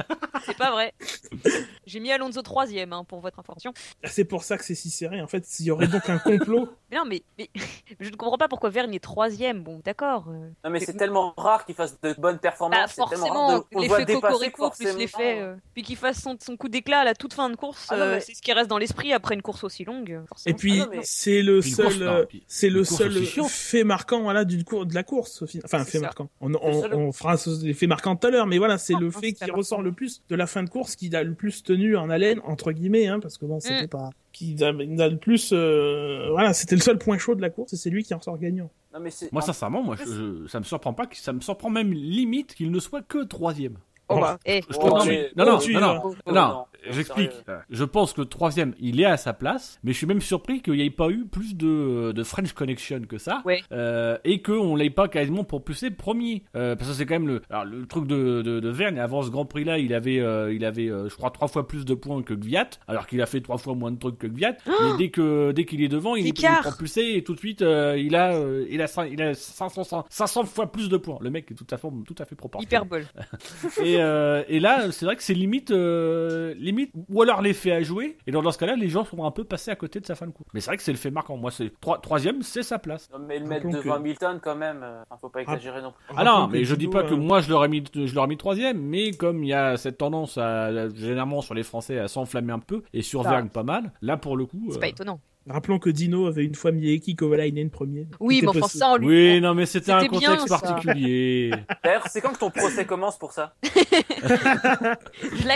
[0.44, 0.94] C'est pas vrai.
[1.86, 3.72] J'ai mis Alonso troisième hein, pour votre information.
[4.04, 5.20] C'est pour ça que c'est si serré.
[5.22, 6.68] En fait, s'il y aurait donc un complot.
[6.90, 7.50] Mais non, mais, mais
[7.98, 9.64] je ne comprends pas pourquoi Verne est troisième.
[9.64, 10.26] Bon, d'accord.
[10.28, 10.48] euh.
[10.64, 12.78] Non, mais c'est tellement rare qu'il fasse de bonnes performances.
[12.78, 15.40] Bah, c'est forcément, l'effet cocorico plus l'effet.
[15.40, 17.96] euh, puis qu'il fasse son, son coup d'éclat à la toute fin de course, Ah
[17.96, 20.20] non, euh, mais- c'est ce qui reste dans l'esprit après une course aussi longue.
[20.46, 23.48] Et puis, Ah non, mais- c'est le Puis seul, non, euh, c'est le seul chiante.
[23.50, 25.62] fait marquant, voilà, d'une cour, de la course, au final.
[25.64, 26.04] Enfin, fait ça.
[26.04, 26.28] marquant.
[26.40, 28.92] On, on, seul- on fera ce- les faits marquants tout à l'heure, mais voilà, c'est
[28.94, 31.34] Non, le fait qui ressort le plus de la fin de course, qui a le
[31.34, 33.88] plus tenu en haleine, entre guillemets, hein, parce que bon, c'était Mm.
[33.88, 37.72] pas, qui a, le plus, euh, voilà, c'était le seul point chaud de la course,
[37.72, 38.70] et c'est lui qui en sort gagnant.
[38.94, 39.32] Non, mais c'est.
[39.32, 42.54] Moi, sincèrement, moi, je, je- ça me surprend pas, que- ça me surprend même limite
[42.54, 43.76] qu'il ne soit que troisième.
[44.08, 45.58] Oh, bah, eh, Je Oh, non, tu- mais- non, non,
[46.04, 47.32] oh, non, non, oh, j'explique.
[47.70, 50.74] Je pense que troisième, il est à sa place, mais je suis même surpris qu'il
[50.74, 53.62] n'y ait pas eu plus de, de French Connection que ça, Ouais.
[53.72, 57.42] euh, et qu'on l'ait pas quasiment propulsé premier, Euh, parce que c'est quand même le,
[57.50, 58.98] alors, le truc de, de, de Verne.
[58.98, 61.66] Avant ce Grand Prix là, il avait, euh, il avait, euh, je crois, trois fois
[61.66, 64.26] plus de points que Gviat, alors qu'il a fait trois fois moins de trucs que
[64.28, 64.56] Gviat.
[64.66, 67.38] mais dès que, dès qu'il est devant, il est, il est propulsé et tout de
[67.40, 71.18] suite, euh, il a, euh, il a, il a 500, 500 fois plus de points.
[71.20, 72.66] Le mec est tout à fait, tout à fait proportionnel.
[72.86, 73.06] hyperbole.
[73.84, 77.82] Et, euh, et là, c'est vrai que c'est limite, euh, limite, ou alors l'effet à
[77.82, 78.16] jouer.
[78.26, 80.14] Et dans, dans ce cas-là, les gens sont un peu passés à côté de sa
[80.14, 80.48] fin de course.
[80.54, 81.36] Mais c'est vrai que c'est le fait marquant.
[81.36, 83.08] Moi, c'est trois- troisième, c'est sa place.
[83.12, 86.14] Non, mais le mettre devant que- Hamilton, quand même, euh, faut pas exagérer non plus.
[86.16, 88.28] Ah non, Rappelons mais je dis pas que euh, moi je l'aurais mis, je l'aurais
[88.28, 92.08] mis troisième, mais comme il y a cette tendance à, généralement sur les Français à
[92.08, 93.30] s'enflammer un peu et sur Ça.
[93.30, 94.68] Vergne pas mal, là pour le coup.
[94.70, 95.20] C'est pas étonnant.
[95.48, 98.08] Rappelons que Dino avait une fois mis Eki Kovalainen premier.
[98.18, 98.80] Oui, mais enfin, possible.
[98.80, 99.06] ça, on lui.
[99.06, 101.52] Oui, non, mais c'était un bien, contexte particulier.
[101.84, 103.54] D'ailleurs, c'est quand que ton procès commence pour ça?
[103.62, 103.68] Je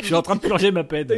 [0.01, 1.09] je suis en train de purger ma peine.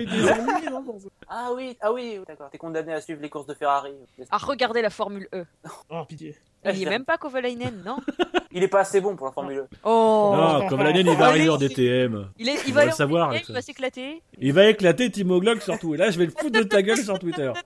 [1.34, 2.50] Ah oui, ah oui, d'accord.
[2.50, 3.94] T'es condamné à suivre les courses de Ferrari.
[4.30, 5.46] à regarder la Formule E.
[5.88, 6.36] Oh, pitié.
[6.64, 7.96] Il n'y est même pas Kovalainen, non
[8.52, 9.76] Il est pas assez bon pour la Formule 1.
[9.84, 12.28] Oh Non, l'année, il va arriver en DTM.
[12.38, 14.22] Il, est, il On va le savoir, E, il va s'éclater.
[14.38, 15.94] Il va éclater Timo Glock surtout.
[15.94, 17.50] Et là, je vais le foutre de ta gueule sur Twitter.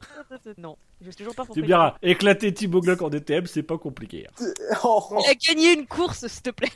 [0.59, 1.62] Non, je sais toujours pas Tu pourquoi.
[1.62, 4.27] me diras, éclater Timo Glock en DTM, c'est pas compliqué.
[4.85, 6.71] Oh, Il a gagné une course, s'il te plaît.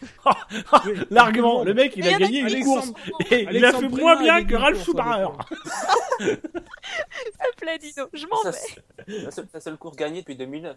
[1.10, 2.92] L'argument, le mec, il a gagné une course.
[3.30, 5.28] Et il a fait moins bien que Ralph Schumacher.
[6.82, 8.08] S'il te plaît, Dino.
[8.12, 9.22] Je m'en vais.
[9.24, 10.76] la seule, la seule course gagnée depuis 2009.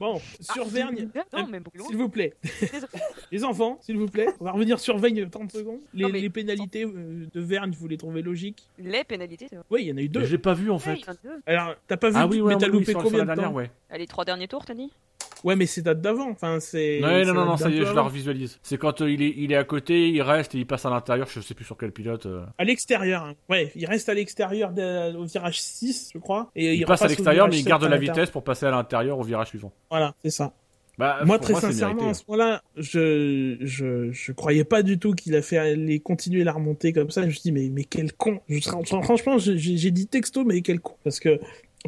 [0.00, 2.34] Bon, sur Vergne, Non, mais s'il vous plaît.
[3.32, 4.28] Les enfants, s'il vous plaît.
[4.40, 5.80] On va revenir sur Vergne 30 secondes.
[5.94, 8.68] Les, Non, mais- les pénalités euh, de Vergne, vous les trouvez logiques?
[8.78, 9.48] Les pénalités.
[9.70, 10.24] Oui, il y en a eu deux.
[10.24, 10.98] J'ai pas vu en fait.
[11.46, 13.70] Alors, t'as pas vu, Ah oui, ouais, mais t'as oui, loupé combien dernière, ouais.
[13.90, 14.92] Ah, les trois derniers tours, t'as dit?
[15.44, 16.30] Ouais, mais c'est date d'avant.
[16.30, 17.02] Enfin, c'est.
[17.02, 18.58] Ouais, non, non, non, ça y est, je la revisualise.
[18.62, 20.90] C'est quand euh, il, est, il est à côté, il reste et il passe à
[20.90, 22.26] l'intérieur, je sais plus sur quel pilote.
[22.26, 22.44] euh.
[22.58, 23.24] À l'extérieur.
[23.24, 23.34] hein.
[23.48, 26.50] Ouais, il reste à l'extérieur de- au virage 6, je crois.
[26.54, 27.96] Et Il, passe à repasse au l'extérieur, virage mais il garde 7 de à la
[28.00, 28.14] l'intérieur.
[28.24, 29.72] vitesse pour passer à l'intérieur au virage suivant.
[29.90, 30.52] Voilà, c'est ça.
[30.98, 32.14] Bah, Moi, pour très c'est sincèrement, à mérité.
[32.26, 36.52] ce moment-là, je, je, je croyais pas du tout qu'il a fait aller continuer la
[36.52, 37.22] remontée comme ça.
[37.22, 38.40] Je me suis dit, mais, mais quel con.
[38.48, 40.94] Je, franchement, j'ai j'ai dit texto, mais quel con.
[41.02, 41.40] Parce que,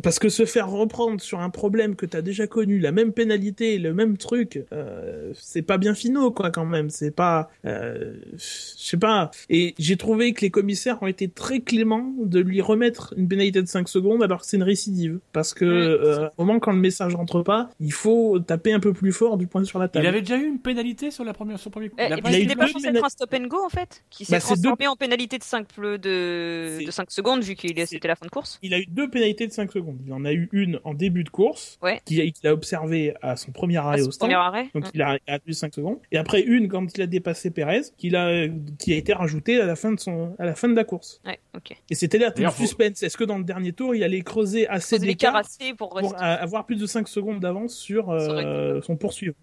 [0.03, 3.79] parce que se faire reprendre sur un problème que t'as déjà connu, la même pénalité,
[3.79, 6.91] le même truc, euh, c'est pas bien finaux, quoi, quand même.
[6.91, 9.31] C'est pas, euh, je sais pas.
[9.51, 13.63] Et j'ai trouvé que les commissaires ont été très cléments de lui remettre une pénalité
[13.63, 15.21] de 5 secondes alors que c'est une récidive.
[15.33, 18.93] Parce que, euh, au moment quand le message rentre pas, il faut taper un peu
[18.93, 20.05] plus fort du poing sur la table.
[20.05, 21.97] Il avait déjà eu une pénalité sur la première, sur le premier coup.
[21.99, 23.69] Eh, Il pas eu eu c'était deux pas censé être un stop and go en
[23.69, 27.55] fait Qui s'est Bah, deux- transformé en pénalité de 5, de, de 5 secondes vu
[27.55, 29.84] qu'il c'était la fin de course Il a eu deux pénalités de 5 secondes.
[30.07, 32.01] Il en a eu une en début de course, Ouais.
[32.05, 34.29] qu'il a, qu'il a observé à son premier arrêt son au stand.
[34.31, 34.69] premier arrêt.
[34.75, 35.99] Donc il a, il a tenu 5 secondes.
[36.13, 38.47] Et après une quand il a dépassé Perez, qu'il a,
[38.79, 41.21] qui a été rajoutée à la fin de son, à la fin de la course.
[41.27, 41.77] Ouais, ok.
[41.91, 43.03] Et c'était là tout le suspense.
[43.03, 45.43] Est-ce que dans le dernier tour, il allait creuser assez d'écart
[45.79, 49.35] pour pour avoir plus de 5 secondes d'avance sur euh, son poursuivant?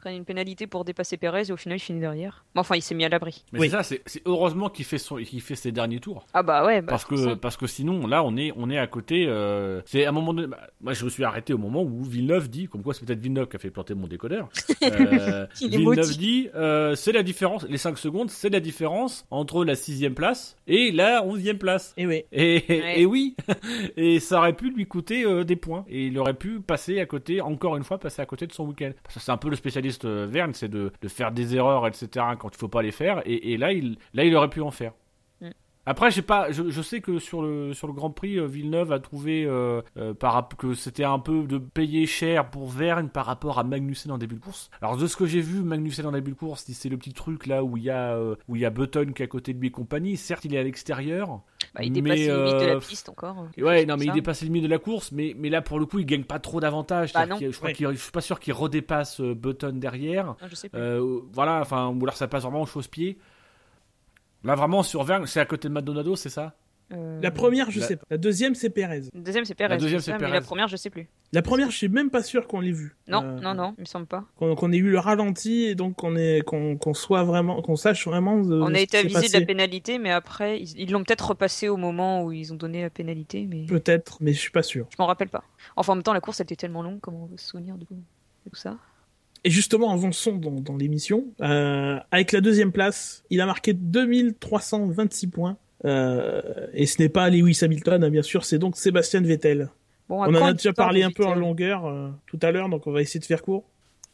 [0.00, 2.44] Prenne une pénalité pour dépasser Perez et au final il finit derrière.
[2.54, 3.44] Mais enfin il s'est mis à l'abri.
[3.52, 3.66] Mais Oui.
[3.70, 6.26] c'est ça, c'est c'est heureusement qu'il fait, son, qu'il fait ses derniers tours.
[6.34, 6.80] Ah bah ouais.
[6.80, 9.26] Bah, Parce que, parce que sinon, là, on est, on est à côté.
[9.28, 10.48] euh, c'est à un moment donné.
[10.48, 13.20] bah, moi, je me suis arrêté au moment où Villeneuve dit, comme quoi c'est peut-être
[13.20, 14.48] Villeneuve qui a fait planter mon décodeur.
[14.82, 16.18] Euh, Villeneuve maudit.
[16.18, 17.64] dit, euh, c'est la différence.
[17.68, 21.92] Les 5 secondes, c'est la différence entre la sixième place et la onzième place.
[21.96, 22.24] Et oui.
[22.32, 23.00] Et, Ouais.
[23.00, 23.36] et oui,
[23.96, 25.84] et ça aurait pu lui coûter euh, des points.
[25.88, 28.64] Et il aurait pu passer à côté, encore une fois, passer à côté de son
[28.66, 28.92] week-end.
[29.02, 32.08] Parce que c'est un peu le spécialiste euh, Verne, c'est de, faire des erreurs, etc.
[32.38, 33.22] quand il faut pas les faire.
[33.26, 34.92] Et, là, il aurait pu en faire.
[35.86, 38.92] Après, j'ai pas, je, je sais que sur le sur le Grand Prix, euh, Villeneuve
[38.92, 43.24] a trouvé euh, euh, par que c'était un peu de payer cher pour Verne par
[43.26, 44.70] rapport à Magnussen en début de course.
[44.82, 47.46] Alors de ce que j'ai vu, Magnussen en début de course, c'est le petit truc
[47.46, 49.54] là où il y a euh, où il y a Button qui est à côté
[49.54, 50.16] de lui et compagnie.
[50.18, 51.40] Certes, il est à l'extérieur.
[51.74, 53.46] Bah, il Mais, dépasse les limites de la piste encore.
[53.58, 54.14] ouais, non, mais il ça.
[54.14, 56.38] dépasse les limites de la course, mais, mais là, pour le coup, il gagne pas
[56.40, 57.12] trop d'avantages.
[57.14, 57.74] Bah Je crois Ouais.
[57.74, 60.26] qu'il, je suis pas sûr qu'il redépasse Button derrière.
[60.26, 60.78] Non, je sais plus.
[60.80, 63.18] Euh, voilà, enfin, ou alors ça passe vraiment au chausse-pied.
[64.44, 66.54] Là, vraiment, sur Verne, c'est à côté de Maldonado, c'est ça?
[66.92, 68.04] Euh, La première, je La- sais pas.
[68.10, 69.02] La deuxième, c'est Pérez.
[69.14, 69.68] La deuxième, c'est Perez.
[69.68, 70.32] La deuxième, c'est Perez.
[70.32, 71.08] la première, je sais plus.
[71.32, 72.96] La première, je suis même pas sûr qu'on l'ait vue.
[73.06, 74.24] Non, Euh, non, non, il me semble pas.
[74.36, 78.40] Qu'on qu'on ait eu le ralenti et donc qu'on qu'on soit vraiment qu'on sache vraiment.
[78.40, 81.76] de- On a été avisé de la pénalité, mais après, ils l'ont peut-être repassé au
[81.76, 84.86] moment où ils ont donné la pénalité, mais Peut-être, mais je suis pas sûr.
[84.90, 85.44] je m'en rappelle pas.
[85.76, 87.76] Enfin, en même temps, la course, elle était tellement longue, comment on veut se souvenir
[87.76, 87.94] de tout
[88.54, 88.76] ça?
[89.44, 91.24] Et justement, avançons dans, dans l'émission.
[91.40, 95.56] Euh, avec la deuxième place, il a marqué 2326 points.
[95.84, 96.42] Euh,
[96.74, 99.70] et ce n'est pas Lewis Hamilton, hein, bien sûr, c'est donc Sébastien Vettel.
[100.08, 102.86] Bon, On en a déjà parlé un peu en longueur euh, tout à l'heure, donc
[102.86, 103.64] on va essayer de faire court.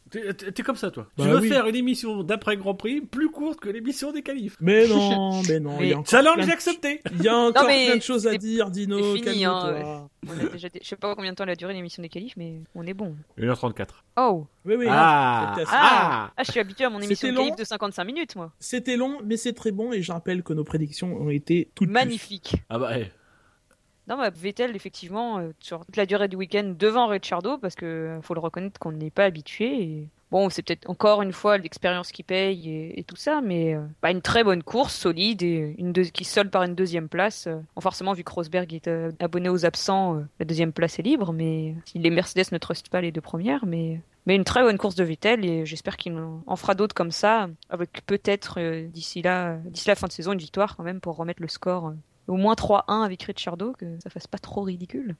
[0.09, 1.07] T'es, comme ça, toi.
[1.17, 1.47] Bah tu veux oui.
[1.49, 4.55] faire une émission d'après Grand Prix plus courte que l'émission des qualifs.
[4.61, 7.35] Mais non, mais non, il y a Mais- Challenge plein de, accepté il y a
[7.35, 10.07] encore plein de choses à dire, Dino, c'est fini, hein.
[10.27, 10.67] On a déjà...
[10.81, 12.93] Je sais pas combien de temps elle a duré l'émission des qualifs, mais on est
[12.93, 13.15] bon.
[13.37, 13.87] 1h34.
[14.17, 17.43] Oh Oui, oui, Ah, Ah, ah, je suis habitué à mon émission de long.
[17.43, 18.51] qualifs de 55 minutes, moi.
[18.59, 21.87] C'était long, mais c'est très bon, et je rappelle que nos prédictions ont été toutes
[21.87, 21.93] justes.
[21.93, 22.55] Magnifique.
[22.69, 23.07] Ah bah, eh.
[24.07, 27.85] Non, bah, Vettel, effectivement, euh, sur toute la durée du week-end devant Ricciardo, parce que
[27.85, 30.07] euh, faut le reconnaître qu'on n'est pas habitué.
[30.31, 34.11] Bon, c'est peut-être encore une fois l'expérience qui paye et, tout ça, mais euh, bah,
[34.11, 37.49] une très bonne course, solide, et une qui solde par une deuxième place.
[37.79, 38.89] Forcément, vu que Rosberg est
[39.21, 43.01] abonné aux absents, la deuxième place est libre, mais si les Mercedes ne trustent pas
[43.01, 44.01] les deux premières, mais.
[44.29, 46.13] Une très bonne course de Vettel et j'espère qu'il
[46.45, 50.39] en fera d'autres comme ça, avec peut-être d'ici là, d'ici la fin de saison, une
[50.39, 51.93] victoire quand même pour remettre le score
[52.27, 55.15] au moins 3-1 avec Ricciardo, que ça fasse pas trop ridicule.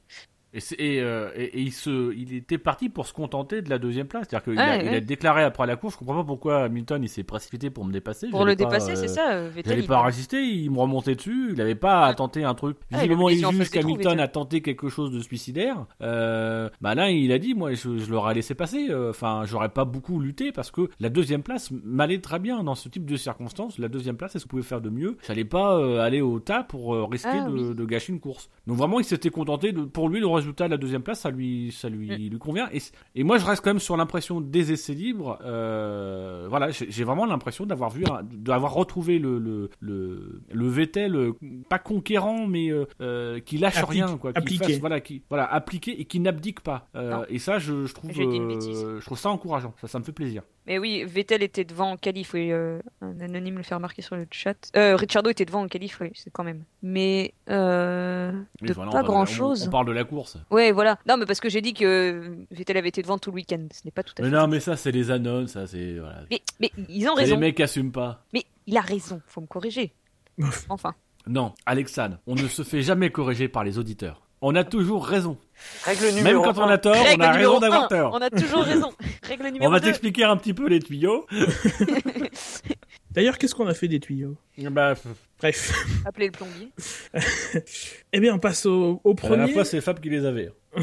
[0.54, 3.68] Et, c'est- et, euh, et- et il, se, il était parti pour se contenter de
[3.68, 4.26] la deuxième place.
[4.28, 4.96] C'est-à-dire qu'il a, Ouais, il ouais.
[4.96, 7.92] a déclaré après la course, je comprends pas pourquoi Hamilton il s'est précipité pour me
[7.92, 8.28] dépasser.
[8.28, 9.72] Pour le pas, dépasser, euh, c'est ça, euh, Vettel.
[9.72, 12.78] J'allais il- pas résister, il me remontait dessus, il avait pas à tenter un truc.
[12.92, 15.86] Ah, Visiblement, il juge qu'Hamilton a tenté quelque chose de suicidaire.
[16.02, 18.88] Euh, bah là, il a dit, moi, je, je l'aurais laissé passer.
[18.90, 22.74] Euh, Enfin, j'aurais pas beaucoup lutté parce que la deuxième place m'allait très bien dans
[22.74, 23.78] ce type de circonstances.
[23.78, 25.16] La deuxième place, est-ce que vous pouvez faire de mieux?
[25.26, 27.74] J'allais pas euh, aller au tas pour euh, risquer Ah, de, oui.
[27.74, 28.48] de gâcher une course.
[28.66, 29.72] Donc vraiment, il s'était contenté.
[29.72, 32.30] De, pour lui, le résultat de la deuxième place, ça lui, ça lui, Mm.
[32.32, 32.68] lui convient.
[32.72, 32.78] Et,
[33.14, 35.38] et moi, je reste quand même sur l'impression des essais libres.
[35.44, 41.14] Euh, voilà, j'ai vraiment l'impression d'avoir vu, un- d'avoir retrouvé le le le, le Vettel
[41.16, 41.32] euh,
[41.68, 42.70] pas conquérant, mais
[43.00, 44.64] euh, qui lâche Applique- rien, quoi, qui appliqué.
[44.72, 46.88] fasse- voilà, qui voilà, appliqué et qui n'abdique pas.
[46.96, 49.74] Euh, et ça, je, je trouve, euh, je trouve ça encourageant.
[49.80, 50.42] Ça, ça me fait plaisir.
[50.68, 54.16] Mais oui, Vettel était devant en qualif, oui, euh, un anonyme le fait remarquer sur
[54.16, 54.70] le chat.
[54.76, 56.62] Euh, Ricciardo était devant en qualif, oui, c'est quand même.
[56.82, 59.66] Mais euh, Mais de voilà, pas parle de la- grand on- chose.
[59.66, 60.36] On, parle de la course.
[60.50, 60.98] Ouais, voilà.
[61.08, 63.66] Non, mais parce que j'ai dit que Vettel avait été devant tout le week-end.
[63.72, 64.36] Ce n'est pas tout à Mais fait.
[64.36, 66.20] non, mais ça, c'est les annonces, ça, c'est voilà.
[66.30, 67.38] Mais, mais ils ont C'est les raison.
[67.38, 68.22] mecs qui assument pas.
[68.34, 69.22] Mais il a raison.
[69.26, 69.94] Faut me corriger.
[70.68, 70.94] Enfin.
[71.26, 74.22] Non, Alexandre, on ne se fait jamais corriger par les auditeurs.
[74.40, 75.36] On a toujours raison.
[75.84, 78.12] Règle Même numéro quand on a tort, on a raison d'avoir tort.
[78.14, 78.92] On a toujours raison.
[79.24, 79.86] Règle numéro On va 2.
[79.86, 81.26] t'expliquer un petit peu les tuyaux.
[83.18, 84.36] D'ailleurs, qu'est-ce qu'on a fait des tuyaux
[84.70, 84.94] Bah,
[85.40, 85.72] Bref.
[86.06, 86.68] Appelez le plombier.
[88.12, 89.52] Eh bien, on passe au, au à la premier.
[89.52, 90.52] fois, c'est Fab qui les avait.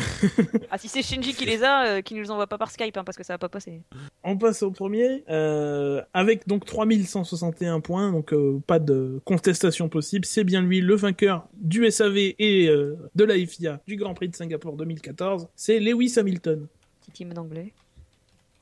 [0.70, 2.98] Ah, si c'est Shinji qui les a, euh, qui nous les envoie pas par Skype,
[2.98, 3.84] hein, parce que ça va pas passer.
[4.22, 10.26] On passe au premier, euh, avec donc 3161 points, donc euh, pas de contestation possible.
[10.26, 14.28] C'est bien lui le vainqueur du SAV et euh, de la FIA du Grand Prix
[14.28, 15.48] de Singapour 2014.
[15.56, 16.68] C'est Lewis Hamilton.
[17.00, 17.72] Petit team d'anglais.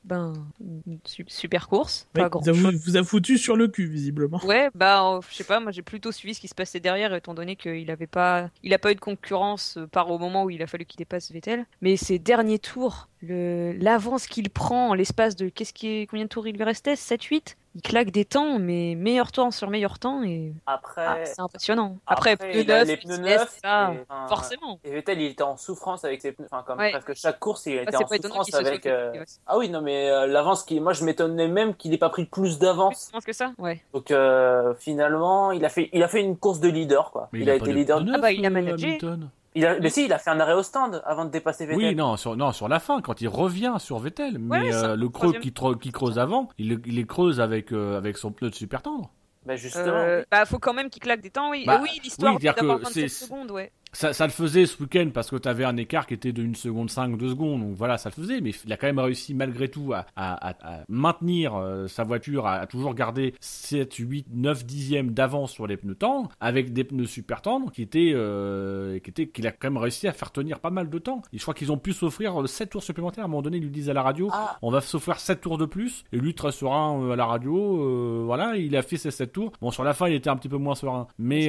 [0.04, 2.06] Ben, une super course.
[2.14, 4.38] Ouais, Pas grand vous, vous a foutu sur le cul, visiblement.
[4.44, 7.32] Ouais, bah, je sais pas, moi j'ai plutôt suivi ce qui se passait derrière, étant
[7.32, 10.50] donné qu'il avait pas, il a pas eu de concurrence euh, par au moment où
[10.50, 11.64] il a fallu qu'il dépasse Vettel.
[11.80, 16.28] Mais ces derniers tours, l'avance qu'il prend en l'espace de, qu'est-ce qui est, combien de
[16.28, 16.96] tours il lui restait?
[16.96, 17.56] 7, 8?
[17.76, 21.98] Il claque des temps, mais meilleur temps sur meilleur temps et, Après, ah, c'est impressionnant.
[22.06, 24.78] Après, après, pneus il a neufs, les pneus neufs, ça, et, enfin, forcément.
[24.84, 26.46] Et Vettel, il était en souffrance avec ses pneus.
[26.50, 26.92] Enfin, comme Ouais.
[26.92, 28.86] presque chaque course, il Ah, était en souffrance avec.
[28.86, 29.24] euh.
[29.48, 30.78] Ah oui, non, mais euh, l'avance qui.
[30.78, 33.10] Moi, je m'étonnais même qu'il n'ait pas pris plus d'avance.
[33.12, 33.52] Pense que ça?
[33.58, 33.82] Ouais.
[33.92, 37.28] Donc euh, finalement, il a fait, il a fait une course de leader, quoi.
[37.32, 37.98] Mais il, a été de leader.
[37.98, 38.86] pneus Ah bah, il a managé.
[38.86, 39.30] Hamilton.
[39.56, 41.78] Il a, mais si, il a fait un arrêt au stand avant de dépasser Vettel.
[41.84, 44.38] Oui, non sur, non, sur la fin, quand il revient sur Vettel.
[44.38, 47.72] Mais Ouais, ça, euh, le creux qui, creuse avant, il, le- il les creuse avec,
[47.72, 49.10] euh, avec son pneu de super tendre.
[49.46, 49.84] Bah justement.
[49.88, 51.64] Euh, bah, faut quand même qu'il claque des temps, oui.
[51.66, 53.70] Bah, Euh, oui, l'histoire oui, c'est-à-dire d'avoir que 27 c'est- secondes, ouais.
[53.94, 56.54] Ça, ça le faisait ce week-end parce que t'avais un écart qui était de 1
[56.54, 59.32] seconde 5, 2 secondes, donc voilà, ça le faisait, mais il a quand même réussi
[59.34, 64.26] malgré tout à, à, à- à maintenir euh, sa voiture, à, toujours garder 7, 8,
[64.32, 68.98] 9 dixièmes d'avance sur les pneus tendres, avec des pneus super tendres qui étaient, euh,
[68.98, 71.22] qui étaient, qu'il a quand même réussi à faire tenir pas mal de temps.
[71.32, 73.24] Et je crois qu'ils ont pu s'offrir 7 tours supplémentaires.
[73.24, 74.58] À un moment donné, ils lui disent à la radio, Ah.
[74.62, 76.04] on va s'offrir 7 tours de plus.
[76.12, 79.32] Et lui, très serein euh, à la radio, euh, voilà, il a fait ses 7
[79.32, 79.52] tours.
[79.60, 81.06] Bon, sur la fin, il était un petit peu moins serein.
[81.18, 81.48] Mais,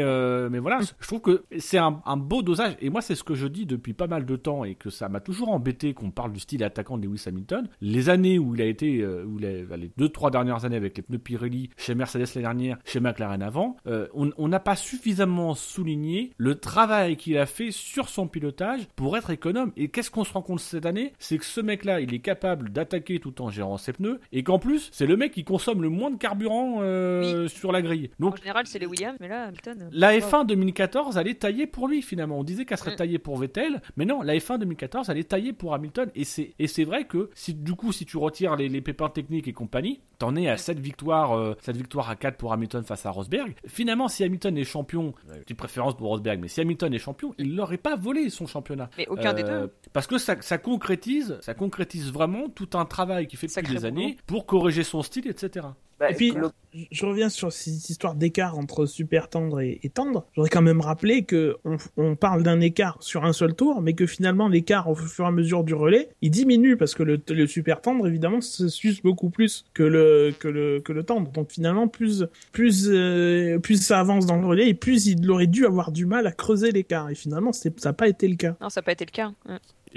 [0.50, 2.76] mais voilà, je trouve que c'est un, un beau dosage.
[2.82, 5.08] Et moi, c'est ce que je dis depuis pas mal de temps et que ça
[5.10, 7.68] m'a toujours embêté qu'on parle du style attaquant de Lewis Hamilton.
[7.82, 10.76] Les années où il a été, euh, où il a, les deux, trois dernières années
[10.76, 14.76] avec les pneus Pirelli, chez Mercedes l'année dernière, chez McLaren avant, euh, on n'a pas
[14.76, 19.72] suffisamment souligné le travail qu'il a fait sur son pilotage pour être économe.
[19.78, 21.14] Et qu'est-ce qu'on se rend compte cette année?
[21.20, 24.60] C'est que ce mec-là, il est capable d'attaquer tout en gérant ses pneus, et qu'en
[24.60, 28.10] plus, c'est le mec qui consomme le moins de carburant euh, sur la grille.
[28.20, 29.90] En Donc général, c'est les Williams, mais là, Hamilton.
[29.92, 30.20] la wow.
[30.20, 32.25] F1 2014, elle est taillée pour lui finalement.
[32.32, 32.98] On disait qu'elle serait Mm.
[32.98, 36.10] taillée pour Vettel, mais non, la F1 2014, elle est taillée pour Hamilton.
[36.16, 39.10] Et c'est et c'est vrai que si du coup si tu retires les, les pépins
[39.10, 42.84] techniques et compagnie, t'en es à 7 victoires, euh, 7 victoires à 4 pour Hamilton
[42.84, 43.54] face à Rosberg.
[43.68, 47.56] Finalement, si Hamilton est champion, petite préférence pour Rosberg, mais si Hamilton est champion, il
[47.56, 48.90] l'aurait pas volé son championnat.
[48.98, 49.74] Mais aucun des Euh, deux.
[49.94, 53.74] Parce que ça, ça concrétise, ça concrétise vraiment tout un travail qu'il fait depuis Sacré
[53.74, 53.88] des boulot.
[53.88, 55.68] années pour corriger son style, etc.
[56.00, 59.80] Bah, Et puis, le- je- je reviens sur cette histoire d'écart entre super tendre et,
[59.84, 60.26] et tendre.
[60.34, 63.82] Je voudrais quand même rappeler que on, on parle d'un écart sur un seul tour,
[63.82, 67.04] mais que finalement l'écart au fur et à mesure du relais, il diminue parce que
[67.04, 71.04] le, le super tendre évidemment se suce beaucoup plus que le que le que le
[71.04, 71.32] tendre.
[71.32, 75.48] Donc finalement plus plus euh, plus ça avance dans le relais et plus il aurait
[75.48, 77.10] dû avoir du mal à creuser l'écart.
[77.10, 78.58] Et finalement ça n'a pas été le cas.
[78.60, 79.32] Non, ça n'a pas été le cas.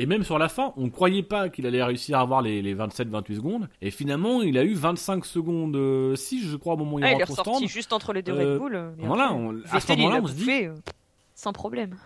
[0.01, 2.63] Et même sur la fin, on ne croyait pas qu'il allait réussir à avoir les,
[2.63, 3.69] les 27-28 secondes.
[3.83, 7.05] Et finalement, il a eu 25 secondes, euh, si je crois, au moment où il
[7.05, 7.39] Ah, il est au stand.
[7.49, 8.75] ressorti juste entre les deux Euh, Red Bull.
[8.77, 10.75] euh, Voilà, on- à ce il moment-là, on se dit- euh,
[11.35, 11.97] sans problème.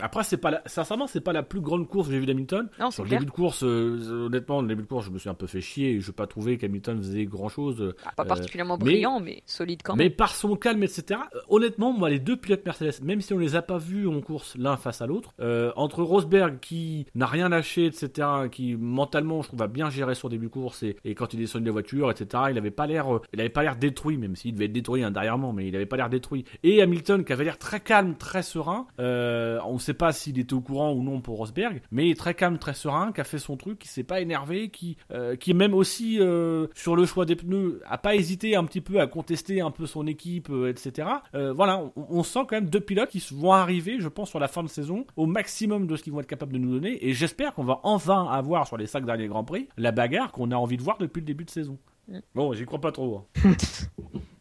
[0.00, 0.62] Après, c'est pas la...
[0.66, 2.68] sincèrement, c'est pas la plus grande course que j'ai vue d'Hamilton.
[2.90, 3.20] Sur le clair.
[3.20, 5.60] début de course, euh, honnêtement, le début de course, je me suis un peu fait
[5.60, 5.92] chier.
[5.92, 7.94] et Je n'ai pas trouvé qu'Hamilton faisait grand chose.
[8.04, 10.12] Ah, pas Euh, particulièrement mais- brillant, mais, solide quand Mais même.
[10.12, 11.20] par son calme, etc.
[11.34, 14.20] euh, honnêtement, moi, les deux pilotes Mercedes, même si on les a pas vus en
[14.20, 19.42] course l'un face à l'autre, euh, entre Rosberg qui n'a rien lâché, etc., qui mentalement,
[19.42, 21.66] je trouve, a bien géré son début de course et, et quand il descend de
[21.66, 24.64] la voiture, etc., il avait pas l'air, il avait pas l'air détruit, même s'il devait
[24.66, 26.44] être détruit hein, derrière moi, mais il avait pas l'air détruit.
[26.64, 28.86] Et Hamilton qui avait l'air très calme, très serein.
[28.98, 32.74] On sait pas s'il était au courant ou non pour Rosberg, mais très calme, très
[32.74, 36.18] serein, qui a fait son truc, qui s'est pas énervé, qui, euh, qui même aussi
[36.20, 39.70] euh, sur le choix des pneus a pas hésité un petit peu à contester un
[39.70, 41.08] peu son équipe, euh, etc.
[41.34, 44.48] Voilà, on, on sent quand même deux pilotes qui vont arriver, je pense, sur la
[44.48, 47.12] fin de saison au maximum de ce qu'ils vont être capables de nous donner, et
[47.12, 50.56] j'espère qu'on va enfin avoir sur les cinq derniers grands prix la bagarre qu'on a
[50.56, 51.78] envie de voir depuis le début de saison.
[52.08, 52.18] Mm.
[52.34, 53.26] Bon, j'y crois pas trop.
[53.44, 53.50] hein.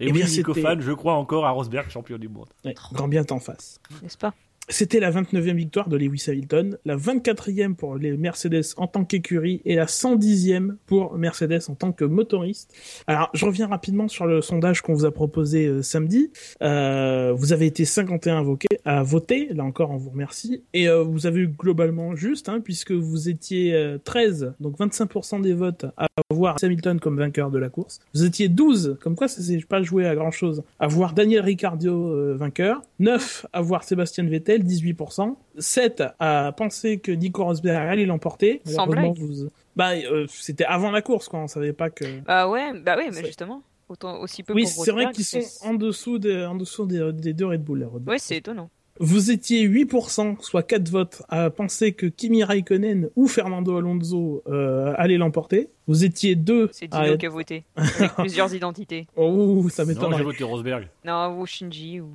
[0.00, 2.48] Et Eh oui, bien, Nico Fan, je crois encore à Rosberg, champion du monde.
[2.64, 3.80] Ouais, grand bien t'en face.
[4.02, 4.32] N'est-ce pas?
[4.70, 9.62] C'était la 29e victoire de Lewis Hamilton, la 24e pour les Mercedes en tant qu'écurie
[9.64, 12.74] et la 110e pour Mercedes en tant que motoriste.
[13.06, 16.30] Alors, je reviens rapidement sur le sondage qu'on vous a proposé euh, samedi.
[16.62, 18.44] Euh, vous avez été 51
[18.84, 22.60] à, voter, là encore on vous remercie, et euh, vous avez eu globalement juste, hein,
[22.62, 27.58] puisque vous étiez euh, 13, donc 25% des votes à voir Hamilton comme vainqueur de
[27.58, 28.00] la course.
[28.14, 31.40] Vous étiez 12, comme quoi ça s'est pas joué à grand chose, à voir Daniel
[31.40, 32.82] Ricciardo euh, vainqueur.
[33.00, 35.36] 9 à voir Sébastien Vettel, 18%.
[35.58, 38.60] 7 à penser que Nico Rosberg allait l'emporter.
[38.64, 39.42] Sans Malheureusement, blague.
[39.44, 41.40] vous- Bah, euh, c'était avant la course, quoi.
[41.40, 42.20] On savait pas que.
[42.26, 43.62] Bah ouais, bah ouais, mais justement.
[43.88, 47.10] Autant, aussi peu Oui, pour c'est vrai qu'ils sont en dessous, de, en dessous des,
[47.12, 47.78] des deux Red Bull.
[47.78, 48.12] les Red Bull.
[48.12, 48.68] Ouais, c'est étonnant.
[49.00, 54.92] Vous étiez 8%, soit 4 votes, à penser que Kimi Raikkonen ou Fernando Alonso euh,
[54.98, 55.70] allaient l'emporter.
[55.86, 57.20] Vous étiez 2 C'est à Dino être...
[57.20, 57.64] qui a voté.
[57.76, 59.06] Avec plusieurs identités.
[59.16, 60.88] Oh, ça Non, j'ai voté Rosberg.
[61.04, 62.08] Non, ou Shinji, ou.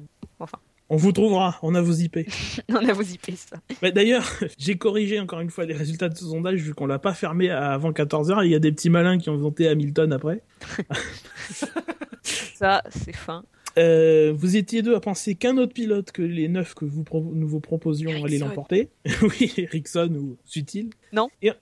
[0.94, 2.20] On vous trouvera, on a vos IP.
[2.70, 3.57] On a vos IP, ça.
[3.82, 4.30] Mais D'ailleurs,
[4.60, 7.49] j'ai corrigé encore une fois les résultats de ce sondage vu qu'on l'a pas fermé
[7.49, 8.45] avant 14h.
[8.45, 10.44] Il y a des petits malins qui ont voté Hamilton après.
[12.22, 13.44] Ça, c'est fin.
[13.80, 17.32] Euh, vous étiez deux à penser qu'un autre pilote que les neuf que vous pro-
[17.34, 18.90] nous vous proposions allait l'emporter.
[19.24, 20.91] oui, Ericsson ou Sutil.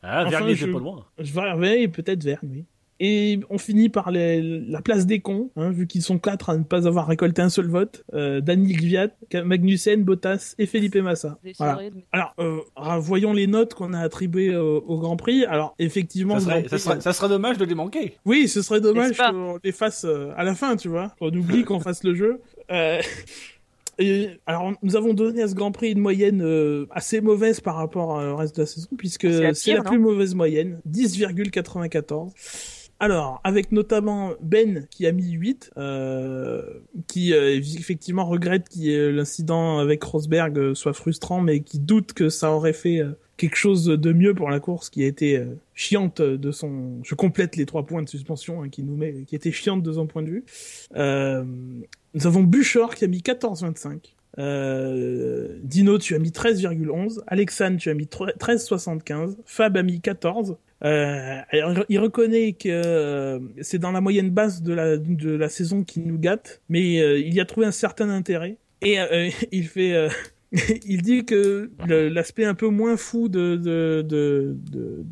[0.03, 1.05] Ah, Enfin, Vernier, je- c'est pas loin.
[1.19, 2.65] Je vais peut-être Verne, oui.
[3.03, 6.57] Et on finit par les- la place des cons, hein, vu qu'ils sont quatre à
[6.57, 8.03] ne pas avoir récolté un seul vote.
[8.13, 9.07] Euh, Daniel Gviat,
[9.43, 11.39] Magnussen, Bottas et Felipe Massa.
[11.57, 11.73] Voilà.
[11.77, 15.45] Déciderai de- Alors, euh, ah, voyons les notes qu'on a attribuées euh, au Grand Prix.
[15.45, 18.17] Alors, effectivement, Ça serait, Grand ça, Prix, serait, ça serait dommage de les manquer.
[18.23, 21.15] oui, ce serait dommage qu'on les fasse euh, à la fin, tu vois.
[21.21, 22.39] On oublie qu'on fasse le jeu.
[22.69, 23.01] Euh,
[23.97, 27.77] et, alors, nous avons donné à ce Grand Prix une moyenne euh, assez mauvaise par
[27.77, 32.31] rapport au reste de la saison, puisque c'est la plus mauvaise moyenne, 10,94.
[33.01, 36.61] Alors, avec notamment Ben qui a mis 8, euh,
[37.07, 42.29] qui euh, effectivement regrette que l'incident avec Rosberg euh, soit frustrant, mais qui doute que
[42.29, 45.45] ça aurait fait euh, quelque chose de mieux pour la course qui a été euh,
[45.73, 46.99] chiante de son...
[47.01, 49.93] Je complète les trois points de suspension hein, qui nous met, qui était chiante de
[49.93, 50.45] son point de vue.
[50.95, 51.43] Euh,
[52.13, 54.13] nous avons Buchor qui a mis 14,25.
[54.37, 57.19] Euh, Dino, tu as mis 13,11.
[57.25, 59.37] Alexandre, tu as mis 13,75.
[59.47, 60.55] Fab a mis 14.
[60.83, 61.41] Euh,
[61.89, 65.99] il reconnaît que euh, c'est dans la moyenne basse de la, de la saison qui
[65.99, 68.57] nous gâte, mais euh, il y a trouvé un certain intérêt.
[68.81, 68.97] Et
[69.51, 70.09] il fait...
[70.85, 74.57] il dit que l'aspect un peu moins fou de, de, de,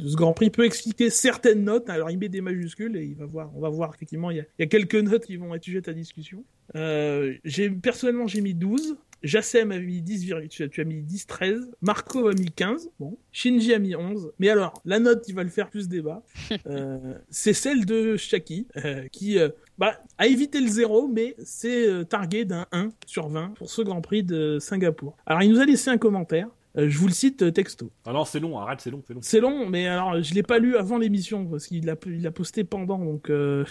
[0.05, 1.89] ce Grand Prix peut expliquer certaines notes.
[1.89, 4.63] Alors il met des majuscules et il va voir, on va voir effectivement, il y
[4.63, 6.43] a, quelques notes qui vont être sujettes à discussion.
[6.73, 8.97] Personnellement j'ai mis 12.
[9.23, 11.71] Jassem a mis 10, virgule- tu as, tu as mis 10, 13.
[11.81, 12.89] Marco a mis 15.
[12.99, 13.17] Bon.
[13.31, 14.31] Shinji a mis 11.
[14.39, 16.23] Mais alors, la note qui va le faire plus débat,
[16.67, 16.97] euh,
[17.29, 22.03] c'est celle de Shaki, euh, qui euh, bah, a évité le 0, mais c'est euh,
[22.03, 25.15] targué d'un 1 sur 20 pour ce Grand Prix de Singapour.
[25.25, 26.47] Alors, il nous a laissé un commentaire.
[26.77, 27.89] Euh, je vous le cite euh, texto.
[28.05, 29.19] Ah non, c'est long, arrête, c'est long, c'est long.
[29.23, 32.29] C'est long, mais alors je l'ai pas lu avant l'émission parce qu'il l'a il l'a
[32.29, 33.65] posté pendant, donc euh,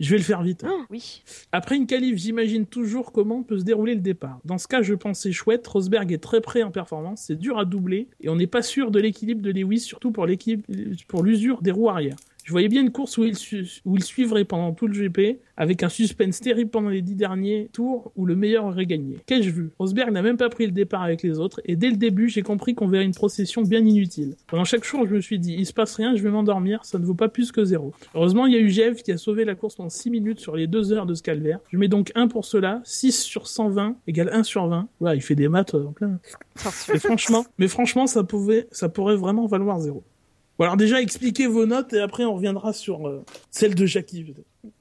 [0.00, 0.64] je vais le faire vite.
[0.66, 1.22] Ah, oui.
[1.52, 4.40] Après une qualif, j'imagine toujours comment peut se dérouler le départ.
[4.44, 5.66] Dans ce cas, je pensais chouette.
[5.66, 8.90] Rosberg est très près en performance, c'est dur à doubler et on n'est pas sûr
[8.90, 10.66] de l'équilibre de Lewis, surtout pour l'équipe,
[11.06, 12.16] pour l'usure des roues arrière.
[12.50, 15.38] Je voyais bien une course où il, su- où il suivrait pendant tout le GP,
[15.56, 19.18] avec un suspense terrible pendant les dix derniers tours où le meilleur aurait gagné.
[19.24, 19.70] Qu'ai-je vu?
[19.78, 22.42] Rosberg n'a même pas pris le départ avec les autres, et dès le début, j'ai
[22.42, 24.34] compris qu'on verrait une procession bien inutile.
[24.48, 26.98] Pendant chaque jour, je me suis dit, il se passe rien, je vais m'endormir, ça
[26.98, 27.92] ne vaut pas plus que zéro.
[28.16, 30.56] Heureusement, il y a eu Jeff qui a sauvé la course pendant 6 minutes sur
[30.56, 31.60] les 2 heures de ce calvaire.
[31.70, 34.88] Je mets donc 1 pour cela, 6 sur 120 égale 1 sur 20.
[35.00, 36.18] Ouais, il fait des maths euh, en plein.
[36.56, 36.92] Attention.
[36.94, 40.02] Mais franchement, mais franchement, ça pouvait, ça pourrait vraiment valoir zéro.
[40.60, 44.34] Bon, alors déjà, expliquez vos notes et après on reviendra sur euh, celle de Jackie.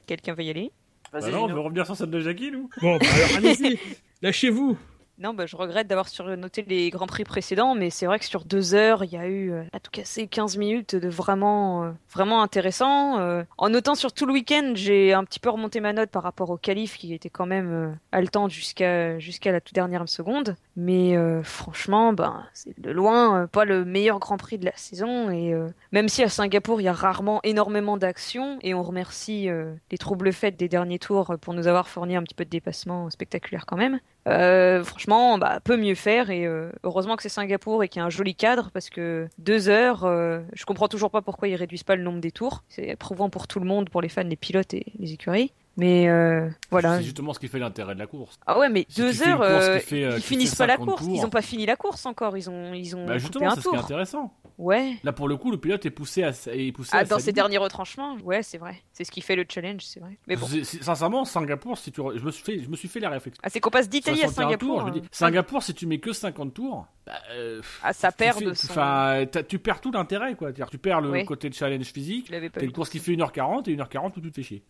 [0.08, 0.74] Quelqu'un veut y aller?
[1.14, 3.80] Vas-y, Bah non, on veut revenir sur celle de Jackie, nous Bon, bah alors allez-y,
[4.22, 4.78] lâchez-vous.
[5.20, 8.46] Non, bah, je regrette d'avoir surnoté les grands prix précédents, mais c'est vrai que sur
[8.46, 11.92] deux heures, il y a eu, euh, à tout casser, 15 minutes de vraiment, euh,
[12.14, 13.20] vraiment intéressant.
[13.20, 16.24] Euh, en notant sur tout le week-end, j'ai un petit peu remonté ma note par
[16.24, 20.56] rapport au qualif qui était quand même euh, haletante jusqu'à jusqu'à la toute dernière seconde.
[20.78, 25.30] Mais franchement, ben, c'est de loin pas le meilleur grand prix de la saison.
[25.30, 25.54] Et
[25.92, 29.50] même si à Singapour, il y a rarement énormément d'actions, et on remercie
[29.92, 33.10] les troubles faits des derniers tours pour nous avoir fourni un petit peu de dépassement
[33.10, 34.00] spectaculaire quand même.
[34.30, 38.04] Euh, franchement, bah, peut mieux faire et euh, heureusement que c'est Singapour et qu'il y
[38.04, 41.56] a un joli cadre parce que deux heures, euh, je comprends toujours pas pourquoi ils
[41.56, 42.64] réduisent pas le nombre des tours.
[42.70, 45.52] C'est éprouvant pour tout le monde, pour les fans, les pilotes et les écuries.
[45.80, 46.98] Mais euh, voilà.
[46.98, 48.38] C'est justement ce qui fait l'intérêt de la course.
[48.46, 50.88] Ah ouais, mais Si deux heures, course euh, fait, euh, ils finissent pas la 50
[50.90, 51.06] course.
[51.10, 52.38] Ils ont pas fini la course encore.
[52.38, 53.86] Ils ont, ils ont Bah justement, un c'est ce qui est tour.
[53.86, 54.34] intéressant.
[54.58, 54.98] Ouais.
[55.04, 57.34] Là, pour le coup, le pilote est poussé à, est poussé Ah, à dans limite.
[57.34, 58.76] derniers retranchements, ouais, c'est vrai.
[58.92, 60.18] C'est ce qui fait le challenge, c'est vrai.
[60.28, 60.48] Mais bon.
[60.82, 63.40] Sincèrement, Singapour, si tu, je me suis fait, je me suis fait la réflexion.
[63.42, 64.68] Ah, c'est qu'on passe d'Italie à 61 Singapour.
[64.68, 67.94] tours, je me dis, euh, Singapour, si tu mets que 50 tours, bah, euh, Ah,
[67.94, 69.44] ça perd de tu- son.
[69.48, 70.52] tu perds tout l'intérêt, quoi.
[70.52, 72.30] Tu perds le côté de challenge physique.
[72.52, 74.64] T'as une course qui fait 1h40 et 1h40 où tu te fais chier.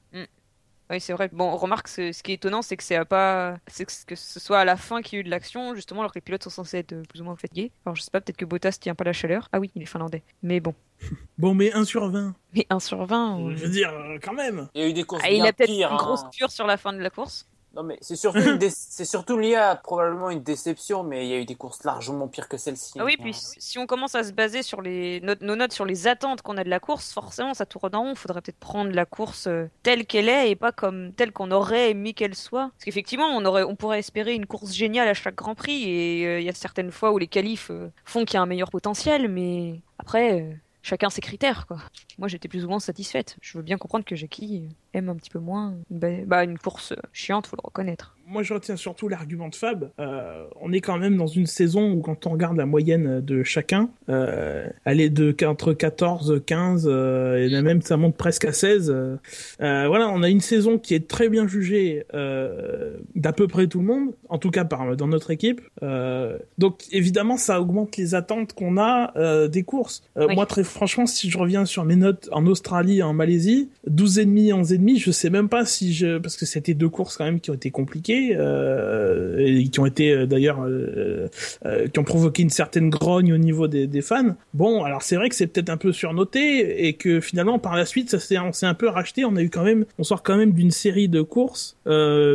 [0.92, 1.30] Oui, c'est vrai.
[1.32, 4.16] Bon, remarque, ce, ce qui est étonnant, c'est que c'est à pas, c'est que, que
[4.16, 6.22] ce soit à la fin qu'il y a eu de l'action, justement, alors que les
[6.24, 7.72] pilotes sont censés être euh, plus ou moins fatigués.
[7.86, 9.50] Alors, je sais pas, peut-être que Bottas tient pas la chaleur.
[9.52, 10.24] Ah oui, il est finlandais.
[10.42, 10.74] Mais bon.
[11.38, 12.36] Bon, mais 1 sur 20.
[12.54, 13.40] Mais 1 sur 20.
[13.40, 14.68] euh, Je veux dire, euh, quand même.
[14.74, 16.30] Il y a eu des courses Ah, il a peut-être une grosse hein.
[16.36, 17.48] cure sur la fin de la course.
[17.76, 18.40] Non, mais c'est surtout,
[18.70, 22.28] c'est surtout lié à probablement une déception, mais il y a eu des courses largement
[22.28, 22.94] pires que celle-ci.
[23.00, 23.22] Ah oui, hein.
[23.22, 26.58] puis si on commence à se baser sur les nos notes sur les attentes qu'on
[26.58, 28.16] a de la course, forcément ça tourne en rond.
[28.16, 31.92] Faudrait peut-être prendre la course euh, telle qu'elle est et pas comme telle qu'on aurait
[31.92, 32.72] aimé qu'elle soit.
[32.76, 36.26] Parce qu'effectivement, on aurait, on pourrait espérer une course géniale à chaque Grand Prix et
[36.26, 38.48] euh, il y a certaines fois où les qualifs euh, font qu'il y a un
[38.48, 40.42] meilleur potentiel, mais après.
[40.42, 41.78] euh, Chacun ses critères, quoi.
[42.18, 43.36] Moi, j'étais plus ou moins satisfaite.
[43.42, 46.58] Je veux bien comprendre que Jackie aime un petit peu moins une, ba- bah, une
[46.58, 48.16] course euh, chiante, faut le reconnaître.
[48.32, 49.90] Moi, je retiens surtout l'argument de Fab.
[50.00, 53.42] Euh, on est quand même dans une saison où, quand on regarde la moyenne de
[53.42, 58.54] chacun, euh, elle est de entre 14, 15, euh, et même ça monte presque à
[58.54, 58.92] 16.
[58.92, 59.16] euh.
[59.62, 62.06] Euh, voilà, on a une saison qui est très bien jugée
[63.16, 65.62] d'à peu près tout le monde, en tout cas par dans notre équipe.
[66.60, 70.04] Donc, évidemment, ça augmente les attentes qu'on a des courses.
[70.16, 70.36] Oui.
[70.36, 74.54] Moi, très franchement, si je reviens sur mes notes en Australie et en Malaisie, 12,5,
[74.62, 76.18] 11,5, je sais même pas si je...
[76.18, 79.86] Parce que c'était deux courses quand même qui ont été compliquées, euh, et qui ont
[79.86, 80.62] été euh, d'ailleurs...
[80.64, 81.28] euh,
[81.66, 84.36] euh, qui ont provoqué une certaine grogne au niveau des, des fans.
[84.54, 87.86] Bon, alors c'est vrai que c'est peut-être un peu surnoté, et que finalement, par la
[87.86, 89.26] suite, ça s'est, on s'est un peu racheté.
[89.26, 89.86] On a eu quand même...
[89.98, 91.78] On sort quand même d'une série de courses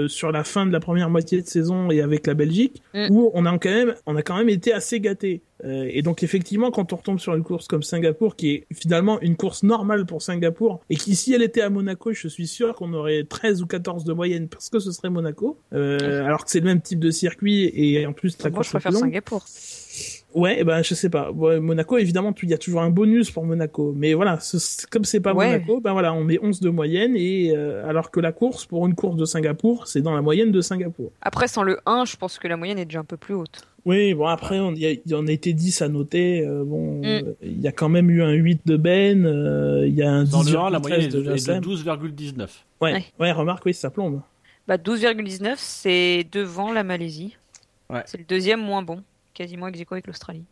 [0.08, 3.08] sur la fin de la première moitié de saison et avec la Belgique, Mm.
[3.10, 5.42] où on a quand même, on a quand même été assez gâté.
[5.64, 9.20] Euh, et donc effectivement, quand on retombe sur une course comme Singapour, qui est finalement
[9.20, 12.74] une course normale pour Singapour, et qui si elle était à Monaco, je suis sûr
[12.74, 16.50] qu'on aurait 13 ou 14 de moyenne parce que ce serait Monaco, euh, alors que
[16.50, 18.92] c'est le même type de circuit et en plus la Moi, course je préfère.
[18.92, 19.44] Singapour.
[20.34, 21.30] Ouais, eh ben je sais pas.
[21.30, 25.04] Ouais, Monaco, évidemment, il y a toujours un bonus pour Monaco, mais voilà, ce- comme
[25.04, 25.46] c'est pas Ouais.
[25.46, 28.84] Monaco, ben voilà, on met 11 de moyenne et euh, alors que la course pour
[28.86, 31.12] une course de Singapour, c'est dans la moyenne de Singapour.
[31.22, 33.62] Après, sans le 1, je pense que la moyenne est déjà un peu plus haute.
[33.86, 36.44] Oui, bon après, on, il y, a- en a été 10 à noter.
[36.44, 37.04] euh, bon, Mm.
[37.04, 40.10] euh, il y a quand même eu un 8 de Ben, euh, il y a
[40.10, 41.60] un Dans 10 le 1, la moyenne est de, est de Jassem.
[41.62, 42.64] 12,19.
[42.80, 42.92] Ouais.
[42.94, 43.04] Ouais.
[43.20, 44.20] ouais, remarque, oui, ça plombe.
[44.66, 47.36] Bah, 12,19, c'est devant la Malaisie.
[47.90, 48.02] Ouais.
[48.06, 49.02] C'est le deuxième moins bon,
[49.34, 50.46] quasiment ex avec l'Australie.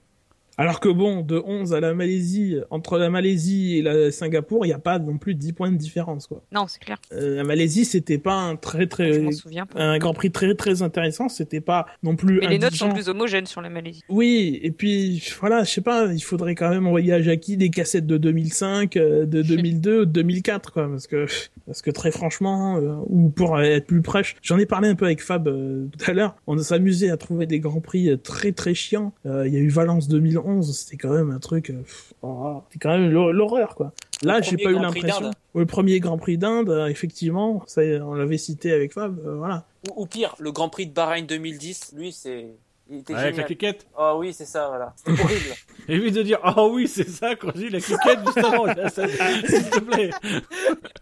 [0.59, 4.69] Alors que bon, de 11 à la Malaisie, entre la Malaisie et la Singapour, il
[4.69, 6.43] n'y a pas non plus 10 points de différence, quoi.
[6.53, 6.99] Non, c'est clair.
[7.13, 9.81] Euh, la Malaisie, c'était pas un très très souviens pas.
[9.81, 11.29] un Grand Prix très très intéressant.
[11.29, 12.41] C'était pas non plus.
[12.41, 14.03] Mais les notes sont plus homogènes sur la Malaisie.
[14.09, 17.71] Oui, et puis voilà, je sais pas, il faudrait quand même envoyer à Jackie des
[17.71, 21.27] cassettes de 2005, euh, de 2002, de 2004, quoi, parce que
[21.67, 25.07] parce que très franchement, euh, ou pour être plus proche, j'en ai parlé un peu
[25.07, 26.37] avec Fab euh, tout à l'heure.
[26.47, 29.13] On s'amusait à trouver des grands prix très très chiants.
[29.25, 30.09] Il y a eu Valence
[30.43, 31.83] 2011, c'était quand même un truc, euh,
[32.23, 33.93] oh, c'était quand même l'hor- l'horreur, quoi.
[34.23, 35.31] Là, j'ai pas eu Grand Prix l'impression.
[35.55, 39.65] Le premier Grand Prix d'Inde, euh, effectivement, ça, on l'avait cité avec Fab, euh, voilà.
[39.91, 42.47] Ou, ou pire, le Grand Prix de Bahreïn 2010, lui, c'est.
[42.91, 43.87] Il était Avec la cliquette.
[43.97, 44.93] Ah oui, c'est ça, voilà.
[44.97, 45.55] C'était horrible.
[45.89, 48.67] Évite de dire Ah oui, c'est ça, quand j'ai dit la cliquette juste avant.
[49.47, 50.11] S'il te plaît.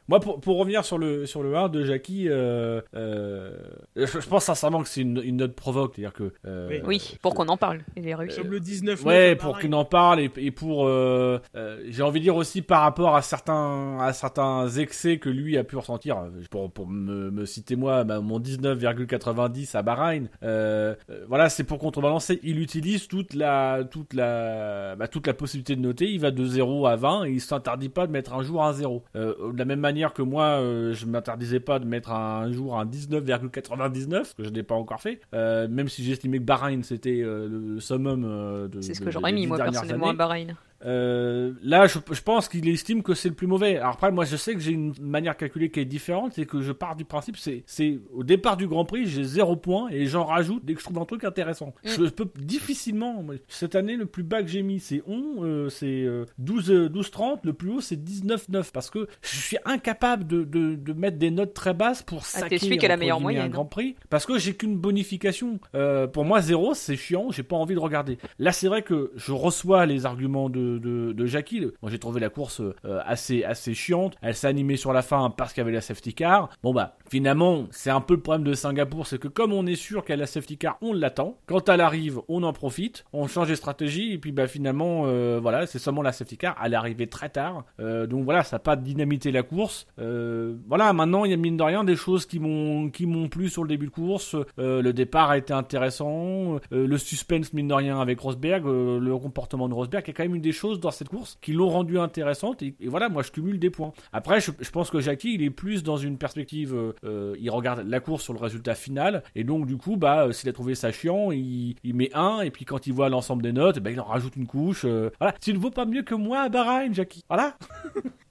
[0.09, 3.51] Moi, pour, pour revenir sur le, sur le 1 de Jackie, euh, euh,
[3.97, 5.95] je, je pense sincèrement que c'est une, une note provoque.
[5.97, 6.33] C'est-à-dire que.
[6.47, 7.17] euh, Oui.
[7.23, 7.81] Pour qu'on en parle.
[7.97, 8.41] Il est réussi.
[8.41, 12.21] Comme le 19 Ouais, pour qu'on en parle et, et pour, euh, euh, j'ai envie
[12.21, 16.19] de dire aussi par rapport à certains, à certains excès que lui a pu ressentir.
[16.51, 20.29] Pour, pour me, me citer moi, bah, mon 19,90 à Bahreïn.
[20.43, 22.39] Euh, euh, voilà, c'est pour contrebalancer.
[22.43, 26.07] Il utilise toute la, toute la, bah, toute la possibilité de noter.
[26.11, 28.73] Il va de 0 à 20 et il s'interdit pas de mettre un jour un
[28.73, 29.03] 0.
[29.17, 32.79] Euh, de la même manière que moi, euh, je m'interdisais pas de mettre un jour
[32.79, 35.21] un 19,99, ce que je n'ai pas encore fait.
[35.35, 38.81] Euh, même si j'estimais que Bahreïn c'était euh, le summum euh, de.
[38.81, 40.15] C'est ce que j'aurais mis, moi, personnellement, à.
[40.15, 40.57] Bahreïn.
[40.85, 43.77] Euh, là, je, je pense qu'il estime que c'est le plus mauvais.
[43.77, 46.61] Alors après, moi, je sais que j'ai une manière calculée qui est différente, c'est que
[46.61, 50.07] je pars du principe, c'est, c'est au départ du Grand Prix, j'ai zéro point et
[50.07, 51.75] j'en rajoute dès que je trouve un truc intéressant.
[51.85, 51.89] Mm.
[51.89, 53.23] Je peux difficilement.
[53.23, 56.71] moi, Cette année, le plus bas que j'ai mis, c'est 11, euh, c'est euh, 12,
[56.71, 57.45] euh, 12 30.
[57.45, 61.19] Le plus haut, c'est 19 9 parce que je suis incapable de, de, de mettre
[61.19, 63.53] des notes très basses pour Ah, saquer celui qui a la meilleure guillemets, un moyenne.
[63.53, 65.59] Grand Prix parce que j'ai qu'une bonification.
[65.75, 67.31] Euh, pour moi, zéro, c'est chiant.
[67.31, 68.19] J'ai pas envie de regarder.
[68.39, 71.67] Là, c'est vrai que je reçois les arguments de, de, de Jackie.
[71.83, 74.17] Moi, j'ai trouvé la course euh, assez, assez chiante.
[74.23, 76.51] Elle s'est animée sur la fin parce qu'il y avait la safety car.
[76.63, 79.07] Bon, bah, finalement, c'est un peu le problème de Singapour.
[79.07, 81.39] C'est que comme on est sûr qu'elle a la safety car, on l'attend.
[81.47, 83.05] Quand elle arrive, on en profite.
[83.13, 84.13] On change de stratégie.
[84.13, 86.57] Et puis, bah, finalement, euh, voilà, c'est seulement la safety car.
[86.65, 87.65] Elle est arrivée très tard.
[87.81, 89.87] Euh, donc, voilà, ça n'a pas dynamité la course.
[89.97, 92.91] Voilà, maintenant, il y a mine de rien des choses qui m'ont,
[93.29, 94.37] plu sur le début de course.
[94.59, 96.59] Le départ a été intéressant.
[96.71, 98.65] Le suspense, mine de rien, avec Rosberg.
[98.65, 100.09] le comportement de Rosberg.
[100.09, 102.63] A quand même eu des choses dans cette course qui l'ont rendu intéressante.
[102.63, 103.93] Et, voilà, moi, je cumule des points.
[104.13, 106.75] Après, je, pense que Jackie, il est plus dans une perspective.
[106.75, 109.23] euh, euh, il regarde la course sur le résultat final.
[109.35, 112.41] Et donc, du coup, bah, euh, s'il a trouvé ça chiant, il, met un.
[112.41, 114.85] Et puis, quand il voit l'ensemble des notes, bah, il en rajoute une couche.
[114.85, 115.35] voilà.
[115.41, 117.23] Tu ne vaut pas mieux que moi à Bahreïn, Jackie.
[117.29, 117.57] Voilà.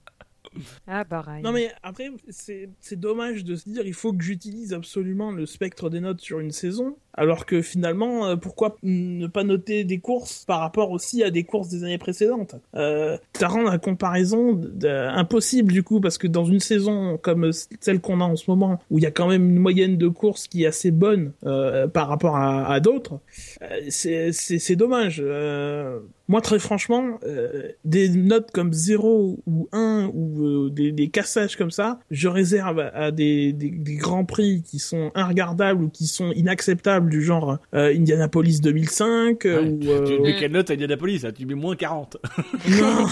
[0.86, 1.42] Ah, Bahreïn.
[1.42, 2.68] Non mais après c'est
[2.98, 6.52] dommage de se dire il faut que j'utilise absolument le spectre des notes sur une
[6.52, 11.30] saison alors que finalement euh, pourquoi ne pas noter des courses par rapport aussi à
[11.30, 12.56] des courses des années précédentes?
[12.74, 17.50] Euh, ça rend la comparaison impossible du coup parce que dans une saison comme
[17.80, 20.08] celle qu'on a en ce moment où il y a quand même une moyenne de
[20.08, 23.20] courses qui est assez bonne euh, par rapport à, à d'autres
[23.62, 30.44] euh, c'est dommage euh, moi, très franchement, euh, des notes comme 0 ou 1 ou
[30.66, 34.78] euh, des, des cassages comme ça, je réserve à, des, des, des grands prix qui
[34.78, 39.88] sont inregardables ou qui sont inacceptables du genre euh, Indianapolis 2005 euh, Ouais, ou tu,
[39.88, 42.16] euh, mets quelle note à Indianapolis là Tu mets moins 40.
[42.68, 43.06] non,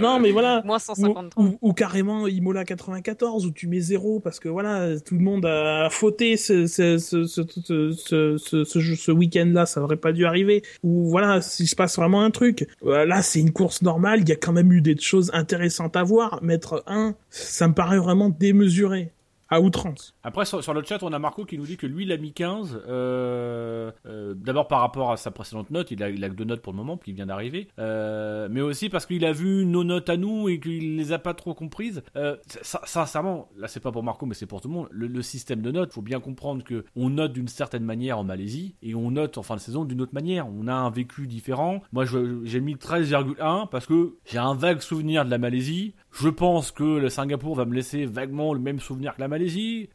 [0.00, 1.44] non mais voilà Moins ou, 153.
[1.44, 5.46] ou- ou carrément Imola 94 où tu mets 0 parce que voilà tout le monde
[5.46, 9.96] a fauté ce ce ce ce ce, ce, ce, ce jeu- ce week-end-là ça aurait
[9.96, 12.41] pas dû arriver ou voilà s'il se passe vraiment un truc
[12.84, 15.96] Euh, là c'est une course normale il y a quand même eu des choses intéressantes
[15.96, 16.42] à voir.
[16.42, 19.12] Mettre 1 ça me paraît vraiment démesuré
[19.52, 20.14] à outrance.
[20.22, 22.16] Après, sur, sur le chat, on a Marco qui nous dit que lui, il a
[22.16, 22.82] mis 15.
[22.88, 26.72] Euh, euh, D'abord par rapport à sa précédente note, il a, que deux notes pour
[26.72, 27.68] le moment, puis il vient d'arriver.
[27.78, 31.18] Euh, mais aussi parce qu'il a vu nos notes à nous et qu'il les a
[31.18, 32.02] pas trop comprises.
[32.62, 34.88] Sin- sincèrement, là, c'est pas pour Marco, mais c'est pour tout le monde.
[34.90, 38.74] Le, système de notes, faut bien comprendre que on note d'une certaine manière en Malaisie
[38.82, 40.46] et on note en fin de saison d'une autre manière.
[40.48, 41.82] On a un vécu différent.
[41.92, 42.04] Moi,
[42.44, 45.94] j'ai mis 13,1 parce que j'ai un vague souvenir de la Malaisie.
[46.10, 49.41] Je pense que le Singapour va me laisser vaguement le même souvenir que la Malaisie,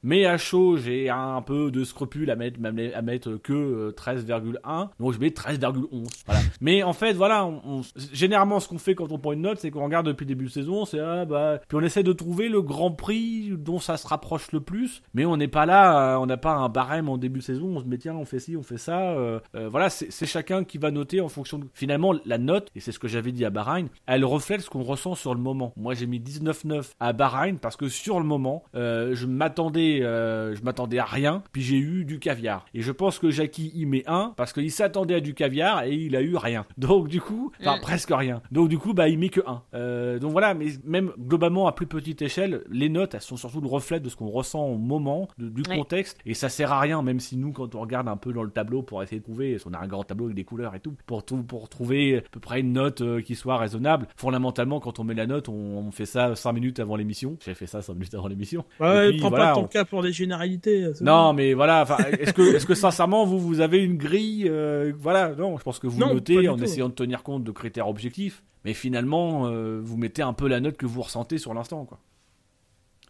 [0.04, 4.90] mais à chaud, j'ai un peu de scrupule à mettre, à mettre que euh, 13,1,
[5.00, 6.08] donc je mets 13,11.
[6.26, 6.42] Voilà.
[6.62, 7.82] Mais en fait, voilà, on, on-
[8.14, 10.46] généralement, ce qu'on fait quand on prend une note, c'est qu'on regarde depuis le début
[10.46, 13.98] de saison, c'est ah bah, puis on essaie de trouver le Grand Prix dont ça
[13.98, 17.10] se rapproche le plus, mais on n'est pas là, euh, on n'a pas un barème
[17.10, 19.40] en début de saison, on se met tiens, on fait ci, on fait ça, euh,
[19.56, 21.66] euh, voilà, c'est chacun qui va noter en fonction de...
[21.74, 24.84] Finalement, la note, et c'est ce que j'avais dit à Bahreïn, elle reflète ce qu'on
[24.84, 25.74] ressent sur le moment.
[25.78, 30.56] Moi, j'ai mis 19,9 à Bahreïn parce que sur le moment, euh, je m'attendais, euh,
[30.56, 32.66] je m'attendais à rien, puis j'ai eu du caviar.
[32.74, 35.94] Et je pense que Jackie y met 1 parce qu'il s'attendait à du caviar et
[35.94, 36.66] il a eu rien.
[36.78, 37.82] Donc du coup, enfin Mm.
[37.82, 38.42] presque rien.
[38.52, 39.62] Donc du coup, bah il met que 1.
[39.74, 43.62] Euh, donc voilà, mais même globalement à plus petite échelle, les notes, elles sont surtout
[43.62, 45.78] le reflet de ce qu'on ressent au moment, de- du Oui.
[45.78, 48.44] contexte, et ça sert à rien, même si nous, quand on regarde un peu dans
[48.44, 50.74] le tableau pour essayer de trouver, parce qu'on a un grand tableau avec des couleurs
[50.76, 54.08] et tout, pour tout, pour trouver à peu près une note euh, qui soit raisonnable.
[54.18, 57.38] Fondamentalement, quand on met la note, on, on fait ça 5 minutes avant l'émission.
[57.46, 58.66] J'ai fait ça 5 minutes avant l'émission.
[58.80, 60.94] Ouais, Puis, prends voilà, pas ton on- cas pour des généralités.
[60.94, 61.34] c'est Non, bon.
[61.34, 61.86] mais voilà.
[62.20, 65.58] Est-ce que, est-ce que sincèrement, vous, vous avez une grille euh, Voilà, non.
[65.58, 66.64] Je pense que vous Non, notez en tout.
[66.64, 70.60] essayant de tenir compte de critères objectifs, mais finalement, euh, vous mettez un peu la
[70.60, 72.00] note que vous ressentez sur l'instant, quoi.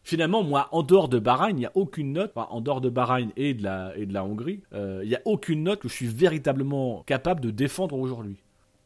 [0.04, 2.90] Finalement, moi, en dehors de Bahreïn, il n'y a aucune note, enfin, en dehors de
[2.90, 5.90] Bahreïn et de la, et de la Hongrie, euh, il n'y a aucune note que
[5.90, 8.38] je suis véritablement capable de défendre aujourd'hui.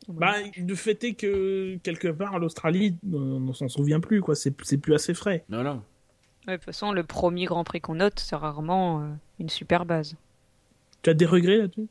[0.10, 4.34] Bah, le fait est que quelque part l'Australie, on on s'en souvient plus quoi.
[4.34, 5.46] C'est c'est plus assez frais.
[5.48, 5.84] Non, non.
[6.48, 9.06] Ouais, de toute façon, le premier Grand Prix qu'on note, c'est rarement euh,
[9.40, 10.16] une super base.
[11.04, 11.88] Tu as des regrets là-dessus?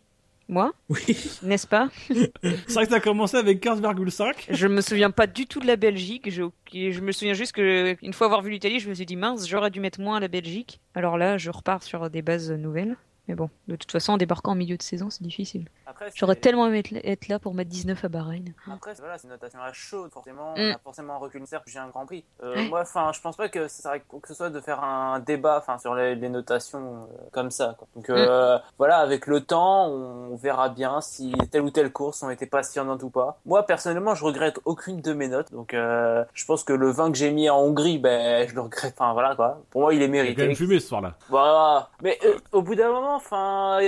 [0.48, 1.00] Moi, Oui.
[1.42, 1.88] n'est-ce pas?
[2.08, 4.46] C'est vrai que t'as commencé avec 15,5.
[4.50, 6.28] Je me souviens pas du tout de la Belgique.
[6.28, 9.14] Je, je me souviens juste que une fois avoir vu l'Italie, je me suis dit
[9.14, 10.80] mince, j'aurais dû mettre moins la Belgique.
[10.96, 12.96] Alors là, je repars sur des bases nouvelles.
[13.28, 15.66] Mais bon, de toute façon, en débarquant en milieu de saison, c'est difficile.
[16.14, 18.44] J'aurais tellement aimé être- là pour mettre 19 à Bahreïn.
[18.72, 20.52] Après, c'est- voilà, c'est une notation à chaud, forcément.
[20.56, 20.60] Mm.
[20.60, 22.24] On a forcément un recul certes, j'ai un grand prix.
[22.42, 22.68] Euh, Ouais.
[22.68, 25.78] Moi, enfin, je pense pas que ça que ce soit de faire un débat, enfin,
[25.78, 26.80] sur les, les notations
[27.10, 27.74] euh, comme ça.
[27.78, 27.86] Quoi.
[27.96, 32.30] Donc, euh, voilà, avec le temps, on verra bien si telle ou telle course ont
[32.30, 33.38] été passionnantes ou pas.
[33.46, 35.50] Moi, personnellement, je regrette aucune de mes notes.
[35.52, 38.60] Donc, euh, je pense que le vin que j'ai mis en Hongrie, ben, je le
[38.62, 38.94] regrette.
[38.98, 39.60] Enfin, voilà, quoi.
[39.70, 40.46] Pour moi, il est Il a quand mérité.
[40.46, 41.14] même fumé ce soir-là.
[41.28, 41.88] Voilà.
[42.02, 43.78] Mais euh, au bout d'un moment, enfin,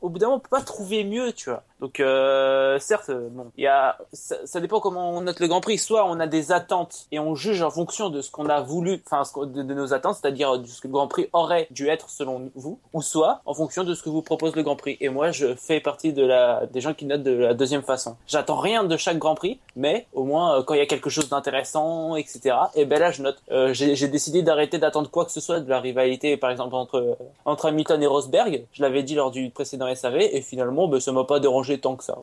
[0.00, 1.62] au bout d'un moment, on peut pas trouver mieux, tu vois.
[1.80, 5.78] Donc, euh, certes, euh, bon, y a, ça, dépend comment on note le Grand Prix.
[5.78, 9.02] Soit on a des attentes et on juge en fonction de ce qu'on a voulu,
[9.10, 12.50] enfin, de, nos attentes, c'est-à-dire de ce que le Grand Prix aurait dû être selon
[12.54, 14.98] vous, ou soit en fonction de ce que vous propose le Grand Prix.
[15.00, 18.16] Et moi, je fais partie de la, des gens qui notent de la deuxième façon.
[18.26, 21.08] J'attends rien de chaque Grand Prix, mais au moins euh, quand il y a quelque
[21.08, 22.56] chose d'intéressant, etc.
[22.74, 23.38] Et ben là, je note.
[23.50, 27.16] Euh, J'ai décidé d'arrêter d'attendre quoi que ce soit de la rivalité, par exemple entre
[27.46, 28.66] entre Hamilton et Rosberg.
[28.72, 31.96] Je l'avais dit lors du précédent SAV, et finalement, ben, ça m'a pas dérangé tant
[31.96, 32.18] que ça.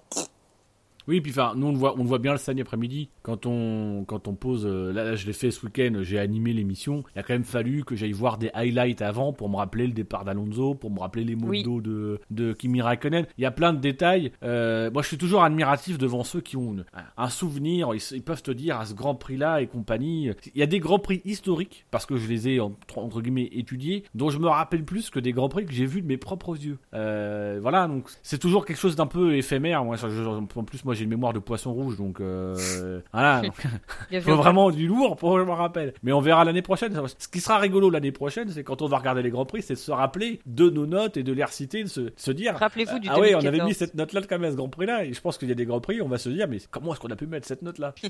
[1.07, 3.45] Oui, puis enfin, nous on le voit, on le voit bien le samedi après-midi quand
[3.45, 4.65] on quand on pose.
[4.65, 7.03] euh, là, là, je l'ai fait ce week-end, j'ai animé l'émission.
[7.15, 9.93] Il a quand même fallu que j'aille voir des highlights avant pour me rappeler le
[9.93, 11.63] départ d'Alonso, pour me rappeler les mots Oui.
[11.63, 13.25] de de Kimi Raikkonen.
[13.38, 14.31] Il y a plein de détails.
[14.43, 16.85] Euh, moi, je suis toujours admiratif devant ceux qui ont une-
[17.17, 17.89] un souvenir.
[17.93, 20.31] Ils, ils peuvent te dire à ce Grand Prix-là et compagnie.
[20.53, 23.49] Il y a des Grands Prix historiques parce que je les ai entre, entre guillemets
[23.53, 26.17] étudiés, dont je me rappelle plus que des Grands Prix que j'ai vus de mes
[26.17, 26.77] propres yeux.
[26.93, 29.84] Euh, voilà, donc c'est toujours quelque chose d'un peu éphémère.
[29.85, 33.41] Moi, je- en plus, moi, j'ai une mémoire de poisson rouge, donc euh, voilà.
[34.11, 35.94] donc, faut vraiment du lourd pour que je me rappelle.
[36.03, 36.99] Mais on verra l'année prochaine.
[37.18, 39.76] Ce qui sera rigolo l'année prochaine, c'est quand on va regarder les grands prix, c'est
[39.76, 42.56] de se rappeler de nos notes et de les reciter, de se, de se dire.
[42.56, 43.69] Rappelez-vous du ah ouais, on avait 2014.
[43.69, 45.56] mis cette note-là quand même à ce Grand Prix-là, et je pense qu'il y a
[45.56, 47.61] des Grands Prix, on va se dire, mais comment est-ce qu'on a pu mettre cette
[47.61, 47.94] note-là?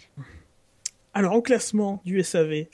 [1.17, 2.65] Alors au classement du SAV,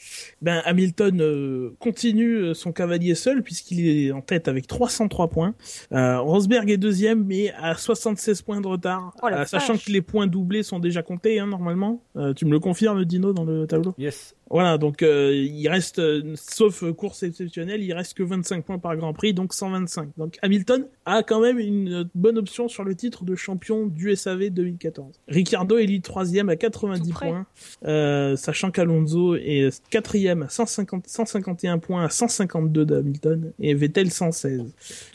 [0.41, 5.56] ben Hamilton euh, continue euh, son cavalier seul puisqu'il est en tête avec 303 points.
[5.94, 10.02] Euh, Rosberg est deuxième mais à 76 points de retard, Oh Euh, sachant que les
[10.02, 12.03] points doublés sont déjà comptés hein, normalement.
[12.18, 13.95] Euh, tu me le confirmes Dino dans le tableau?
[13.98, 14.36] Yes.
[14.53, 18.95] Voilà, donc euh, il reste, euh, sauf course exceptionnelle, il reste que 25 points par
[18.95, 20.09] Grand Prix, donc 125.
[20.15, 24.15] Donc Hamilton a quand même une euh, bonne option sur le titre de champion du
[24.15, 25.19] SAV 2014.
[25.27, 27.30] Ricciardo est troisième à 90 Tout près.
[27.30, 27.47] points,
[27.85, 34.71] euh, sachant qu'Alonso est quatrième à 150, 151 points à 152 d'Hamilton et Vettel 116.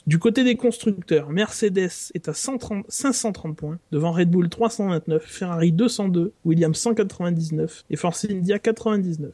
[0.08, 5.70] Du côté des constructeurs, Mercedes est à 130, 530 points, devant Red Bull 329, Ferrari
[5.70, 9.27] 202, Williams 199 et Force India 99.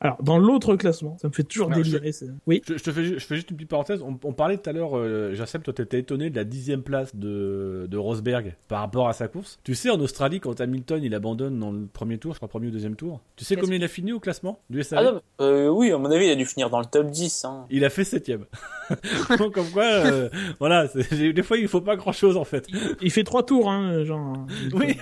[0.00, 2.12] Alors, dans l'autre classement, ça me fait toujours Alors, délirer.
[2.12, 2.62] c'est- Oui.
[2.66, 4.00] Je, je te fais, je fais juste une petite parenthèse.
[4.02, 7.14] On, on parlait tout à l'heure, euh, Jacem, toi t'étais étonné de la dixième place
[7.14, 9.58] de, de Rosberg par rapport à sa course.
[9.64, 12.68] Tu sais, en Australie, quand Hamilton il abandonne dans le premier tour, je crois premier
[12.68, 15.20] ou deuxième tour, tu sais combien il a fini au classement du SAV Ah non,
[15.40, 17.44] euh, oui, à mon avis, il a dû finir dans le top 10.
[17.44, 17.66] Hein.
[17.70, 18.44] Il a fait septième.
[19.38, 20.28] Donc comme quoi, euh,
[20.58, 22.66] voilà, des fois il faut pas grand chose en fait.
[23.02, 24.46] Il fait trois tours, hein, genre.
[24.72, 24.96] Oui.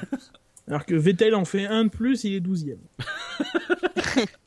[0.67, 2.79] Alors que Vettel en fait un de plus, il est douzième.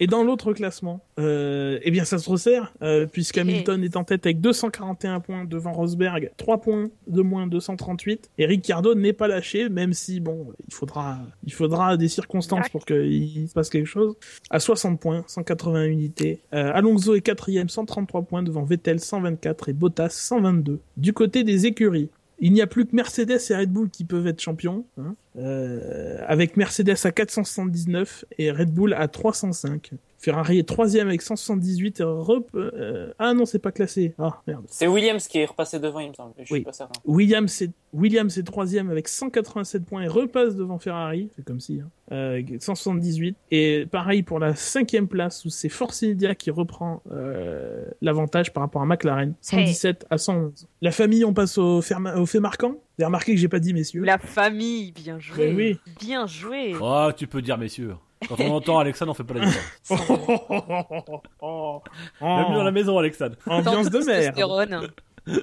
[0.00, 4.04] Et dans l'autre classement, euh, eh bien ça se resserre, euh, puisque Hamilton est en
[4.04, 8.30] tête avec 241 points devant Rosberg, 3 points de moins 238.
[8.38, 12.84] Et Ricciardo n'est pas lâché, même si bon, il faudra, il faudra des circonstances pour
[12.84, 14.16] qu'il se passe quelque chose.
[14.50, 16.42] À 60 points, 180 unités.
[16.52, 20.80] Euh, Alonso est quatrième, 133 points devant Vettel, 124 et Bottas 122.
[20.96, 22.10] Du côté des écuries.
[22.38, 26.18] Il n'y a plus que Mercedes et Red Bull qui peuvent être champions, hein, euh,
[26.26, 29.92] avec Mercedes à 479 et Red Bull à 305.
[30.24, 34.64] Ferrari est troisième avec 178 et Rep- euh, ah non c'est pas classé ah merde
[34.68, 36.32] C'est Williams qui est repassé devant, il me semble.
[36.38, 36.60] Je suis Oui.
[36.62, 36.98] pas certain.
[37.04, 41.80] Williams est Williams est troisième avec 187 points et repasse devant Ferrari c'est comme si
[41.80, 47.02] hein, euh, 178 et pareil pour la cinquième place où c'est Force India qui reprend
[47.12, 51.94] euh, l'avantage par rapport à McLaren 117 à 111 la famille on passe au, fait,
[52.16, 55.52] au fait marquant vous avez remarqué que j'ai pas dit messieurs La famille, bien joué.
[55.52, 55.78] Mais oui.
[56.00, 56.74] Bien joué.
[56.80, 57.94] Oh, tu peux dire messieurs.
[58.28, 61.20] Quand on entend Alexandre, on fait pas la différence.
[61.40, 61.82] Oh.
[62.20, 63.36] Bienvenue dans la maison, Alexandre.
[63.46, 64.32] Ambiance de mer.
[64.34, 64.88] Testostérone.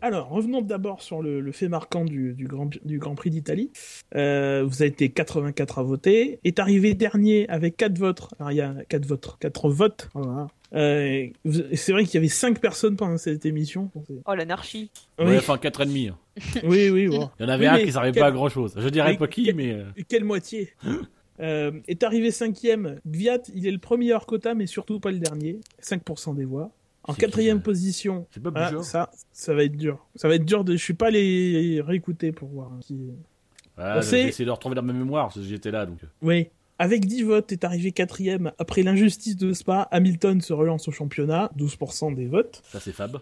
[0.00, 3.72] Alors, revenons d'abord sur le, le fait marquant du, du, Grand, du Grand Prix d'Italie.
[4.14, 6.38] Euh, vous avez été 84 à voter.
[6.44, 8.28] Est arrivé dernier avec 4 votes.
[8.38, 9.36] Alors, il y a 4 votes.
[9.40, 10.08] 4 votes.
[10.14, 10.46] Voilà.
[10.74, 11.26] Euh,
[11.74, 13.90] c'est vrai qu'il y avait 5 personnes pendant cette émission.
[14.24, 14.90] Oh, l'anarchie.
[15.18, 16.10] Oui, Ouais, enfin, 4,5.
[16.10, 16.16] hein.
[16.62, 17.08] oui, oui.
[17.08, 17.28] bon.
[17.40, 18.74] Il y en avait Oui, un qui servait quel- pas à grand chose.
[18.78, 19.72] Je dirais mais pas qui, quel- mais.
[19.72, 20.72] euh, Quelle moitié?
[21.40, 25.18] Euh, est arrivé cinquième, Gviat, il est le premier hors quota, mais surtout pas le
[25.18, 25.60] dernier.
[25.82, 26.70] 5% des voix.
[27.04, 30.04] En quatrième qui, position, pas ah, Bouchard ça, ça va être dur.
[30.14, 30.72] Ça va être dur de.
[30.76, 32.70] Je suis pas allé réécouter pour voir.
[32.72, 32.80] hein,
[33.78, 36.00] Ouais, sait- J'ai essayé de retrouver dans ma mémoire, j'étais là, donc.
[36.20, 36.48] Oui.
[36.80, 38.52] Avec 10 votes, est arrivé quatrième.
[38.58, 42.62] Après l'injustice de Spa, Hamilton se relance au championnat, 12% des votes.
[42.70, 43.18] Ça, c'est Fab.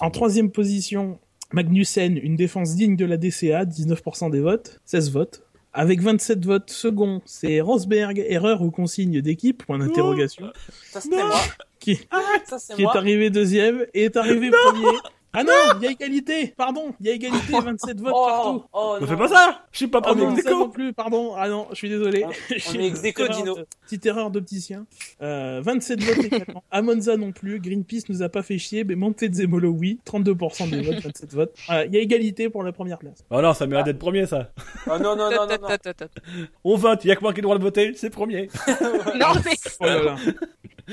[0.00, 1.18] En troisième position,
[1.52, 5.42] Magnussen, une défense digne de la DCA, 19% des votes, 16 votes.
[5.76, 10.52] Avec 27 votes, second, c'est Rosberg, erreur ou consigne d'équipe, point d'interrogation,
[10.90, 11.34] Ça, c'était moi.
[11.80, 11.98] qui,
[12.46, 14.96] Ça, qui est arrivé deuxième et est arrivé premier.
[15.34, 18.64] Ah non, il y a égalité, pardon, il y a égalité, 27 votes partout.
[18.72, 19.06] Oh, oh, Ne non.
[19.06, 21.34] fais pas ça Je suis pas Ah premier non, ça non plus, pardon.
[21.36, 22.24] Ah non, je suis désolé.
[22.24, 23.56] On- Je on suis- est ex aequo, petite erreur Dino.
[23.56, 24.86] de- Petite erreur d'opticien.
[25.22, 26.62] Euh, 27 votes également.
[26.70, 27.60] À Monza non plus.
[27.60, 29.98] Greenpeace nous a pas fait chier, mais Montezemolo oui.
[30.06, 31.54] 32% des votes, 27 votes.
[31.68, 33.24] Il y a égalité pour la première place.
[33.30, 34.50] Oh non, ça mérite d'être premier, ça.
[34.86, 35.68] Oh, non, non, non, non, non.
[36.64, 38.48] On vote, il y a que moi qui ai le droit de voter, c'est premier.
[39.18, 40.16] Non, mais Oh là là.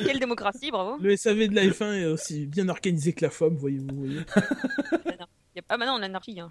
[0.06, 0.98] quelle démocratie, bravo.
[1.02, 3.96] Le SAV de la F1 est aussi bien organisé que la FOM, voyez-vous.
[3.96, 4.20] voyez.
[5.56, 5.64] Y a...
[5.70, 6.40] Ah, bah non, l'anarchie.
[6.40, 6.50] Hein.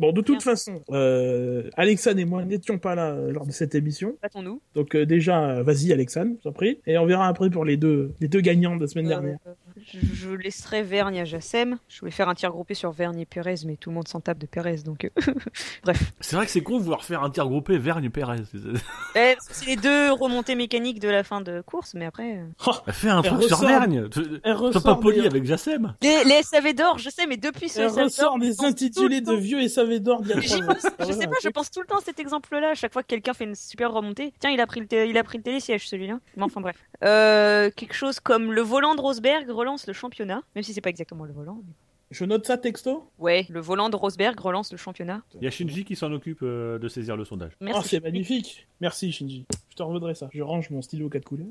[0.00, 3.74] Bon, de toute façon, euh, Alexandre et moi n'étions pas là euh, lors de cette
[3.74, 4.16] émission.
[4.22, 4.62] Battons-nous.
[4.74, 6.80] Donc euh, déjà, euh, vas-y Alexandre, je t'en prie.
[6.86, 9.36] Et on verra après pour les deux, les deux gagnants de la semaine dernière.
[9.46, 9.52] Euh,
[9.92, 11.78] je laisserai Vergne à Jassem.
[11.88, 14.20] Je voulais faire un tir groupé sur Vergne et Pérez, mais tout le monde s'en
[14.20, 15.04] tape de Pérez, donc...
[15.04, 15.32] euh,
[15.84, 16.12] Bref.
[16.20, 18.42] C'est vrai que c'est con de vouloir faire un tir groupé Vergne-Pérez.
[19.16, 22.38] Eh, c'est les deux remontées mécaniques de la fin de course, mais après...
[22.38, 24.08] euh, Fais un truc sur Vergne.
[24.44, 25.94] Ressort pas poli avec Jassem.
[26.02, 29.66] Les, les SAV d'or, je sais, mais depuis ce Elle ressort des intitulés de vieux
[29.68, 32.70] SAV d'or je sais pas, je pense tout le temps à cet exemple-là.
[32.70, 35.16] À chaque fois que quelqu'un fait une super remontée, tiens, il a pris le, il
[35.18, 36.18] a pris le télésiège celui-là.
[36.36, 36.76] Mais enfin bref.
[37.04, 40.90] Euh, quelque chose comme le volant de Rosberg relance le championnat, même si c'est pas
[40.90, 41.62] exactement le volant.
[41.66, 41.72] mais-
[42.10, 45.22] Je note ça texto Ouais, le volant de Rosberg relance le championnat.
[45.36, 47.52] Il y a Shinji qui s'en occupe euh, de saisir le sondage.
[47.60, 47.88] Oh, Merci.
[47.90, 48.66] c'est magnifique.
[48.80, 49.46] Merci Shinji.
[49.68, 50.28] Je te revaudrai ça.
[50.32, 51.46] Je range mon stylo aux quatre couleurs.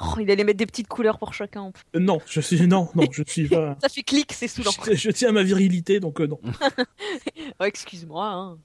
[0.00, 1.60] Oh, il allait mettre des petites couleurs pour chacun.
[1.60, 1.84] en plus.
[1.94, 3.76] Euh, non, je suis non, non, je suis pas.
[3.82, 4.70] Ça fait clic, c'est saoulant.
[4.86, 6.40] Je, je tiens à ma virilité, donc euh, non.
[7.60, 8.26] Oh, excuse-moi.
[8.26, 8.58] Hein.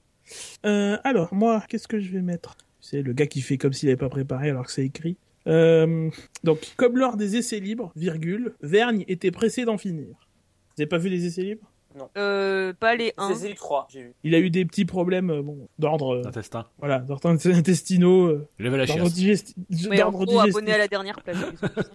[0.64, 2.56] Euh, alors, moi, qu'est-ce que je vais mettre?
[2.80, 5.16] C'est le gars qui fait comme s'il n'avait pas préparé alors que c'est écrit.
[5.46, 6.10] Euh,
[6.42, 10.06] donc, comme lors des essais libres, virgule, Vergne était pressé d'en finir.
[10.08, 11.70] Vous avez pas vu les essais libres?
[12.16, 13.34] Euh, pas les 1.
[13.34, 14.14] C'est eu 3, j'ai vu.
[14.24, 16.66] Il a eu des petits problèmes, euh, bon, d'ordre, euh, Intestin.
[16.78, 19.14] voilà, d'ordre intestinaux, euh, Il avait la d'ordre chiasse.
[19.14, 19.54] digesti-
[19.88, 20.56] Mais en d'ordre gros, digestif.
[20.56, 21.36] abonné à la dernière place.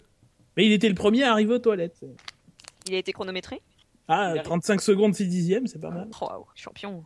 [0.56, 2.00] Mais il était le premier à arriver aux toilettes.
[2.88, 3.62] Il a été chronométré.
[4.08, 6.08] Ah, Il a- 35 secondes, 6 dixièmes, c'est pas mal.
[6.22, 7.04] Oh, waouh, champion.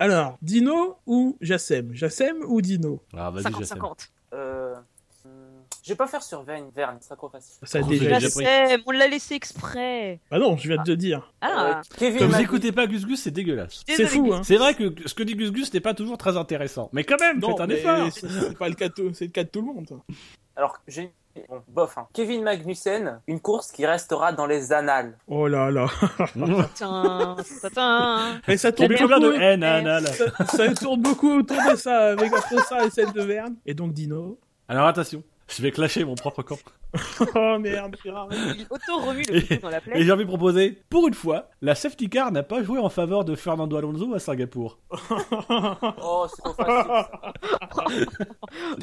[0.00, 1.94] Alors, Dino ou Jassem?
[1.94, 3.02] Jassem ou Dino?
[3.16, 3.78] Ah, vas-y, Jassem.
[3.78, 4.10] 50-50.
[4.32, 4.74] Euh...
[5.84, 7.56] Je vais pas faire sur Vergne, Vergne, c'est trop facile.
[7.62, 8.82] Ça a Oh, déjà déjà pris.
[8.86, 10.18] on l'a laissé exprès.
[10.30, 11.30] Ah non, je viens de te dire.
[11.42, 13.82] Ah, Euh, Kevin Comme vous écoutez pas Gus Gus, c'est dégueulasse.
[13.86, 14.40] C'est fou, hein.
[14.44, 16.88] C'est vrai que ce que dit Gus Gus n'est pas toujours très intéressant.
[16.94, 18.08] Mais quand même, faites un mais effort.
[18.12, 19.86] c'est pas le cas, de- c'est le cas de tout le monde.
[19.86, 19.94] ça.
[20.56, 21.12] Alors, j'ai
[21.50, 21.98] bon, bof.
[21.98, 22.06] hein.
[22.14, 25.18] Kevin Magnussen, une course qui restera dans les annales.
[25.28, 25.86] Oh là là.
[26.34, 28.40] Tin, tin, tin.
[28.48, 29.40] Et ça Il y tourne combien de beaucoup.
[29.42, 33.22] haine, là Ça, ça tourne beaucoup autour de ça, avec entre ça et celle de
[33.22, 33.56] Verne.
[33.66, 34.38] Et donc Dino.
[34.68, 35.22] Alors attention,
[35.56, 36.58] je vais clasher mon propre camp.
[37.34, 37.96] Oh merde.
[38.04, 40.02] Il auto-remue le couteau dans la Et plaie.
[40.04, 43.24] j'ai envie de proposer, pour une fois, la safety car n'a pas joué en faveur
[43.24, 44.78] de Fernando Alonso à Singapour.
[46.02, 48.06] Oh, c'est trop facile.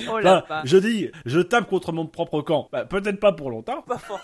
[0.10, 2.68] Oh Enfin, je dis, je tape contre mon propre camp.
[2.72, 3.82] Bah, peut-être pas pour longtemps.
[3.84, 4.20] Pas fort.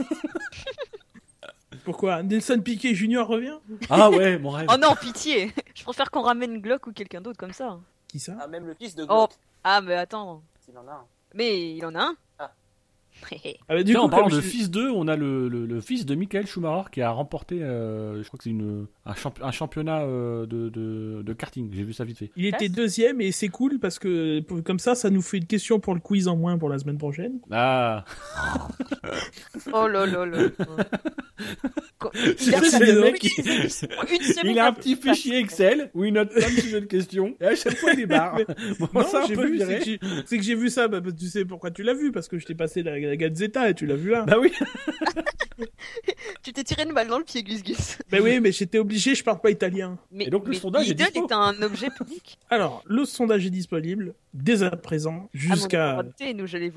[1.85, 2.21] Pourquoi?
[2.23, 3.57] Nelson Piquet Junior revient?
[3.89, 4.67] Ah ouais, mon rêve.
[4.73, 7.79] Oh non, pitié Je préfère qu'on ramène Glock ou quelqu'un d'autre comme ça.
[8.09, 8.33] Qui ça?
[8.41, 9.07] Ah, même le fils de Oh.
[9.07, 9.31] Glock,
[9.63, 10.41] Ah, mais attends.
[10.65, 11.05] s'il en a un.
[11.33, 12.15] Mais il en a un
[13.23, 13.35] Ah.
[13.69, 15.65] ah bah, du Tiens, coup, en parlant de je- fils 2, on a le, le,
[15.65, 19.13] le fils de Michael Schumacher qui a remporté, euh, je crois que c'est une un,
[19.15, 21.69] champ- un championnat euh, de, de, de karting.
[21.73, 22.31] J'ai vu ça vite fait.
[22.35, 25.45] Il était deuxième et c'est cool parce que pour- comme ça, ça nous fait une
[25.47, 27.39] question pour le quiz en moins pour la semaine prochaine.
[27.51, 28.05] Ah,
[29.73, 30.37] Oh là là là.
[32.37, 33.29] C'est le mec qui...
[34.43, 37.45] Il a un petit fichier Excel où il note plein de sujets de questions et
[37.45, 38.37] à chaque fois il les barre.
[38.79, 40.87] Bon, Non, ça j'ai vu, c'est que j'ai- c'est que j'ai vu ça.
[40.87, 43.69] Bah, tu sais pourquoi tu l'as vu Parce que je t'ai passé la, la Gazzetta
[43.69, 44.23] et tu l'as vu là.
[44.25, 44.51] Bah oui.
[46.43, 47.97] Tu t'es tiré une balle dans le pied, Gus Gus.
[48.11, 49.97] bah oui, mais j'étais obligé, je parle pas italien.
[50.11, 52.37] Mais, Et donc, le sondage est est un objet public.
[52.49, 56.03] Alors, le sondage est disponible dès à présent Ah, jusqu'à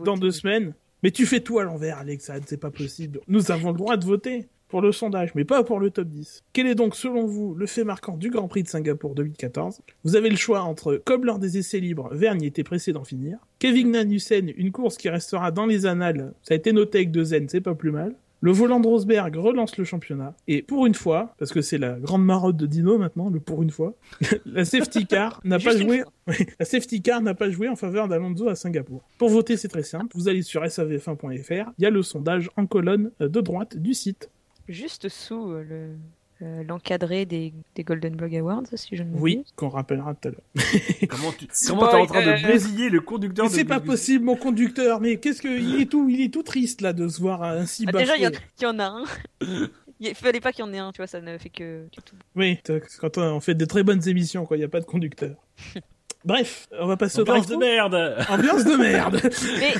[0.05, 0.73] dans deux semaines.
[1.03, 3.21] Mais tu fais tout à l'envers, Alexandre, c'est pas possible.
[3.29, 6.45] Nous avons le droit de voter pour le sondage, mais pas pour le top 10.
[6.53, 10.17] Quel est donc, selon vous, le fait marquant du Grand Prix de Singapour 2014 Vous
[10.17, 13.91] avez le choix entre, comme lors des essais libres, Vergne était pressé d'en finir, Kevin
[13.91, 17.49] Magnussen, une course qui restera dans les annales, ça a été noté avec deux N,
[17.49, 18.15] c'est pas plus mal.
[18.43, 20.35] Le volant de Rosberg relance le championnat.
[20.49, 23.63] Et pour une fois, parce que c'est la grande marotte de Dino maintenant, le pour
[23.63, 23.95] une fois,
[24.47, 26.13] la safety car n'a pas Juste une joué fois.
[26.29, 29.03] oui, la safety car n'a pas joué en faveur d'Alonso à Singapour.
[29.19, 30.09] Pour voter, c'est très simple.
[30.15, 31.71] Vous allez sur savf1.fr.
[31.79, 34.31] Il y a le sondage en colonne euh, de droite du site.
[34.69, 35.97] Juste sous euh, le
[36.43, 39.23] euh, l'encadré des, des Golden Blog Awards, si je ne m'abuse.
[39.23, 40.41] Oui, qu'on rappellera tout à l'heure.
[41.09, 44.25] Comment tu comment t'es en train de bésiller le conducteur Mais de c'est pas possible,
[44.25, 45.01] mon conducteur.
[45.01, 47.85] Mais qu'est-ce que il est tout, il est tout triste là de se voir ainsi
[47.89, 48.31] Ah, déjà, il y, en-
[48.77, 49.05] y a un.
[50.03, 52.01] Il fallait pas qu'il y en ait un, tu vois, ça ne fait que, que
[52.01, 52.17] tout.
[52.35, 52.59] Oui,
[53.01, 55.37] quand on fait de très bonnes émissions, quoi, il y a pas de conducteur.
[56.25, 58.27] Bref, on va passer Ambiance au de drive merde.
[58.31, 59.21] Ambiance de merde.
[59.59, 59.75] Mais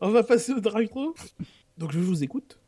[0.00, 1.08] on va passer au drive-thru.
[1.78, 2.58] Donc je vous écoute.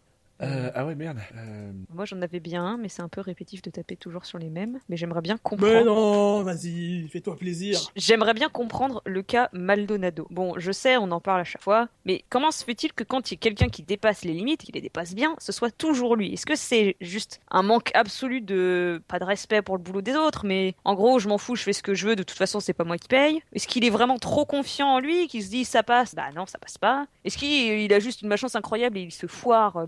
[0.43, 1.19] Euh, ah ouais merde.
[1.37, 4.39] Euh, moi, j'en avais bien un, mais c'est un peu répétitif de taper toujours sur
[4.39, 4.79] les mêmes.
[4.89, 5.85] Mais j'aimerais bien Mais comprendre.
[5.87, 7.79] non, vas-y, fais-toi plaisir.
[7.97, 10.27] J'aimerais bien comprendre le cas Maldonado.
[10.31, 13.31] Bon, je sais, on en parle à chaque fois, mais comment se fait-il que quand
[13.31, 16.17] il y a quelqu'un qui dépasse les limites, qui les dépasse bien, ce soit toujours
[16.17, 16.35] lui?
[16.35, 20.15] Est-ce que c'est juste un manque absolu de pas de respect pour le boulot des
[20.17, 22.37] autres, mais en gros, je m'en fous, je fais ce que je veux, de toute
[22.37, 23.43] façon, c'est pas moi qui paye?
[23.55, 26.15] Est-ce qu'il est vraiment trop confiant en lui, qu'il se dit ça passe?
[26.15, 27.07] Bah non, ça passe pas.
[27.25, 27.47] Est-ce qu'il
[27.81, 29.87] il a juste une malchance incroyable et il se foire euh,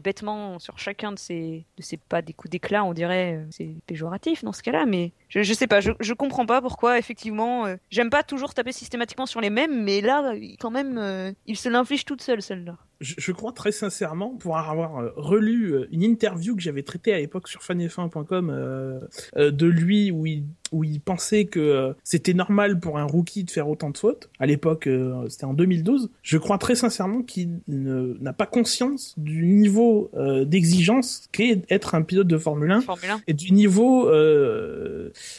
[0.58, 4.44] sur chacun de ses de ses pas des coups d'éclat, on dirait, euh, c'est péjoratif
[4.44, 7.66] dans ce cas-là, mais je, je sais pas, je, je comprends pas pourquoi, effectivement.
[7.66, 11.56] euh, J'aime pas toujours taper systématiquement sur les mêmes, mais là, quand même, euh, il
[11.56, 12.76] se l'inflige toute seule, celle-là.
[13.00, 17.18] je, je crois très sincèrement, pour avoir euh, relu une interview que j'avais traitée à
[17.18, 19.00] l'époque sur fanf1.com euh,
[19.36, 23.50] euh, de lui, où il, où il pensait que c'était normal pour un rookie de
[23.50, 24.28] faire autant de fautes.
[24.38, 24.86] À l'époque,
[25.30, 26.10] c'était en 2012.
[26.22, 30.10] Je crois très sincèrement qu'il n'a pas conscience du niveau
[30.44, 33.20] d'exigence qu'est être un pilote de Formule 1 Formule 1.
[33.26, 34.10] et du niveau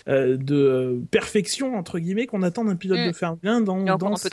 [0.08, 3.08] de euh, perfection entre guillemets qu'on attend d'un pilote Mm.
[3.08, 3.86] de Formule 1 dans,
[4.18, 4.28] ce-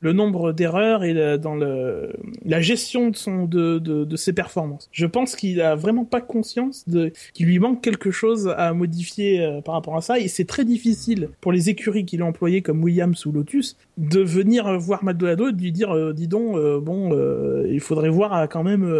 [0.00, 2.12] le nombre d'erreurs et la- dans le,
[2.44, 4.88] la gestion de son de, de, de ses performances.
[4.92, 9.40] Je pense qu'il a vraiment pas conscience de qu'il lui manque quelque chose à modifier
[9.44, 12.62] euh, par rapport à ça et c'est très difficile pour les écuries qu'il a employées
[12.62, 16.56] comme Williams ou Lotus de venir voir Maldonado et de lui dire euh, dis donc
[16.56, 18.90] euh, bon euh, il faudrait voir quand même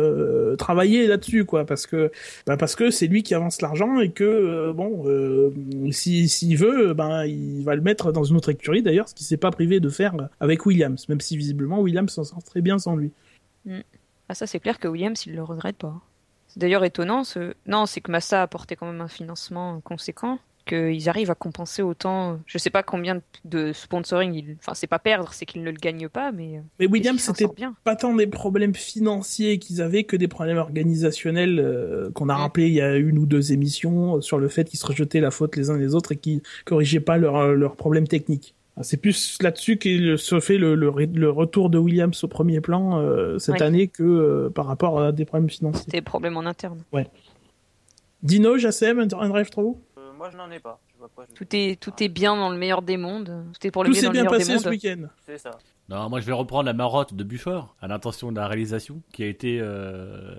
[0.59, 2.13] travailler là-dessus quoi parce que
[2.47, 5.05] bah parce que c'est lui qui avance l'argent et que bon
[5.91, 9.27] si s'il veut ben il va le mettre dans une autre écurie d'ailleurs ce qu'il
[9.27, 12.79] s'est pas privé de faire avec Williams même si visiblement Williams s'en sort très bien
[12.79, 13.11] sans lui
[14.29, 16.01] Ah, ça, c'est clair que Williams, il le regrette pas.
[16.47, 17.25] C'est d'ailleurs étonnant.
[17.25, 17.55] Ce...
[17.67, 20.39] Non, c'est que Massa a apporté quand même un financement conséquent.
[20.71, 22.39] Qu'ils arrivent à compenser autant.
[22.47, 24.33] Je sais pas combien de- sponsoring.
[24.35, 24.57] Il...
[24.61, 26.63] Enfin, c'est pas perdre, c'est qu'ils ne le gagnent pas, mais.
[26.79, 27.47] mais Williams c'était
[27.85, 32.69] pas tant des problèmes financiers qu'ils avaient que des problèmes organisationnels euh, qu'on a rappelé
[32.69, 35.31] il y a une ou deux émissions euh, sur le fait qu'ils se rejetaient la
[35.33, 38.55] faute les uns les autres et qu'ils corrigeaient pas leurs problèmes techniques.
[38.77, 43.01] Ah, C'est plus là-dessus qu'il se fait le, le, retour de Williams au premier plan
[43.01, 43.63] euh, cette Ouais.
[43.63, 45.83] année que euh, par rapport à des problèmes financiers.
[45.87, 46.79] C'était des problèmes en interne.
[48.23, 49.73] Dino, Jassem, un drive Euh,
[50.21, 50.79] moi je n'en ai pas.
[50.93, 51.25] Je vois pas.
[51.29, 53.47] je- Tout est, tout est bien dans le meilleur des mondes.
[53.55, 54.73] Tout est pour le Tout mieux dans le bien meilleur passé des ce mondes.
[54.75, 55.07] week-end.
[55.25, 55.53] C'est ça.
[55.89, 59.23] Non, moi je vais reprendre la marotte de Buford à l'intention de la réalisation qui
[59.23, 60.37] a été euh,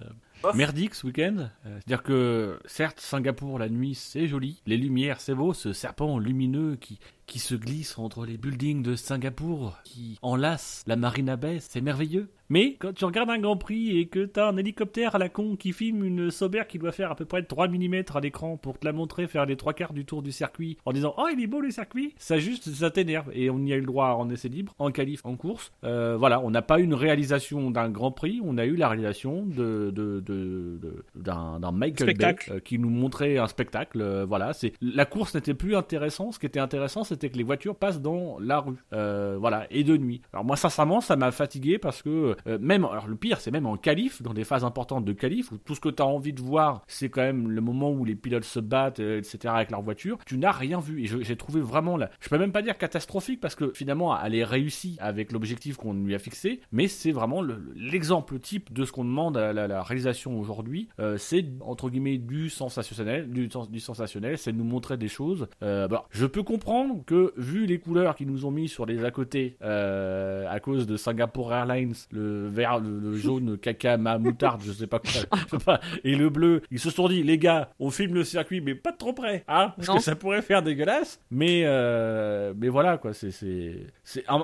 [0.54, 1.36] merdique ce week-end.
[1.66, 6.20] Euh, C'est-à-dire que certes, Singapour la nuit c'est joli, les lumières c'est beau, ce serpent
[6.20, 7.00] lumineux qui
[7.32, 12.28] qui se glisse entre les buildings de Singapour, qui enlace la Marina Bay, c'est merveilleux.
[12.50, 15.56] Mais quand tu regardes un Grand Prix et que t'as un hélicoptère à la con
[15.56, 18.78] qui filme une Sauber qui doit faire à peu près 3 mm à l'écran pour
[18.78, 21.42] te la montrer faire les trois quarts du tour du circuit en disant oh il
[21.42, 24.08] est beau le circuit, ça juste ça t'énerve et on y a eu le droit
[24.20, 25.72] en essai libre, en qualif, en course.
[25.86, 28.90] Euh, voilà, on n'a pas eu une réalisation d'un Grand Prix, on a eu la
[28.90, 34.02] réalisation de de de- de- d'un d'un Michael Bay euh, qui nous montrait un spectacle.
[34.02, 36.34] euh, voilà, c'est la course n'était plus intéressant.
[36.34, 38.78] Ce qui était intéressant, c'était que les voitures passent dans la rue.
[38.94, 40.22] Euh, voilà, et de nuit.
[40.34, 43.66] Alors moi, sincèrement, ça m'a fatigué parce que euh, même, alors le pire, c'est même
[43.66, 46.34] en qualif, dans des phases importantes de qualif, où tout ce que tu as envie
[46.34, 49.54] de voir, c'est quand même le moment où les pilotes se battent, euh, etc.
[49.56, 50.18] avec leur voiture.
[50.26, 51.04] Tu n'as rien vu.
[51.04, 54.36] Et j'ai trouvé vraiment là, je peux même pas dire catastrophique parce que finalement, elle
[54.36, 58.86] est réussie avec l'objectif qu'on lui a fixé, mais c'est vraiment le- l'exemple type de
[58.86, 60.90] ce qu'on demande à la, réalisation aujourd'hui.
[61.18, 65.48] C'est entre guillemets du sensationnel, du, du sensationnel, c'est nous montrer des choses.
[65.64, 69.04] Euh, bah, je peux comprendre que vu les couleurs qu'ils nous ont mis sur les
[69.04, 74.18] à côté euh, à cause de Singapore Airlines, le vert, le, le jaune, caca, ma
[74.18, 77.24] moutarde, je sais pas quoi, je sais pas, et le bleu, ils se sont dit
[77.24, 79.96] les gars, on filme le circuit mais pas de trop près, hein, parce Non.
[79.96, 81.20] que ça pourrait faire dégueulasse.
[81.32, 83.88] Mais euh, mais voilà quoi, c'est c'est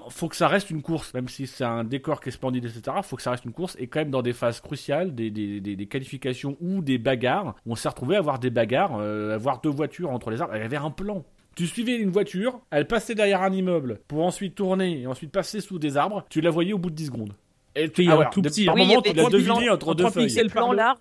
[0.10, 2.98] faut que ça reste une course, même si c'est un décor qui est splendide etc.
[3.03, 5.61] Faut que ça reste une course et quand même dans des phases cruciales, des des,
[5.61, 9.38] des, des qualifications ou des bagarres, on s'est retrouvé à avoir des bagarres, euh, à
[9.38, 10.56] voir deux voitures entre les arbres.
[10.56, 11.23] Il y avait un plan.
[11.57, 15.59] Tu suivais une voiture, elle passait derrière un immeuble pour ensuite tourner et ensuite passer
[15.59, 16.23] sous des arbres.
[16.29, 17.34] Tu la voyais au bout de 10 secondes.
[17.75, 19.69] Et Il y a alors, un tout petit, par Oui, y moment, tu l'as deviné
[19.71, 20.29] entre deux feuilles.
[20.71, 20.99] large.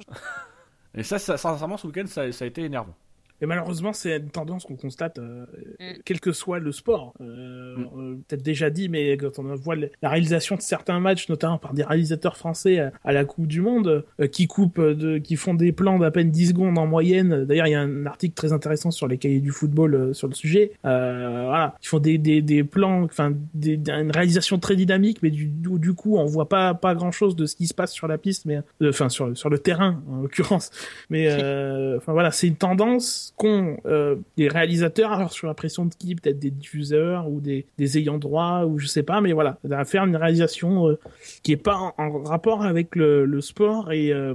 [0.94, 2.94] Et ça, ça, sincèrement, ce week-end, ça, ça a été énervant.
[3.40, 5.44] Et malheureusement, c'est une tendance qu'on constate, euh,
[5.80, 5.84] Mm.
[6.04, 7.12] quel que soit le sport.
[7.20, 7.88] Euh, Mm.
[7.98, 11.74] euh, Peut-être déjà dit, mais quand on voit la réalisation de certains matchs, notamment par
[11.74, 15.36] des réalisateurs français à, à la Coupe du Monde, euh, qui coupent, euh, de, qui
[15.36, 17.44] font des plans d'à peine 10 secondes en moyenne.
[17.44, 20.28] D'ailleurs, il y a un article très intéressant sur les cahiers du football euh, sur
[20.28, 20.72] le sujet.
[20.84, 23.32] Euh, voilà, ils font des, des, des plans, enfin,
[23.64, 27.46] une réalisation très dynamique, mais du, du, coup, on voit pas pas grand chose de
[27.46, 30.22] ce qui se passe sur la piste, mais euh, enfin sur sur le terrain en
[30.22, 30.70] l'occurrence.
[31.10, 35.84] Mais euh, enfin voilà, c'est une tendance qu'ont euh, les réalisateurs, alors sur la pression
[35.86, 37.66] de qui, peut-être des diffuseurs ou des,
[37.98, 40.98] ayants droit ou je sais pas, mais voilà, à faire une réalisation euh,
[41.42, 44.34] qui est pas en, rapport avec le, sport et euh,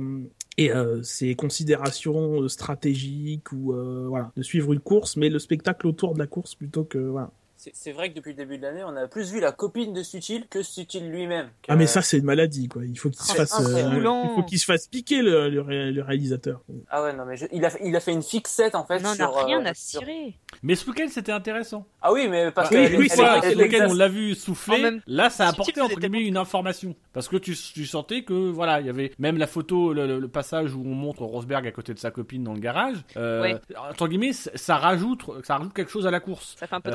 [0.58, 5.40] et euh, ses considérations euh, stratégiques ou euh, voilà de suivre une course, mais le
[5.40, 7.32] spectacle autour de la course plutôt que voilà.
[7.74, 10.02] C'est vrai que depuis le début de l'année, on a plus vu la copine de
[10.02, 11.50] Sutil que Sutil lui-même.
[11.68, 12.84] Ah mais ça c'est une maladie quoi.
[12.86, 15.92] Il faut qu'il se fasse, euh, il faut qu'il se fasse piquer le, le, ré-
[15.92, 16.62] le réalisateur.
[16.90, 19.10] Ah ouais, non, mais je- il, a, il a fait une fixette en fait On
[19.10, 19.38] n'en sur.
[19.38, 20.34] a rien euh, à sur- cirer.
[20.64, 21.86] Mais ce week-end, c'était intéressant.
[22.02, 22.98] Ah oui, mais parce Bah, oui, que.
[22.98, 24.82] oui, c'est vrai, ce week-end, on l'a vu souffler.
[24.82, 28.34] Même- Là, ça a apporté entre guillemets une information, parce que tu, tu sentais que
[28.34, 31.68] voilà, il y avait même la photo, le, le- le passage où on montre Rosberg
[31.68, 32.98] à côté de sa copine dans le garage.
[33.18, 33.56] Euh, Ouais.
[33.90, 36.56] Entre guillemets, ça rajoute, ça rajoute quelque chose à la course.
[36.60, 36.94] Ça fait un peu Euh,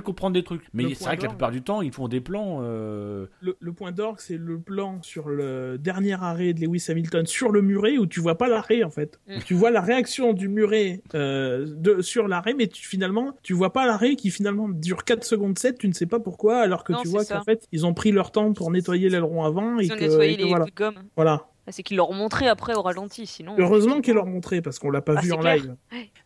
[0.00, 0.62] de comprendre des trucs.
[0.72, 1.36] Mais c'est point vrai que la d'orgue.
[1.36, 2.58] plupart du temps, ils font des plans.
[2.62, 7.26] euh, Le, le point d'orgue, c'est le plan sur le dernier arrêt de Lewis Hamilton
[7.26, 9.20] sur le muret où tu vois pas l'arrêt en fait.
[9.28, 9.38] Mm.
[9.46, 13.72] Tu vois la réaction du muret euh, de, sur l'arrêt, mais tu, finalement tu vois
[13.72, 16.92] pas l'arrêt qui finalement dure 4 secondes 7, tu ne sais pas pourquoi, alors que
[16.92, 19.90] Non, tu vois qu'en fait ils ont pris leur temps pour nettoyer l'aileron avant et
[19.90, 20.66] ont que, nettoyé et que les voilà.
[20.74, 20.94] gomme.
[21.16, 21.46] voilà.
[21.70, 23.54] Ah, C'est qu'ils leur ont montré après au ralenti, sinon.
[23.56, 25.54] Heureusement qu'ils leur montré parce qu'on l'a pas Ah, vu en clair.
[25.56, 25.76] live.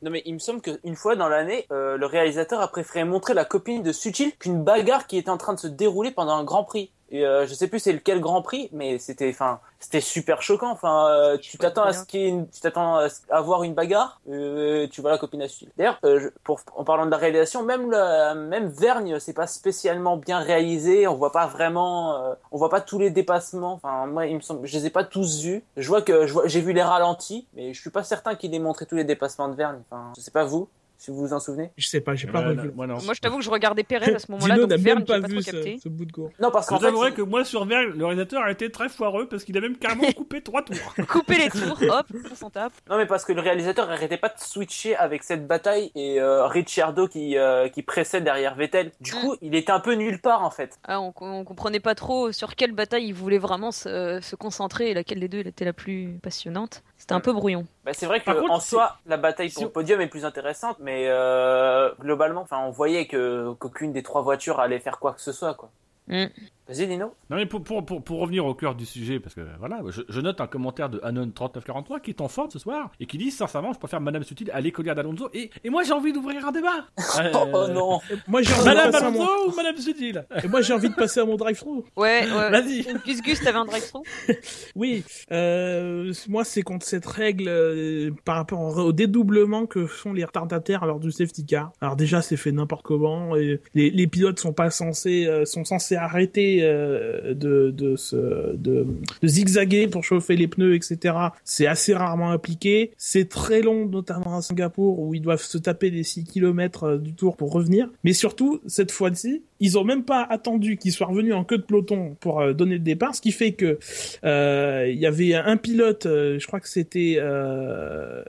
[0.02, 3.34] Non, mais il me semble qu'une fois dans l'année, euh, le réalisateur a préféré montrer
[3.34, 6.44] la copine de Sutil qu'une bagarre qui était en train de se dérouler pendant un
[6.44, 6.90] Grand Prix.
[7.14, 10.72] Et euh, je sais plus c'est lequel Grand Prix, mais c'était, enfin, c'était super choquant.
[10.72, 13.72] Enfin, euh, tu t'attends à ce qu'il une- tu t'attends à, ce- à voir une
[13.72, 15.68] bagarre, euh, tu vois la copine Sutil.
[15.78, 20.16] D'ailleurs, euh, pour, en parlant de la réalisation, même la, même Vergne, c'est pas spécialement
[20.16, 21.06] bien réalisé.
[21.06, 23.74] On voit pas vraiment, on voit pas tous les dépassements.
[23.74, 25.62] Enfin, moi, il me semble, je les ai pas tous vus.
[25.76, 28.86] Je vois que, j'ai vu les ralentis, mais je suis pas certain qu'il ait montré
[28.86, 29.78] tous les dépassements de Vergne.
[29.88, 30.68] Enfin, je sais pas vous,
[30.98, 31.70] si vous vous en souvenez.
[31.76, 32.70] Je sais pas, j'ai pas revu.
[32.74, 32.98] moi non.
[33.04, 35.06] Moi, je t'avoue que je regardais Perez à ce moment-là, Dino donc n'a Verne, même
[35.06, 36.30] pas pas vu ce, ce bout de cours.
[36.40, 39.28] Non, parce qu'en fait, avouerai que moi sur Vergne, le réalisateur a été très foireux
[39.28, 40.76] parce qu'il a même carrément coupé trois tours.
[41.08, 42.72] Couper les tours, hop, on s'en tape.
[42.88, 46.46] Non mais parce que le réalisateur arrêtait pas de switcher avec cette bataille et euh,
[46.46, 48.92] Ricciardo qui euh, qui pressait derrière Vettel.
[49.00, 49.20] Du Mm.
[49.20, 50.78] coup, il était un peu nulle part en fait.
[50.84, 54.90] Ah, on, on comprenait pas trop sur quelle bataille ils voulaient vraiment se, se concentrer
[54.90, 56.82] et laquelle des deux était la plus passionnante.
[57.04, 57.66] C'était un peu brouillon.
[57.84, 60.78] Bah, c'est vrai que contre, en soi, la bataille pour le podium est plus intéressante,
[60.80, 65.20] mais euh, globalement, enfin, on voyait que qu'aucune des trois voitures allait faire quoi que
[65.20, 65.70] ce soit quoi.
[66.08, 66.24] Mm.
[66.68, 67.14] Vas-y, Dino.
[67.30, 70.02] Non mais pour, pour, pour, pour revenir au cœur du sujet, parce que voilà, je,
[70.08, 73.30] je note un commentaire de Anon3943 qui est en forme ce soir et qui dit
[73.30, 76.52] sincèrement, je préfère Madame Sutil à l'écolière d'Alonso et, et moi j'ai envie d'ouvrir un
[76.52, 76.86] débat.
[77.20, 78.00] Euh, Oh non.
[78.26, 79.22] Moi j'ai envie, de Madame passer à mon...
[79.22, 80.24] Alonso ou Madame Sutil?
[80.42, 81.82] Et moi, j'ai envie de passer à mon drive-thru.
[81.96, 82.26] Ouais, ouais.
[82.50, 82.82] Vas-y.
[83.04, 83.84] Gus Gus, t'avais un drive
[84.74, 90.12] Oui, euh, moi c'est contre cette règle euh, par rapport au, au dédoublement que font
[90.12, 91.72] les retardataires lors du safety car.
[91.80, 93.36] Alors déjà c'est fait n'importe comment.
[93.36, 98.86] Et les, les pilotes sont pas censés euh, sont censés arrêter euh, de de,
[99.22, 101.16] zigzaguer pour chauffer les pneus etc.
[101.44, 102.92] C'est assez rarement appliqué.
[102.96, 107.14] C'est très long notamment à Singapour où ils doivent se taper les 6 km du
[107.14, 107.88] tour pour revenir.
[108.04, 111.62] Mais surtout cette fois-ci ils ont même pas attendu qu'ils soient revenus en queue de
[111.62, 113.78] peloton pour euh, donner le départ, ce qui fait que
[114.24, 118.22] euh, il y avait un pilote, euh, je crois que c'était, euh,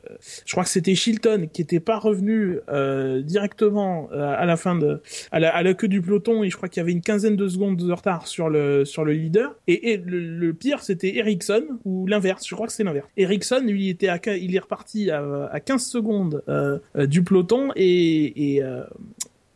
[0.45, 4.75] je crois que c'était Chilton qui était pas revenu euh, directement euh, à la fin
[4.75, 7.01] de, à la, à la queue du peloton et je crois qu'il y avait une
[7.01, 9.55] quinzaine de secondes de retard sur le leader.
[9.67, 13.07] Et, le, pire c'était Ericsson ou l'inverse, je crois que c'est l'inverse.
[13.17, 18.63] Ericsson il était est reparti à, à 15 secondes euh, euh, du peloton et, et
[18.63, 18.83] euh,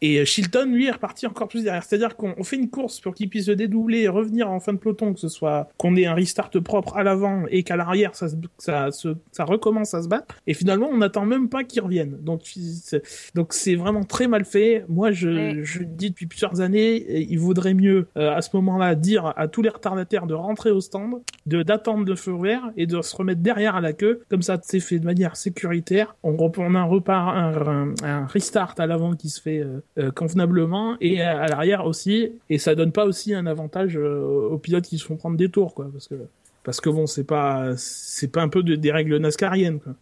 [0.01, 1.83] et Shilton, lui, est reparti encore plus derrière.
[1.83, 4.73] C'est-à-dire qu'on on fait une course pour qu'il puisse se dédoubler et revenir en fin
[4.73, 8.15] de peloton, que ce soit qu'on ait un restart propre à l'avant et qu'à l'arrière,
[8.15, 8.27] ça,
[8.57, 10.35] ça, ça recommence à se battre.
[10.47, 12.17] Et finalement, on n'attend même pas qu'il revienne.
[12.21, 13.01] Donc, c'est-
[13.35, 14.85] donc c'est vraiment très mal fait.
[14.87, 15.59] Moi, je, Ouais.
[15.63, 19.61] je dis depuis plusieurs années, il vaudrait mieux, euh, à ce moment-là, dire à tous
[19.61, 21.15] les retardataires de rentrer au stand,
[21.45, 24.21] de d'attendre le feu vert et de se remettre derrière à la queue.
[24.29, 26.15] Comme ça, c'est fait de manière sécuritaire.
[26.23, 29.81] On, on a un repart, un, un, un restart à l'avant qui se fait euh,
[29.97, 32.31] euh, convenablement et à, l'arrière aussi.
[32.49, 35.49] Et ça donne pas aussi un avantage euh, aux pilotes qui se font prendre des
[35.49, 36.15] tours, quoi, parce que
[36.63, 39.93] parce que bon, c'est pas c'est pas un peu de- des règles nascariennes, quoi.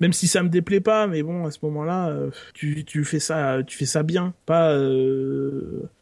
[0.00, 3.20] Même si ça me déplaît pas, mais bon, à ce moment-là, euh, tu, tu fais
[3.20, 4.76] ça, tu fais ça bien, pas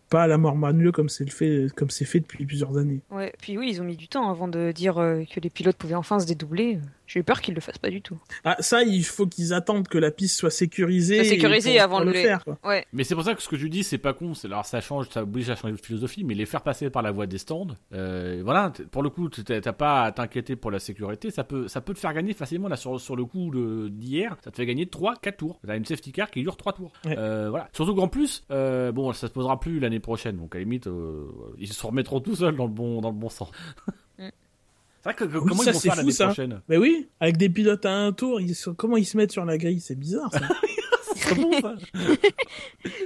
[0.09, 3.01] pas à la mort manueux comme c'est fait comme c'est fait depuis plusieurs années.
[3.10, 5.94] Ouais, puis oui, ils ont mis du temps avant de dire que les pilotes pouvaient
[5.94, 6.78] enfin se dédoubler.
[7.12, 8.18] J'ai eu peur qu'ils le fassent pas du tout.
[8.43, 11.16] Ah, ça, il faut qu'ils attendent que la piste soit sécurisée.
[11.16, 12.43] Soit sécurisée avant de le les- faire.
[12.43, 12.59] Quoi.
[12.64, 14.32] Ouais, Mais c'est pour ça que ce que je dis, c'est pas con.
[14.32, 17.02] C'est alors ça change, ça oblige à changer de philosophie, mais les faire passer par
[17.02, 18.72] la voie des stands, euh, voilà.
[18.90, 21.30] Pour le coup, t'as pas à t'inquiéter pour la sécurité.
[21.30, 23.51] Ça peut, ça peut te faire gagner facilement là sur sur le coup
[23.90, 24.36] d'hier.
[24.43, 25.60] Ça te fait gagner 3 4 tours.
[25.66, 26.93] T'as une safety car qui dure 3 tours.
[27.05, 27.14] Ouais.
[27.18, 27.68] Euh, voilà.
[27.74, 30.39] Surtout qu'en plus, euh, bon, ça se posera plus l'année prochaine.
[30.39, 31.26] Donc à la limite, euh,
[31.59, 33.51] ils se remettront tout seuls dans le bon dans le bon sens.
[35.04, 36.24] Vrai que, que- Oui, comment ça, ils vont c'est faire fou, l'année ça.
[36.26, 36.60] prochaine?
[36.68, 39.44] Mais oui, avec des pilotes à un tour, ils sont- comment ils se mettent sur
[39.44, 40.30] la grille, c'est bizarre.
[40.32, 40.40] Ça.
[41.36, 41.74] Bon, ça.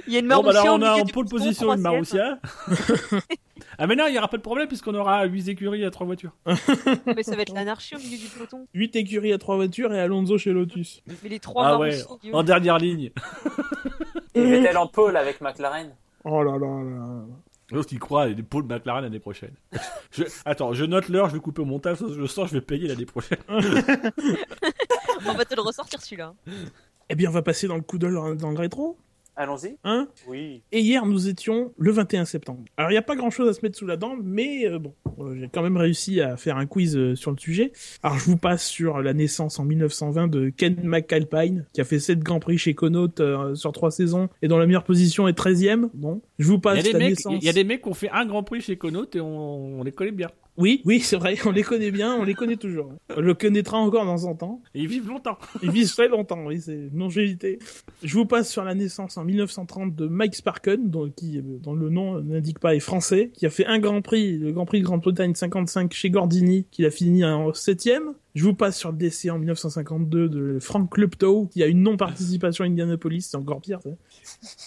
[0.07, 1.81] il y a une Bon, bah là, on a en pole position une.
[1.81, 2.39] Marussia.
[3.77, 6.05] ah, mais non, il n'y aura pas de problème puisqu'on aura 8 écuries à 3
[6.07, 6.31] voitures.
[7.05, 8.65] Mais ça va être l'anarchie au milieu du peloton.
[8.73, 11.03] 8 écuries à trois voitures et Alonso chez Lotus.
[11.23, 11.97] Mais les trois Ah ouais,
[12.33, 13.11] en dernière ligne.
[14.33, 15.91] Et Vettel en pôle avec McLaren.
[16.23, 17.25] Oh là là là là.
[17.71, 19.53] L'autre, il croit à des pôles McLaren l'année prochaine.
[20.11, 22.61] Je- Attends, je note l'heure, je vais couper au montage, je le sens, je vais
[22.61, 23.39] payer l'année prochaine.
[23.49, 26.33] On va te le ressortir celui-là.
[27.09, 28.97] Eh bien, on va passer dans le coup d'œil dans le rétro.
[29.37, 29.77] Allons-y.
[29.83, 30.07] Hein?
[30.27, 30.63] Oui.
[30.71, 32.63] et hier, nous étions le 21 septembre.
[32.75, 34.95] Alors, il n'y a pas grand-chose à se mettre sous la dent, mais euh, bon,
[35.19, 37.71] euh, j'ai quand même réussi à faire un quiz euh, sur le sujet.
[38.01, 41.99] Alors, je vous passe sur la naissance en 1920 de Ken McAlpine, qui a fait
[41.99, 45.37] 7 Grands Prix chez Connaught euh, sur 3 saisons, et dont la meilleure position est
[45.37, 45.89] 13e.
[45.93, 47.35] Bon, je vous passe la mecs, naissance...
[47.39, 49.79] il y a des mecs qui ont fait un grand prix chez Connaught et on,
[49.79, 50.29] on les connaît bien.
[50.57, 52.91] Oui, oui, c'est vrai, on les connaît bien, on les connaît toujours.
[53.15, 54.61] On le connaîtra encore dans un temps.
[54.73, 55.37] Et ils vivent longtemps.
[55.63, 57.59] Ils vivent très longtemps, oui, c'est une longévité.
[58.03, 61.89] Je vous passe sur la naissance en 1930 de Mike Sparken, dont, qui, dont le
[61.89, 64.85] nom n'indique pas, est français, qui a fait un Grand Prix, le Grand Prix de
[64.85, 68.13] Grande-Bretagne 55 chez Gordini, qu'il a fini en septième.
[68.33, 72.63] Je vous passe sur le décès en 1952 de Frank Luptow, qui a une non-participation
[72.63, 73.79] à Indianapolis, c'est encore pire.
[73.81, 73.89] ça.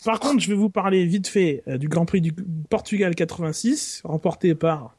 [0.05, 2.33] Par contre, je vais vous parler vite fait euh, du Grand Prix du
[2.69, 4.97] Portugal 86, remporté par.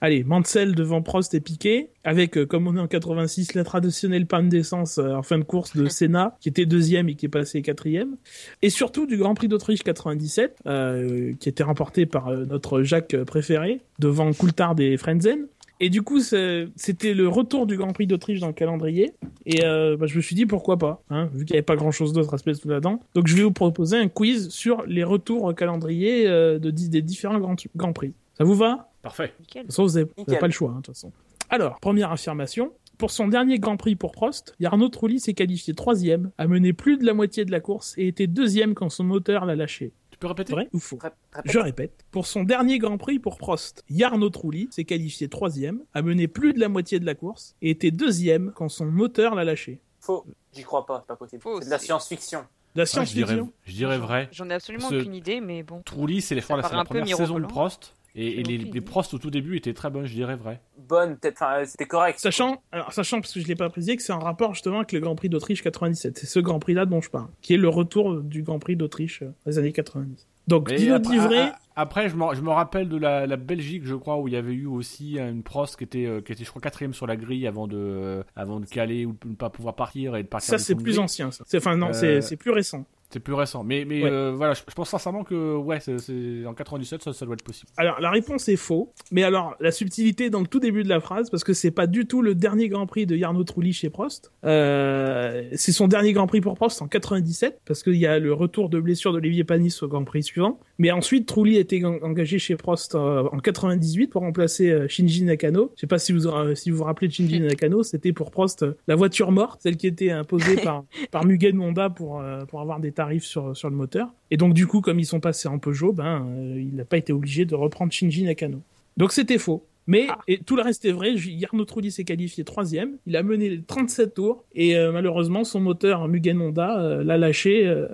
[0.00, 4.26] Allez, Mansell devant Prost et Piquet, avec, euh, comme on est en 86, la traditionnelle
[4.26, 7.30] panne d'essence euh, en fin de course de Senna, qui était deuxième et qui est
[7.30, 8.16] passé quatrième.
[8.62, 13.16] Et surtout du Grand Prix d'Autriche 97, euh, qui était remporté par euh, notre Jacques
[13.24, 15.46] préféré, devant Coulthard et Frenzen.
[15.80, 19.12] Et du coup, c'était le retour du Grand Prix d'Autriche dans le calendrier.
[19.44, 21.76] Et euh, bah, je me suis dit pourquoi pas, hein, vu qu'il n'y avait pas
[21.76, 23.00] grand-chose d'autre à se mettre sous la dent.
[23.14, 27.02] Donc je vais vous proposer un quiz sur les retours au calendrier euh, de, des
[27.02, 28.14] différents grands, grands prix.
[28.36, 29.34] Ça vous va Parfait.
[29.40, 29.62] Nickel.
[29.62, 31.12] de toute façon, vous n'avez pas le choix, hein, de toute façon.
[31.50, 32.72] Alors, première affirmation.
[32.98, 36.96] Pour son dernier Grand Prix pour Prost, Jarno Trulli s'est qualifié troisième, a mené plus
[36.96, 39.92] de la moitié de la course et était deuxième quand son moteur l'a lâché.
[40.10, 40.52] Tu peux répéter?
[40.52, 40.98] Vrai ou faux?
[41.02, 41.18] Répète.
[41.44, 42.04] Je répète.
[42.12, 46.52] Pour son dernier Grand Prix pour Prost, Jarno Trulli s'est qualifié troisième, a mené plus
[46.52, 49.80] de la moitié de la course et était deuxième quand son moteur l'a lâché.
[50.00, 50.24] Faux.
[50.52, 51.42] J'y crois pas, c'est pas possible.
[51.58, 52.40] C'est de la science-fiction.
[52.76, 53.52] De la je dirais, science-fiction.
[53.64, 54.28] je dirais vrai.
[54.30, 55.82] J'en ai absolument Ce- aucune idée, mais bon.
[55.84, 57.46] Trulli, c'est la, peu première saison de.
[57.46, 57.94] Prost.
[58.16, 60.60] Et, les, les au tout début étaient très bonnes, je dirais vrai.
[60.78, 62.20] Bonne, peut-être, enfin, c'était correct.
[62.20, 64.92] Sachant, alors, sachant, parce que je l'ai pas précisé, que c'est en rapport justement avec
[64.92, 66.18] le Grand Prix d'Autriche 97.
[66.18, 69.22] C'est ce Grand Prix-là dont je parle, qui est le retour du Grand Prix d'Autriche
[69.22, 70.28] euh, des années 90.
[70.46, 74.28] Donc, Dino après, a- après, je me, rappelle de la, la Belgique, je crois, où
[74.28, 76.94] il y avait eu aussi une Prost qui était, euh, qui était je crois, quatrième
[76.94, 80.14] sur la grille avant de, euh, avant de caler ou de ne pas pouvoir partir
[80.16, 80.50] et de partir.
[80.50, 81.44] ça c'est plus ancien, ça.
[81.56, 82.84] Enfin, non, Euh, c'est plus récent.
[83.14, 83.62] C'est plus récent.
[83.62, 84.10] Mais, mais Ouais.
[84.10, 87.44] euh, voilà, je, je pense sincèrement que ouais, c'est, en 97, ça, ça doit être
[87.44, 87.70] possible.
[87.76, 88.92] Alors, la réponse est faux.
[89.12, 91.86] Mais alors, la subtilité dans le tout début de la phrase, parce que c'est pas
[91.86, 94.32] du tout le dernier Grand Prix de Jarno Trulli chez Prost.
[94.44, 98.32] Euh, c'est son dernier Grand Prix pour Prost en 97, parce qu'il y a le
[98.32, 100.58] retour de blessure d'Olivier Panis au Grand Prix suivant.
[100.78, 104.88] Mais ensuite, Trulli a été en- engagé chez Prost euh, en 98 pour remplacer euh,
[104.88, 105.70] Shinji Nakano.
[105.76, 108.30] Je sais pas si vous euh, si vous vous rappelez de Shinji Nakano, c'était pour
[108.32, 112.80] Prost la voiture morte, celle qui était imposée par par Mugen Honda pour pour avoir
[112.80, 114.08] des tarifs sur sur le moteur.
[114.30, 116.26] Et donc du coup, comme ils sont passés en Peugeot, ben
[116.56, 118.60] il n'a pas été obligé de reprendre Shinji Nakano.
[118.96, 119.64] Donc c'était faux.
[119.86, 120.18] Mais Ah.
[120.28, 121.16] et tout le reste est vrai.
[121.16, 122.96] Jarno Trulli s'est qualifié troisième.
[123.06, 127.18] Il a mené les 37 tours et euh, malheureusement son moteur Mugen Honda euh, l'a
[127.18, 127.86] lâché euh,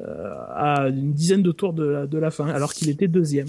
[0.54, 3.48] à une dizaine de tours de, la- de la fin, alors qu'il était deuxième.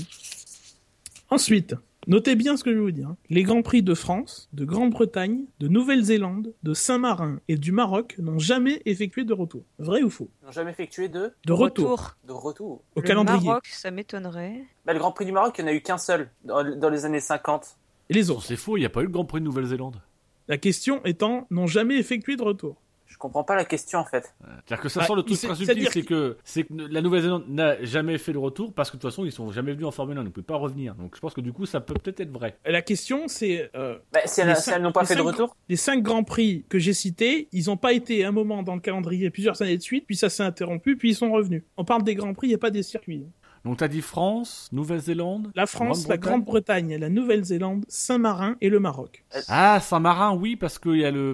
[1.30, 1.76] Ensuite,
[2.08, 3.08] notez bien ce que je vais vous dire.
[3.10, 3.18] hein.
[3.30, 8.40] Les grands prix de France, de Grande-Bretagne, de Nouvelle-Zélande, de Saint-Marin et du Maroc n'ont
[8.40, 9.64] jamais effectué de retour.
[9.80, 10.30] Vrai ou faux?
[10.42, 12.82] Ils n'ont jamais effectué de, De retour, de retour.
[12.96, 13.48] au Le calendrier.
[13.48, 14.64] Maroc, ça m'étonnerait.
[14.86, 16.90] Bah, le Grand Prix du Maroc, il n'y en a eu qu'un seul dans, dans
[16.90, 17.78] les années 50.
[18.12, 19.46] Et les Non, autres c'est faux, il n'y a pas eu le Grand Prix de
[19.46, 20.02] Nouvelle-Zélande.
[20.48, 22.76] La question étant, n'ont jamais effectué de retour.
[23.08, 24.34] Je comprends pas la question en fait.
[24.42, 26.38] C'est-à-dire que ça Ah, sort le truc c'est-à-dire c'est que,
[26.70, 29.74] la Nouvelle-Zélande n'a jamais fait le retour parce que de toute façon, ils sont jamais
[29.74, 30.96] venus en Formule 1, ils ne pouvaient pas revenir.
[30.96, 32.58] Donc je pense que du coup, ça peut peut-être être vrai.
[32.66, 35.76] La question, c'est euh, Bah, si elles, si n'ont pas fait de cinq- retour, les
[35.76, 39.30] cinq grands prix que j'ai cités, ils n'ont pas été un moment dans le calendrier
[39.30, 41.64] plusieurs années de suite, puis ça s'est interrompu, puis ils sont revenus.
[41.78, 43.26] On parle des grands prix, il n'y a pas des circuits.
[43.64, 49.24] Donc t'as dit France, Nouvelle-Zélande La France, la Grande-Bretagne la Nouvelle-Zélande, Saint-Marin et le Maroc.
[49.48, 51.34] Ah, Saint-Marin, oui, parce qu'il y a le,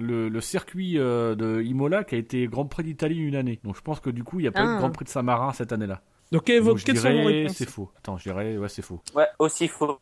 [0.00, 3.58] le, le circuit euh, de Imola qui a été Grand Prix d'Italie une année.
[3.64, 4.74] Donc je pense que du coup, il n'y a pas eu Ah.
[4.74, 6.02] de Grand Prix de Saint-Marin cette année-là.
[6.32, 7.56] Donc, quelles, Donc, je quelles sont vos réponses?
[7.56, 7.90] c'est faux.
[7.98, 9.00] Attends, je dirais ouais, c'est faux.
[9.14, 9.96] ouais, aussi faux.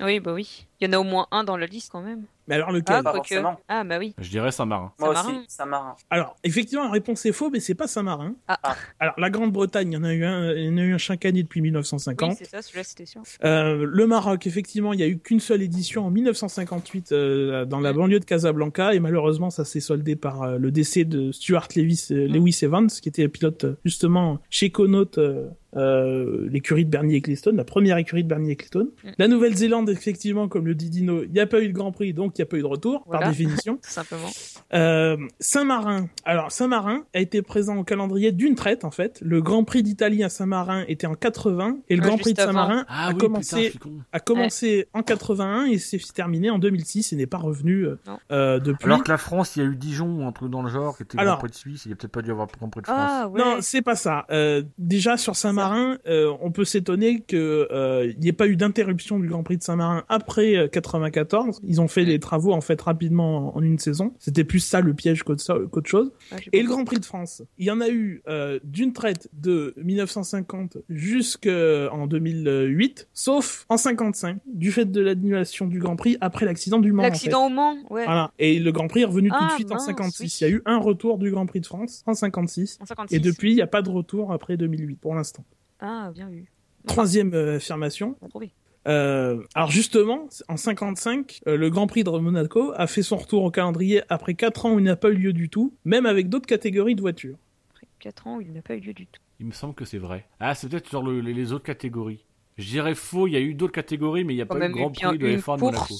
[0.00, 0.66] Oui, bah oui.
[0.80, 2.22] Il y en a au moins un dans la liste quand même.
[2.46, 3.58] Mais alors lequel forcément.
[3.68, 4.14] Ah, bah oui.
[4.18, 4.92] Je dirais Saint-Marin.
[5.00, 5.38] Moi Saint-Marin.
[5.38, 5.96] aussi, Saint-Marin.
[6.08, 8.34] Alors, effectivement, la réponse est faux, mais c'est pas Saint-Marin.
[8.46, 8.58] Ah.
[8.62, 8.76] Ah.
[9.00, 10.98] Alors, la Grande-Bretagne, il y en a eu un, il y en a eu un
[10.98, 12.36] chaque année depuis Oui, 1950.
[12.38, 13.22] c'est ça, celui-là, c'était sûr.
[13.44, 17.80] Euh, le Maroc, effectivement, il y a eu qu'une seule édition en 1958 euh, dans
[17.80, 21.68] la banlieue de Casablanca et malheureusement ça s'est soldé par euh, le décès de Stuart
[21.74, 25.18] Lewis, euh, Lewis Evans qui était pilote justement chez Connaught,
[25.78, 28.88] euh, l'écurie de Bernie Ecclestone, la première écurie de Bernie Ecclestone.
[29.04, 29.08] Mm.
[29.18, 32.12] La Nouvelle-Zélande, effectivement, comme le dit Dino, il n'y a pas eu de Grand Prix,
[32.12, 33.76] donc il n'y a pas eu de retour par définition.
[33.82, 34.28] Tout simplement.
[34.74, 36.08] Euh, Saint-Marin.
[36.24, 39.18] Alors Saint-Marin a été présent au calendrier d'une traite en fait.
[39.22, 42.40] Le Grand Prix d'Italie à Saint-Marin était en 80 et le Ah, Grand Prix de
[42.40, 47.12] Saint-Marin Ah a oui, commencé putain, a commencé en 81 et s'est terminé en 2006
[47.12, 47.86] et n'est pas revenu
[48.30, 48.86] euh, depuis.
[48.86, 51.02] Alors que la France, il y a eu Dijon, un truc dans le genre, qui
[51.04, 52.82] était Alors- Grand Prix de Suisse, il n'y a peut-être pas dû avoir Grand Prix
[52.82, 52.96] de France.
[53.00, 53.40] Ah, ouais.
[53.40, 54.26] Non, c'est pas ça.
[54.30, 55.67] Euh, déjà sur Saint-Marin,
[56.06, 59.56] euh, on peut s'étonner que euh, il n'y ait pas eu d'interruption du Grand Prix
[59.58, 61.60] de Saint-Marin après euh, 94.
[61.66, 64.12] Ils ont fait les travaux en fait rapidement en, en une saison.
[64.18, 66.12] C'était plus ça le piège qu'autre chose.
[66.32, 69.28] Ah, Et le Grand Prix de France, il y en a eu euh, d'une traite
[69.32, 76.46] de 1950 jusqu'en 2008, sauf en 55, du fait de l'annulation du Grand Prix après
[76.46, 77.02] l'accident du Mans.
[77.02, 77.10] en fait.
[77.10, 78.04] L'accident au Mans, ouais.
[78.04, 78.30] Voilà.
[78.38, 80.22] Et le Grand Prix est revenu tout de Ah, suite en mince, 56.
[80.22, 80.36] oui.
[80.40, 82.78] Il y a eu un retour du Grand Prix de France en 56.
[82.80, 83.14] En 56.
[83.16, 85.44] Et depuis, il n'y a pas de retour après 2008 pour l'instant.
[85.80, 86.50] Ah, bien vu.
[86.86, 88.16] Troisième euh, affirmation.
[88.20, 88.52] On a trouvé.
[88.86, 93.42] Euh, alors justement, en 55, euh, le Grand Prix de Monaco a fait son retour
[93.44, 96.28] au calendrier après 4 ans où il n'a pas eu lieu du tout, même avec
[96.28, 97.36] d'autres catégories de voitures.
[97.72, 99.20] Après 4 ans, il n'a pas eu lieu du tout.
[99.40, 100.26] Il me semble que c'est vrai.
[100.40, 102.24] Ah, c'est peut-être sur le- les, les autres catégories.
[102.56, 104.66] Je dirais faux, il y a eu d'autres catégories, mais il n'y a Quand pas
[104.66, 105.94] eu eu Grand Prix de une F1 de Monaco.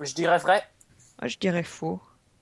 [0.00, 0.62] Je dirais vrai.
[1.20, 2.00] Moi, je dirais faux.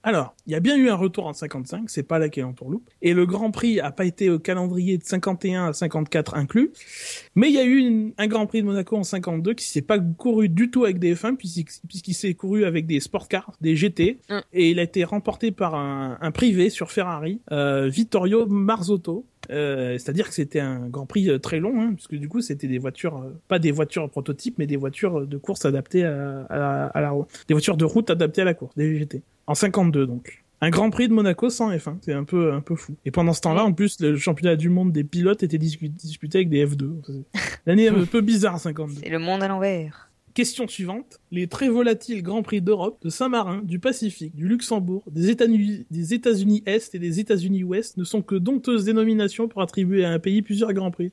[0.09, 2.89] Alors, il y a bien eu un retour en 55, c'est pas laquelle entourloupe.
[3.03, 6.71] Et le Grand Prix a pas été au calendrier de 51 à 54 inclus.
[7.35, 9.83] Mais il y a eu une- un Grand Prix de Monaco en 52 qui s'est
[9.83, 13.51] pas couru du tout avec des F1 puisqu'il puisqu'il s'est couru avec des sport cars,
[13.61, 14.21] des GT.
[14.31, 14.39] Mm.
[14.53, 19.27] Et il a été remporté par un, un privé sur Ferrari, euh, Vittorio Marzotto.
[19.51, 22.67] Euh, C'est-à-dire que c'était un Grand Prix euh, très long, hein, puisque du coup c'était
[22.69, 26.59] des voitures, euh, pas des voitures prototypes, mais des voitures de course adaptées à, à
[26.59, 27.13] la, à la-
[27.49, 29.23] des voitures de route adaptées à la course, des GT.
[29.47, 30.43] En 52 donc.
[30.63, 32.95] Un Grand Prix de Monaco sans F1, c'est un peu un peu fou.
[33.05, 36.49] Et pendant ce temps-là, en plus, le championnat du monde des pilotes était disputé avec
[36.49, 36.91] des F2.
[37.07, 37.13] C'est-
[37.67, 39.01] L'année est un peu bizarre 52.
[39.03, 40.06] C'est le monde à l'envers.
[40.37, 41.19] Question suivante.
[41.31, 46.13] Les très volatiles Grands Prix d'Europe, de Saint-Marin, du Pacifique, du Luxembourg, des États-Unis des
[46.13, 50.19] États-Unis Est et des États-Unis Ouest ne sont que dompteuses dénominations pour attribuer à un
[50.19, 51.11] pays plusieurs Grands Prix.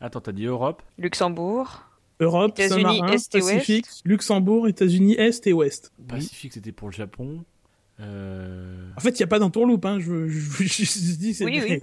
[0.00, 0.82] Attends, t'as dit Europe?
[0.98, 1.84] Luxembourg.
[2.18, 5.92] Europe, Saint-Marin, Est et Pacifique, Luxembourg, États-Unis Est et Ouest.
[6.08, 7.44] Pacifique, c'était pour le Japon.
[8.00, 8.88] Euh...
[8.96, 10.00] En fait, il n'y a pas d'entourloupe, hein.
[10.00, 11.80] Je, je, je, je dis, c'est Oui, oui.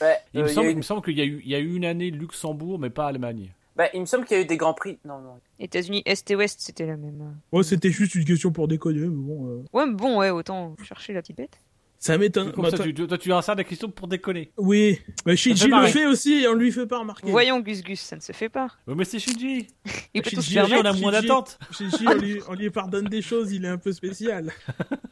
[0.00, 1.24] Ouais, Il, euh, me il y a semble, eu- il me semble qu'il y a
[1.26, 3.52] eu, il y a eu une année Luxembourg, mais pas Allemagne.
[3.76, 4.98] Bah, il me semble qu'il y a eu des grands prix.
[5.04, 5.38] Non, non.
[5.58, 7.36] États-Unis Est et Ouest, c'était la même.
[7.52, 9.48] Ouais, c'était juste une question pour déconner, mais bon.
[9.50, 11.60] euh, Ouais, mais bon, ouais, autant chercher la petite bête.
[11.98, 12.52] Ça m'étonne.
[12.52, 14.52] Comme Bah, ça, toi- tu, toi, tu as ça la question pour déconner.
[14.58, 17.30] Oui, bah, Shinji fait le fait aussi et on lui fait pas remarquer.
[17.30, 18.68] Voyons, Gus Gus, ça ne se fait pas.
[18.86, 19.66] Ouais, mais c'est Shinji.
[20.14, 21.58] Il peut Shinji, on a moins d'attente.
[21.72, 24.52] Shinji, on lui, on lui pardonne des choses, il est un peu spécial.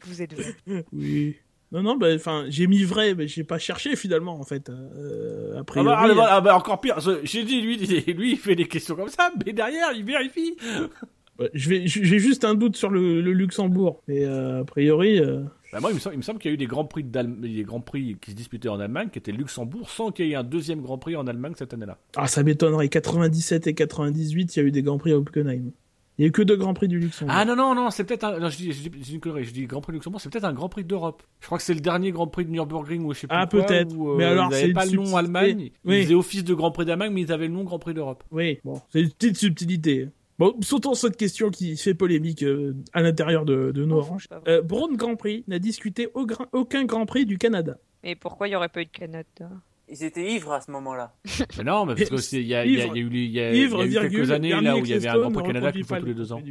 [0.05, 0.35] Vous êtes
[0.67, 0.85] vrai.
[0.93, 1.37] Oui.
[1.75, 4.71] Non, non, bah, enfin, j'ai mis vrai, mais j'ai pas cherché finalement, en fait.
[4.71, 7.03] Euh, après, Ah bah, ah bah, ah bah, encore pire.
[7.03, 10.55] Ce- Shinji, lui, il- lui, il fait des questions comme ça, mais derrière, il vérifie.
[11.53, 15.41] je vais, j'ai juste un doute sur le, le Luxembourg, mais euh, a priori, euh,
[15.73, 17.81] Bah, moi, il me semble, semble qu'il y a eu des grands prix des grands
[17.81, 20.81] prix qui se disputaient en Allemagne, qui étaient Luxembourg, sans qu'il y ait un deuxième
[20.81, 21.99] grand prix en Allemagne cette année-là.
[22.17, 22.89] ah, ça m'étonnerait.
[22.89, 25.73] 97 et 98, il y a eu des grands prix à Hockenheim.
[26.19, 27.35] Il y a eu que deux grands prix du Luxembourg.
[27.37, 28.39] Ah non, non, non, c'est peut-être un.
[28.39, 30.21] Non, je dis, je dis- je dis une connerie, je dis Grand Prix de Luxembourg,
[30.21, 31.23] c'est peut-être un Grand Prix d'Europe.
[31.41, 33.47] Je crois que c'est le dernier Grand Prix de Nürburgring ou je sais plus Ah,
[33.49, 33.93] peut-être.
[33.93, 35.17] euh, Mais alors, c'est pas le nom.
[35.17, 35.71] Allemagne.
[35.85, 35.97] Oui.
[35.99, 38.23] Ils faisaient office de Grand Prix d'Allemagne, mais ils avaient le nom Grand Prix d'Europe.
[38.31, 40.09] Oui, bon, c'est une petite subtilité.
[40.39, 44.19] Bon, sautons cette question qui fait polémique euh, à l'intérieur de, de nos rangs.
[44.29, 44.41] pas.
[44.49, 47.77] Euh, Braun Grand Prix n'a discuté au gra- aucun Grand Prix du Canada.
[48.03, 49.49] Mais pourquoi il n'y aurait pas eu de Canada
[49.89, 51.15] Ils étaient ivres à ce moment-là.
[51.59, 53.31] Mais non, mais parce que c'est- il y y y a eu, y a, il
[53.33, 55.43] y a Ivre, eu virgule, quelques années là où il y avait un Grand Prix
[55.45, 56.43] Canada qui fait tous le les deux ans.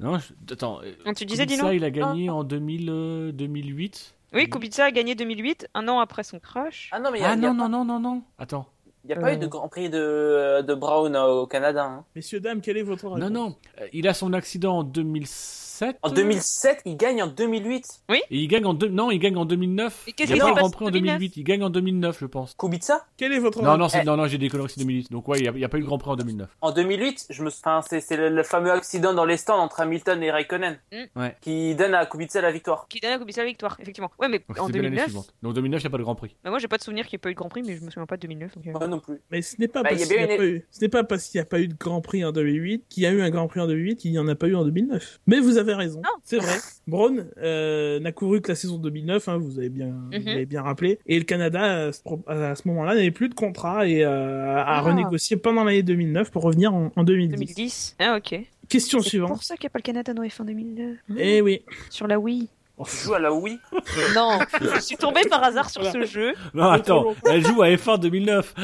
[0.00, 0.80] Non, je- attends.
[0.82, 4.14] euh, Ah, tu disais, Kubica, il a gagné en 2000, euh, 2008.
[4.32, 6.88] Oui, Kubica a gagné 2008, un an après son crash.
[6.92, 8.14] Ah non, mais il y a, Ah il y a non, pas, non, non, non,
[8.14, 8.22] non.
[8.38, 8.66] Attends.
[9.04, 11.84] il y a pas eu de grand prix de, de Brown au Canada.
[11.84, 12.04] hein.
[12.16, 13.56] Messieurs, dames, quelle est votre réponse Non, non.
[13.80, 14.84] Euh, Il a son accident en
[15.82, 15.98] 2007.
[16.02, 17.84] En 2007, il gagne en 2008.
[18.10, 18.88] Et il gagne en deux...
[18.88, 20.04] Non, il gagne en 2009.
[20.08, 21.36] Et qu'est-ce il a pas Prix en en 2008.
[21.36, 22.54] Il gagne en 2009, je pense.
[22.58, 24.04] Kubica Quelle est votre Non, non, Eh.
[24.04, 25.10] non, non, j'ai des conneries, c'est 2008.
[25.10, 26.48] Donc ouais, il n'y a, il y a pas eu le Grand Prix en 2009.
[26.60, 27.48] En 2008, je me...
[27.48, 31.18] enfin, c'est c'est le, le fameux accident dans les stands entre Hamilton et Raikkonen Mm.
[31.20, 31.36] Ouais.
[31.40, 32.86] qui donne à Kubica la victoire.
[32.88, 34.10] Qui donne à Kubica la victoire, effectivement.
[34.18, 35.34] Ouais, mais Donc en c'est bien l'année 2009, suivante.
[35.42, 36.36] Donc 2009, il n'y a pas de Grand Prix.
[36.44, 37.76] bah, moi j'ai pas de souvenir qu'il n'y ait pas eu de Grand Prix, mais
[37.76, 38.54] je me souviens pas de 2009.
[38.56, 39.20] donc, euh, Moi non plus.
[39.30, 40.46] Mais ce n'est pas, Bah, parce il y a qu'il bien n'y a une- pas
[40.58, 42.84] eu- ce n'est pas parce qu'il n'y a pas eu de Grand Prix en 2008
[42.88, 44.54] qu'il y a eu un Grand Prix en 2008 qu'il n'y en a pas eu
[44.54, 45.20] en 2009.
[45.26, 46.56] Mais vous avez raison, c'est vrai.
[46.86, 50.28] Braun euh, n'a couru que la saison 2009, hein, vous avez bien, vous Mhm.
[50.28, 50.98] avez bien rappelé.
[51.06, 51.92] Et le Canada, à
[52.54, 54.80] ce, moment-là, n'avait plus de contrat et euh, a Ah.
[54.80, 57.36] renégocié pendant l'année 2009 pour revenir en, en 2010.
[57.38, 57.96] 2010.
[57.98, 58.40] Ah, ok.
[58.68, 59.28] Question C'est suivante.
[59.28, 60.96] pour ça qu'il n'y a pas le Canada dans F1 2009.
[61.18, 61.62] Eh oui.
[61.90, 62.48] Sur la Wii.
[62.90, 63.58] Tu joues à la Wii
[64.14, 66.32] Non, je suis tombée par hasard sur ce jeu.
[66.54, 68.54] Non, attends, elle joue à F1 2009.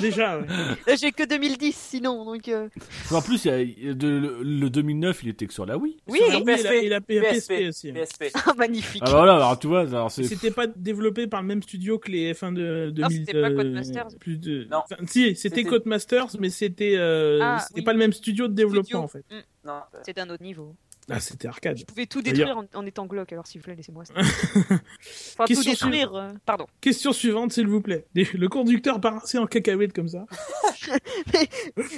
[0.00, 0.46] Déjà, ouais.
[0.88, 2.48] Euh, J'ai que 2010 sinon, donc.
[2.48, 2.68] euh,
[3.10, 5.96] En plus, il y a- de- le, le 2009, il était que sur la Wii.
[6.08, 7.92] Oui, Sur la Wii, il a- il a PSP aussi.
[7.92, 8.24] PSP.
[8.46, 9.02] Ah, magnifique.
[9.06, 10.24] Ah bah voilà, alors tu vois, alors c'est...
[10.24, 13.18] C'était pas développé par le même studio que les F1 de 2000.
[13.26, 14.08] c'était pas euh, Codemasters.
[14.20, 14.64] Plus de...
[14.70, 14.78] Non.
[14.84, 17.84] Enfin, si, c'était C'était- Codemasters, mais c'était euh, Ah, c'était oui.
[17.84, 18.98] pas le même studio de développement Studio.
[19.00, 19.24] en fait.
[19.64, 19.80] Non.
[20.04, 20.74] C'est d'un autre niveau.
[21.10, 21.76] Ah, c'était arcade.
[21.78, 24.14] Je pouvais tout détruire en, en étant glauque, alors s'il vous plaît, laissez-moi ça.
[25.36, 26.14] Enfin, tout Question détruire.
[26.14, 26.66] euh, Pardon.
[26.80, 28.06] Question suivante, s'il vous plaît.
[28.14, 30.24] Le conducteur part assez en cacahuète comme ça.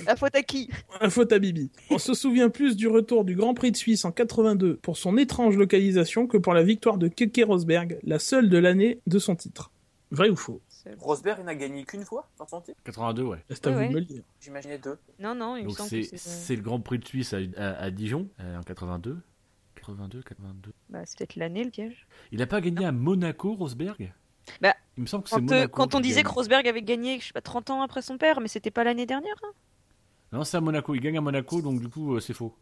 [0.07, 0.69] La faute à qui?
[1.01, 1.71] Un faute à Bibi.
[1.91, 5.17] On se souvient plus du retour du Grand Prix de Suisse en 82 pour son
[5.19, 9.37] étrange localisation que pour la victoire de Keke Rosberg, la seule de l'année de son
[9.37, 9.71] titre.
[10.11, 10.61] Vrai ou faux?
[11.01, 12.79] Rosberg, il n'a gagné qu'une fois dans son titre?
[12.85, 13.45] 82, ouais.
[13.51, 14.23] C'est à vous de me le dire.
[14.41, 14.99] J'imaginais deux.
[15.19, 16.19] Non, non, il me Donc semble c'est, que c'est.
[16.19, 19.19] c'est le Grand Prix de Suisse à, à- à Dijon, euh, en 82.
[19.75, 20.73] 82, 82.
[20.91, 22.07] Bah, c'est peut-être l'année le piège.
[22.33, 24.13] Il a pas gagné à Monaco, Rosberg?
[24.61, 25.73] Bah, Il me semble que c'est Quand, euh, Monaco.
[25.73, 26.31] quand on disait gagne.
[26.31, 28.85] que Rosberg avait gagné, je sais pas, 30 ans après son père, mais c'était pas
[28.85, 29.53] l'année dernière hein?
[30.33, 30.95] Non, c'est à Monaco.
[30.95, 32.55] Il gagne à Monaco, donc du coup, euh, c'est faux.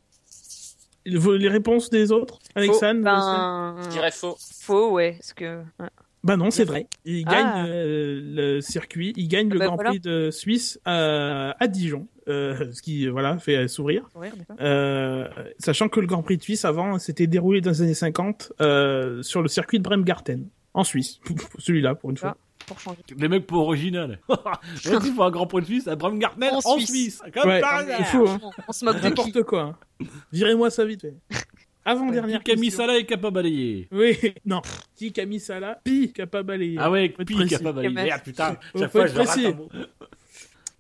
[1.07, 2.39] Il Les réponses des autres?
[2.55, 3.77] Alexandre Ben.
[3.85, 4.37] Je dirais faux.
[4.39, 5.13] Faux, ouais.
[5.19, 5.63] Parce que.
[5.79, 5.89] ouais.
[6.25, 6.87] Bah non, c'est vrai.
[7.05, 7.33] Il Ah.
[7.33, 8.21] gagne euh,
[8.57, 9.91] le circuit, il gagne le bah Grand voilà.
[9.91, 14.09] Prix de Suisse à, à Dijon, euh, ce qui voilà fait sourire.
[14.13, 14.57] Faut rire, d'accord.
[14.61, 15.29] Euh,
[15.59, 19.23] sachant que le Grand Prix de Suisse avant s'était déroulé dans les années 50 euh,
[19.23, 21.21] sur le circuit de Bremgarten en Suisse.
[21.59, 22.37] Celui-là pour une fois.
[22.67, 23.01] Pour changer.
[23.19, 24.19] Les mecs pas original.
[24.29, 26.89] Vas-y, faut un Grand Prix de Suisse à Bremgarten en, En Suisse.
[26.89, 27.23] Suisse.
[27.35, 28.07] Comme Ouais, par il hasard.
[28.07, 28.41] faut hein.
[28.67, 29.77] On se moque de n'importe quoi.
[30.01, 30.07] hein.
[30.33, 31.05] Virez-moi ça vite
[31.85, 31.91] fait.
[31.91, 32.79] Avant dernière Qui a mis question.
[32.85, 34.63] ça là et qui a pas balayé Oui, non.
[34.97, 36.77] Qui a mis ça là Pi pas balayé.
[36.79, 37.63] Ah ouais, Pi qui a précis.
[37.63, 37.89] pas balayé.
[37.95, 39.47] Faut Merde, putain, chaque fois je rate précis.
[39.47, 39.69] un mot.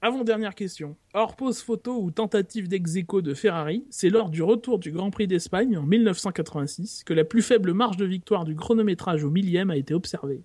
[0.02, 0.97] Avant dernière question.
[1.14, 5.26] Hors pause photo ou tentative dex de Ferrari, c'est lors du retour du Grand Prix
[5.26, 9.76] d'Espagne en 1986 que la plus faible marge de victoire du chronométrage au millième a
[9.78, 10.43] été observée.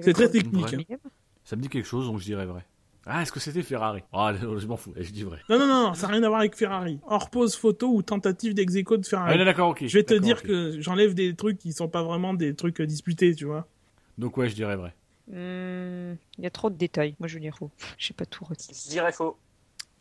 [0.00, 0.72] C'est très technique.
[0.90, 0.96] Hein.
[1.44, 2.64] Ça me dit quelque chose, donc je dirais vrai.
[3.06, 4.02] Ah, est-ce que c'était Ferrari?
[4.12, 5.38] Ah, je m'en fous, je dis vrai.
[5.48, 7.00] Non, non, non, ça n'a rien à voir avec Ferrari.
[7.06, 9.38] Hors pause photo ou tentative d'ex aequo de Ah, Ferrari.
[9.38, 9.84] non, d'accord, ok.
[9.86, 12.86] je vais te dire que j'enlève des trucs qui sont pas vraiment des trucs euh,
[12.86, 13.66] disputés, tu vois.
[14.18, 14.94] Donc, ouais, je dirais vrai.
[15.28, 17.14] Hmm, Il y a trop de détails.
[17.18, 17.70] Moi, je dire faux.
[17.98, 18.74] J'ai pas tout retenu.
[18.84, 19.36] Je dirais faux.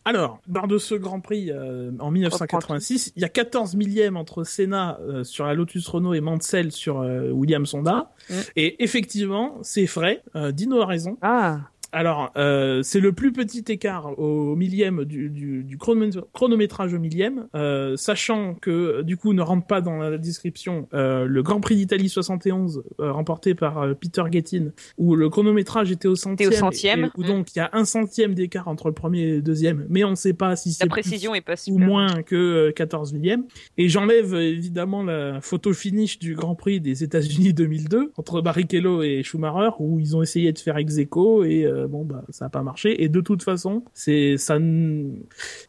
[0.03, 4.44] Alors, lors de ce Grand Prix euh, en 1986, il y a 14 millièmes entre
[4.44, 8.11] Senna euh, sur la Lotus Renault et Mansell sur euh, Williams Honda.
[8.30, 8.34] Mm.
[8.56, 11.18] Et effectivement, c'est vrai, euh, Dino a raison.
[11.22, 11.60] Ah,
[11.93, 16.99] Alors, euh, c'est le plus petit écart au millième du, du, du chronomé- chronométrage au
[16.99, 21.59] millième, euh, sachant que du coup ne rentre pas dans la description euh, le Grand
[21.59, 26.49] Prix d'Italie 71 euh, remporté par euh, Peter Gettin, où le chronométrage était au centième,
[26.49, 27.05] au centième.
[27.05, 29.85] et- où donc il y a un centième d'écart entre le premier et le deuxième,
[29.89, 31.88] mais on ne sait pas si c'est plus précision est pas ou super.
[31.88, 32.35] moins que
[32.69, 33.43] euh, 14 millième.
[33.77, 39.03] Et j'enlève euh, évidemment la photo finish du Grand Prix des États-Unis 2002 entre Barrichello
[39.03, 42.45] et Schumacher où ils ont essayé de faire ex aequo et euh, bon bah ça
[42.45, 43.03] a pas marché.
[43.03, 44.58] Et de toute façon, c'est ça.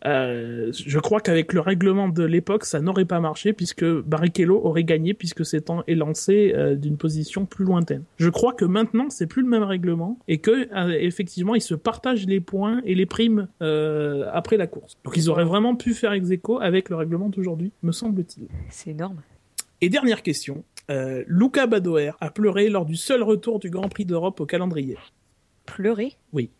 [0.06, 4.84] euh, je crois qu'avec le règlement de l'époque, ça n'aurait pas marché puisque Barrichello aurait
[4.84, 8.04] gagné puisque c'est en est lancé euh, d'une position plus lointaine.
[8.18, 10.68] Je crois que maintenant c'est plus le même règlement et que
[10.98, 14.96] effectivement ils se partagent les points et les primes après la course.
[15.04, 18.46] Donc ils auraient vraiment pu faire ex aequo avec le règlement d'aujourd'hui, me semble-t-il.
[18.70, 19.22] C'est énorme.
[19.80, 20.64] Et dernière question.
[20.90, 24.96] Euh, Luca Badoer a pleuré lors du seul retour du Grand Prix d'Europe au calendrier.
[25.74, 26.50] Pleurer Oui.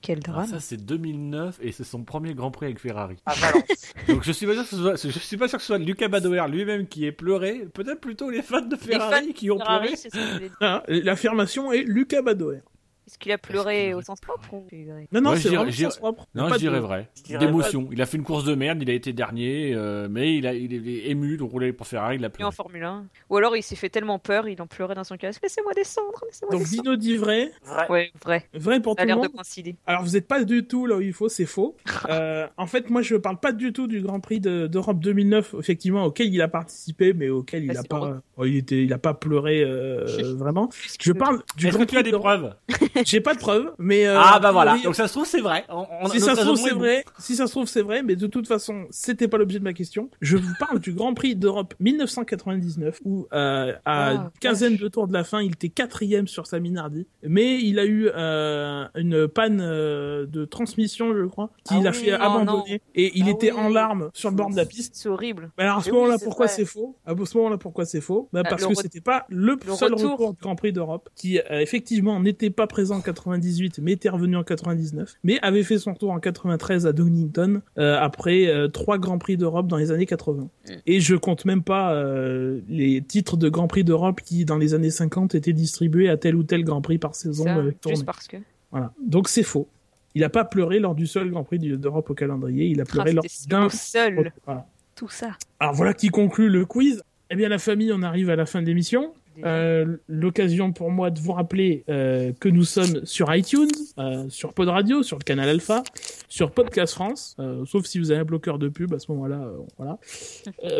[0.00, 0.50] Quel Alors drame.
[0.50, 3.16] ça, c'est 2009 et c'est son premier Grand Prix avec Ferrari.
[3.26, 3.62] Valence.
[4.08, 5.78] Donc, je suis pas sûr que ce soit, je suis pas sûr que ce soit
[5.78, 7.66] Lucas Badoer lui-même qui ait pleuré.
[7.74, 10.50] Peut-être plutôt les fans de Ferrari fans qui ont Ferrari, pleuré.
[10.60, 12.60] Ah, L'affirmation est Luca Badoer.
[13.08, 14.66] Est-ce qu'il a pleuré au sens propre ou
[15.12, 16.26] Non, non, Ouais, c'est je dirais- vraiment sens propre.
[16.34, 17.08] Non, je dirais de- vrai.
[17.26, 17.88] D'émotion.
[17.90, 20.52] Il a fait une course de merde, il a été dernier, euh, mais il, a,
[20.52, 22.46] il est ému de rouler pour Ferrari, il a pleuré.
[22.46, 23.06] en Formule 1.
[23.30, 25.42] Ou alors il s'est fait tellement peur, il en pleurait dans son casque.
[25.42, 26.82] Laissez-moi descendre, laissez-moi Donc descendre.
[26.82, 27.86] Dino dit vrai, Vrai.
[27.88, 28.46] Ouais, vrai.
[28.52, 29.32] vrai pour tout le l'air de monde.
[29.32, 29.76] coïncider.
[29.86, 31.76] Alors vous n'êtes pas du tout là où il faut, c'est faux.
[32.10, 35.54] Euh, en fait, moi je parle pas du tout du Grand Prix de- d'Europe 2009,
[35.58, 38.20] effectivement, auquel il a participé, mais auquel il Ah, a c'est pas, drôle.
[38.36, 40.04] oh, il était, il a pas pleuré euh,
[40.36, 40.68] vraiment.
[41.00, 42.54] Je parle du Est-ce Grand que tu as Prix des preuves?
[43.06, 45.64] J'ai pas de preuves, mais euh, Ah bah voilà, donc ça se trouve c'est vrai.
[45.68, 48.16] On- on- si ça se trouve c'est vrai, si ça se trouve c'est vrai, mais
[48.16, 50.10] de toute façon c'était pas l'objet de ma question.
[50.20, 54.88] Je vous parle du Grand Prix d'Europe 1999 où euh, à Ah, une quinzaine de
[54.88, 58.84] tours de la fin il était quatrième sur sa Minardi, mais il a eu euh,
[58.94, 63.12] une panne euh, de transmission je crois qui Ah l'a oui, fait non, abandonner et
[63.18, 63.58] il Ah était oui.
[63.58, 64.94] en larmes sur le bord de la piste.
[64.96, 65.50] C'est horrible.
[65.58, 66.96] Mais alors à ce oui, moment-là pourquoi c'est faux?
[67.06, 68.28] À ce moment-là pourquoi c'est faux?
[68.32, 70.12] Bah, Ah, Parce le que c'était pas le, le seul retour.
[70.12, 74.08] retour du Grand Prix d'Europe qui euh, effectivement n'était pas présent en 98 mais était
[74.08, 78.68] revenu en 99 mais avait fait son tour en 93 à Donington euh, après euh,
[78.68, 80.42] trois Grands Prix d'Europe dans les années 80.
[80.42, 80.72] Mm.
[80.86, 84.74] Et je compte même pas euh, les titres de Grand Prix d'Europe qui dans les
[84.74, 88.26] années 50 étaient distribués à tel ou tel Grand Prix par saison Ça, juste parce
[88.26, 88.36] que.
[88.70, 88.92] Voilà.
[89.04, 89.68] Donc c'est faux.
[90.14, 92.90] Il a pas pleuré lors du seul Grand Prix d'Europe au calendrier, il a Ah,
[92.90, 94.32] pleuré lors d'un seul.
[94.44, 94.66] voilà.
[94.94, 95.36] Tout ça.
[95.60, 97.02] Alors voilà qui conclut le quiz.
[97.30, 99.12] Eh bien la famille, on arrive à la fin de l'émission.
[99.44, 104.52] Euh, L'occasion pour moi de vous rappeler euh, que nous sommes sur iTunes, euh, sur
[104.54, 105.82] Pod Radio, sur le canal Alpha,
[106.28, 109.40] sur Podcast France, euh, sauf si vous avez un bloqueur de pub à ce moment-là,
[109.42, 109.98] euh, voilà.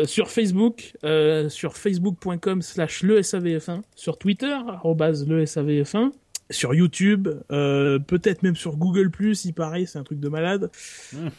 [0.05, 0.93] Sur Facebook,
[1.49, 6.11] sur facebook.com slash le SAVF1, sur Twitter, arrobase le SAVF1,
[6.51, 9.11] sur YouTube, euh, peut-être même sur Google+,
[9.45, 10.71] il paraît, c'est un truc de malade.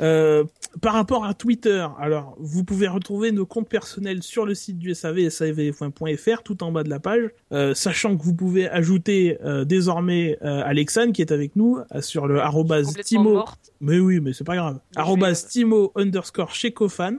[0.00, 0.44] Euh,
[0.80, 4.94] par rapport à Twitter, alors vous pouvez retrouver nos comptes personnels sur le site du
[4.94, 9.64] SAV, savf1.fr, tout en bas de la page, euh, sachant que vous pouvez ajouter euh,
[9.64, 13.42] désormais euh, Alexandre qui est avec nous euh, sur le arrobase Timo.
[13.80, 14.78] Mais oui, mais c'est pas grave.
[14.96, 17.16] Arrobase vais- Timo underscore Checofan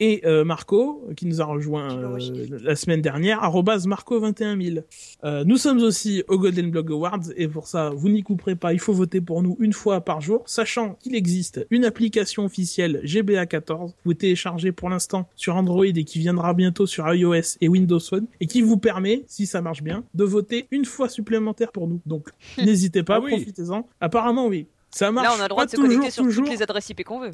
[0.00, 2.18] et euh, Marco qui nous a rejoint euh,
[2.62, 3.42] la semaine dernière.
[3.42, 4.84] Arrobase Marco 21000.
[5.24, 8.72] Euh, nous sommes aussi au Golden Blog Awards et pour ça vous n'y couperez pas.
[8.72, 13.00] Il faut voter pour nous une fois par jour, sachant qu'il existe une application officielle
[13.04, 17.56] GBA 14 que vous téléchargez pour l'instant sur Android et qui viendra bientôt sur iOS
[17.60, 21.08] et Windows Phone et qui vous permet, si ça marche bien, de voter une fois
[21.08, 22.00] supplémentaire pour nous.
[22.06, 22.28] Donc
[22.58, 23.30] n'hésitez pas, Ah oui.
[23.32, 23.88] profitez-en.
[24.00, 24.66] Apparemment oui.
[24.94, 26.44] Ça marche Là, on a le droit de se toujours, connecter sur toujours.
[26.44, 27.30] toutes les adresses IP qu'on veut.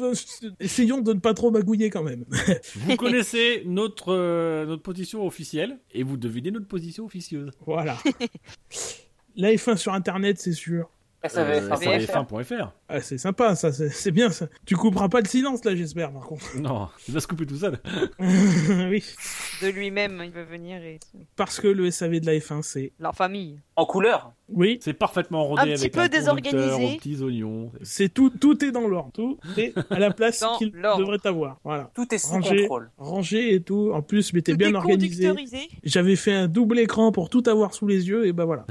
[0.60, 2.24] Essayons de ne pas trop magouiller quand même.
[2.76, 7.50] Vous connaissez notre, euh, notre position officielle et vous devinez notre position officieuse.
[7.66, 7.98] Voilà.
[9.36, 10.90] La F1 sur internet, c'est sûr.
[11.24, 12.72] SAVF, Euh, enfin, SAVF1.fr.
[12.88, 14.48] Ah, c'est sympa, ça, c'est bien ça.
[14.66, 16.44] Tu couperas pas le silence là, j'espère, par contre.
[16.56, 17.78] Non, il va se couper tout seul.
[18.18, 19.04] oui,
[19.62, 20.98] De lui-même, il va venir et.
[21.36, 22.92] parce que le SAV de la F1, c'est.
[22.98, 23.60] Leur famille.
[23.76, 24.32] En couleur.
[24.48, 26.94] Oui, C'est parfaitement rodé Un petit peu un désorganisé.
[26.94, 27.72] aux petits oignons.
[27.82, 29.10] c'est tout, tout est dans l'ordre.
[29.14, 31.58] Tout est à la place qu'il devrait avoir.
[31.64, 31.90] Voilà.
[31.94, 32.90] Tout est sous Rangé, contrôle.
[32.98, 33.92] rangé et tout.
[33.94, 35.30] En plus, mais t'es Tout bien est organisé.
[35.84, 38.66] J'avais fait un double écran pour tout avoir sous les yeux et ben voilà.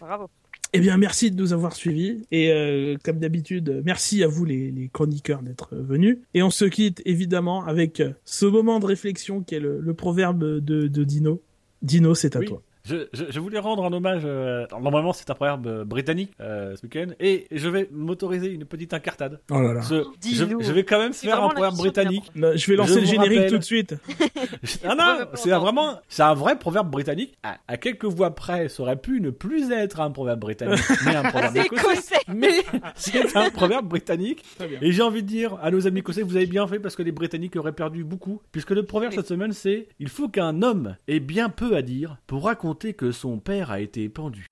[0.00, 0.30] Bravo.
[0.72, 2.22] Eh bien, merci de nous avoir suivis.
[2.30, 6.18] Et euh, comme d'habitude, merci à vous les, les chroniqueurs d'être venus.
[6.34, 10.44] Et on se quitte évidemment avec ce moment de réflexion qui est le, le proverbe
[10.44, 11.42] de, de Dino.
[11.82, 12.46] Dino, c'est à Oui.
[12.46, 12.62] toi.
[12.90, 14.22] Je, je, je voulais rendre un hommage.
[14.24, 18.64] euh, normalement, c'est un proverbe euh, britannique euh, ce week-end, et je vais m'autoriser une
[18.64, 19.40] petite incartade.
[19.50, 19.82] Oh là là.
[19.82, 20.60] Ce- je, Dis-nous.
[20.62, 22.24] je vais quand même faire un proverbe britannique.
[22.34, 23.94] Non, je vais lancer Je le générique rappelle- tout de suite.
[24.84, 27.34] Ah non, c'est vraiment, c'est un vrai proverbe britannique.
[27.42, 31.14] À, à quelques voix près, ça aurait pu ne plus être un proverbe britannique, mais
[31.16, 32.14] un proverbe C'est écossais.
[32.28, 32.52] Mais
[32.94, 34.44] c'est un proverbe britannique.
[34.80, 37.02] Et j'ai envie de dire à nos amis écossais, vous avez bien fait parce que
[37.02, 38.40] les Britanniques auraient perdu beaucoup.
[38.52, 39.16] Puisque le proverbe Oui.
[39.18, 42.42] cette semaine, c'est il faut qu'un homme ait bien peu à dire pour
[42.88, 44.46] que son père a été pendu.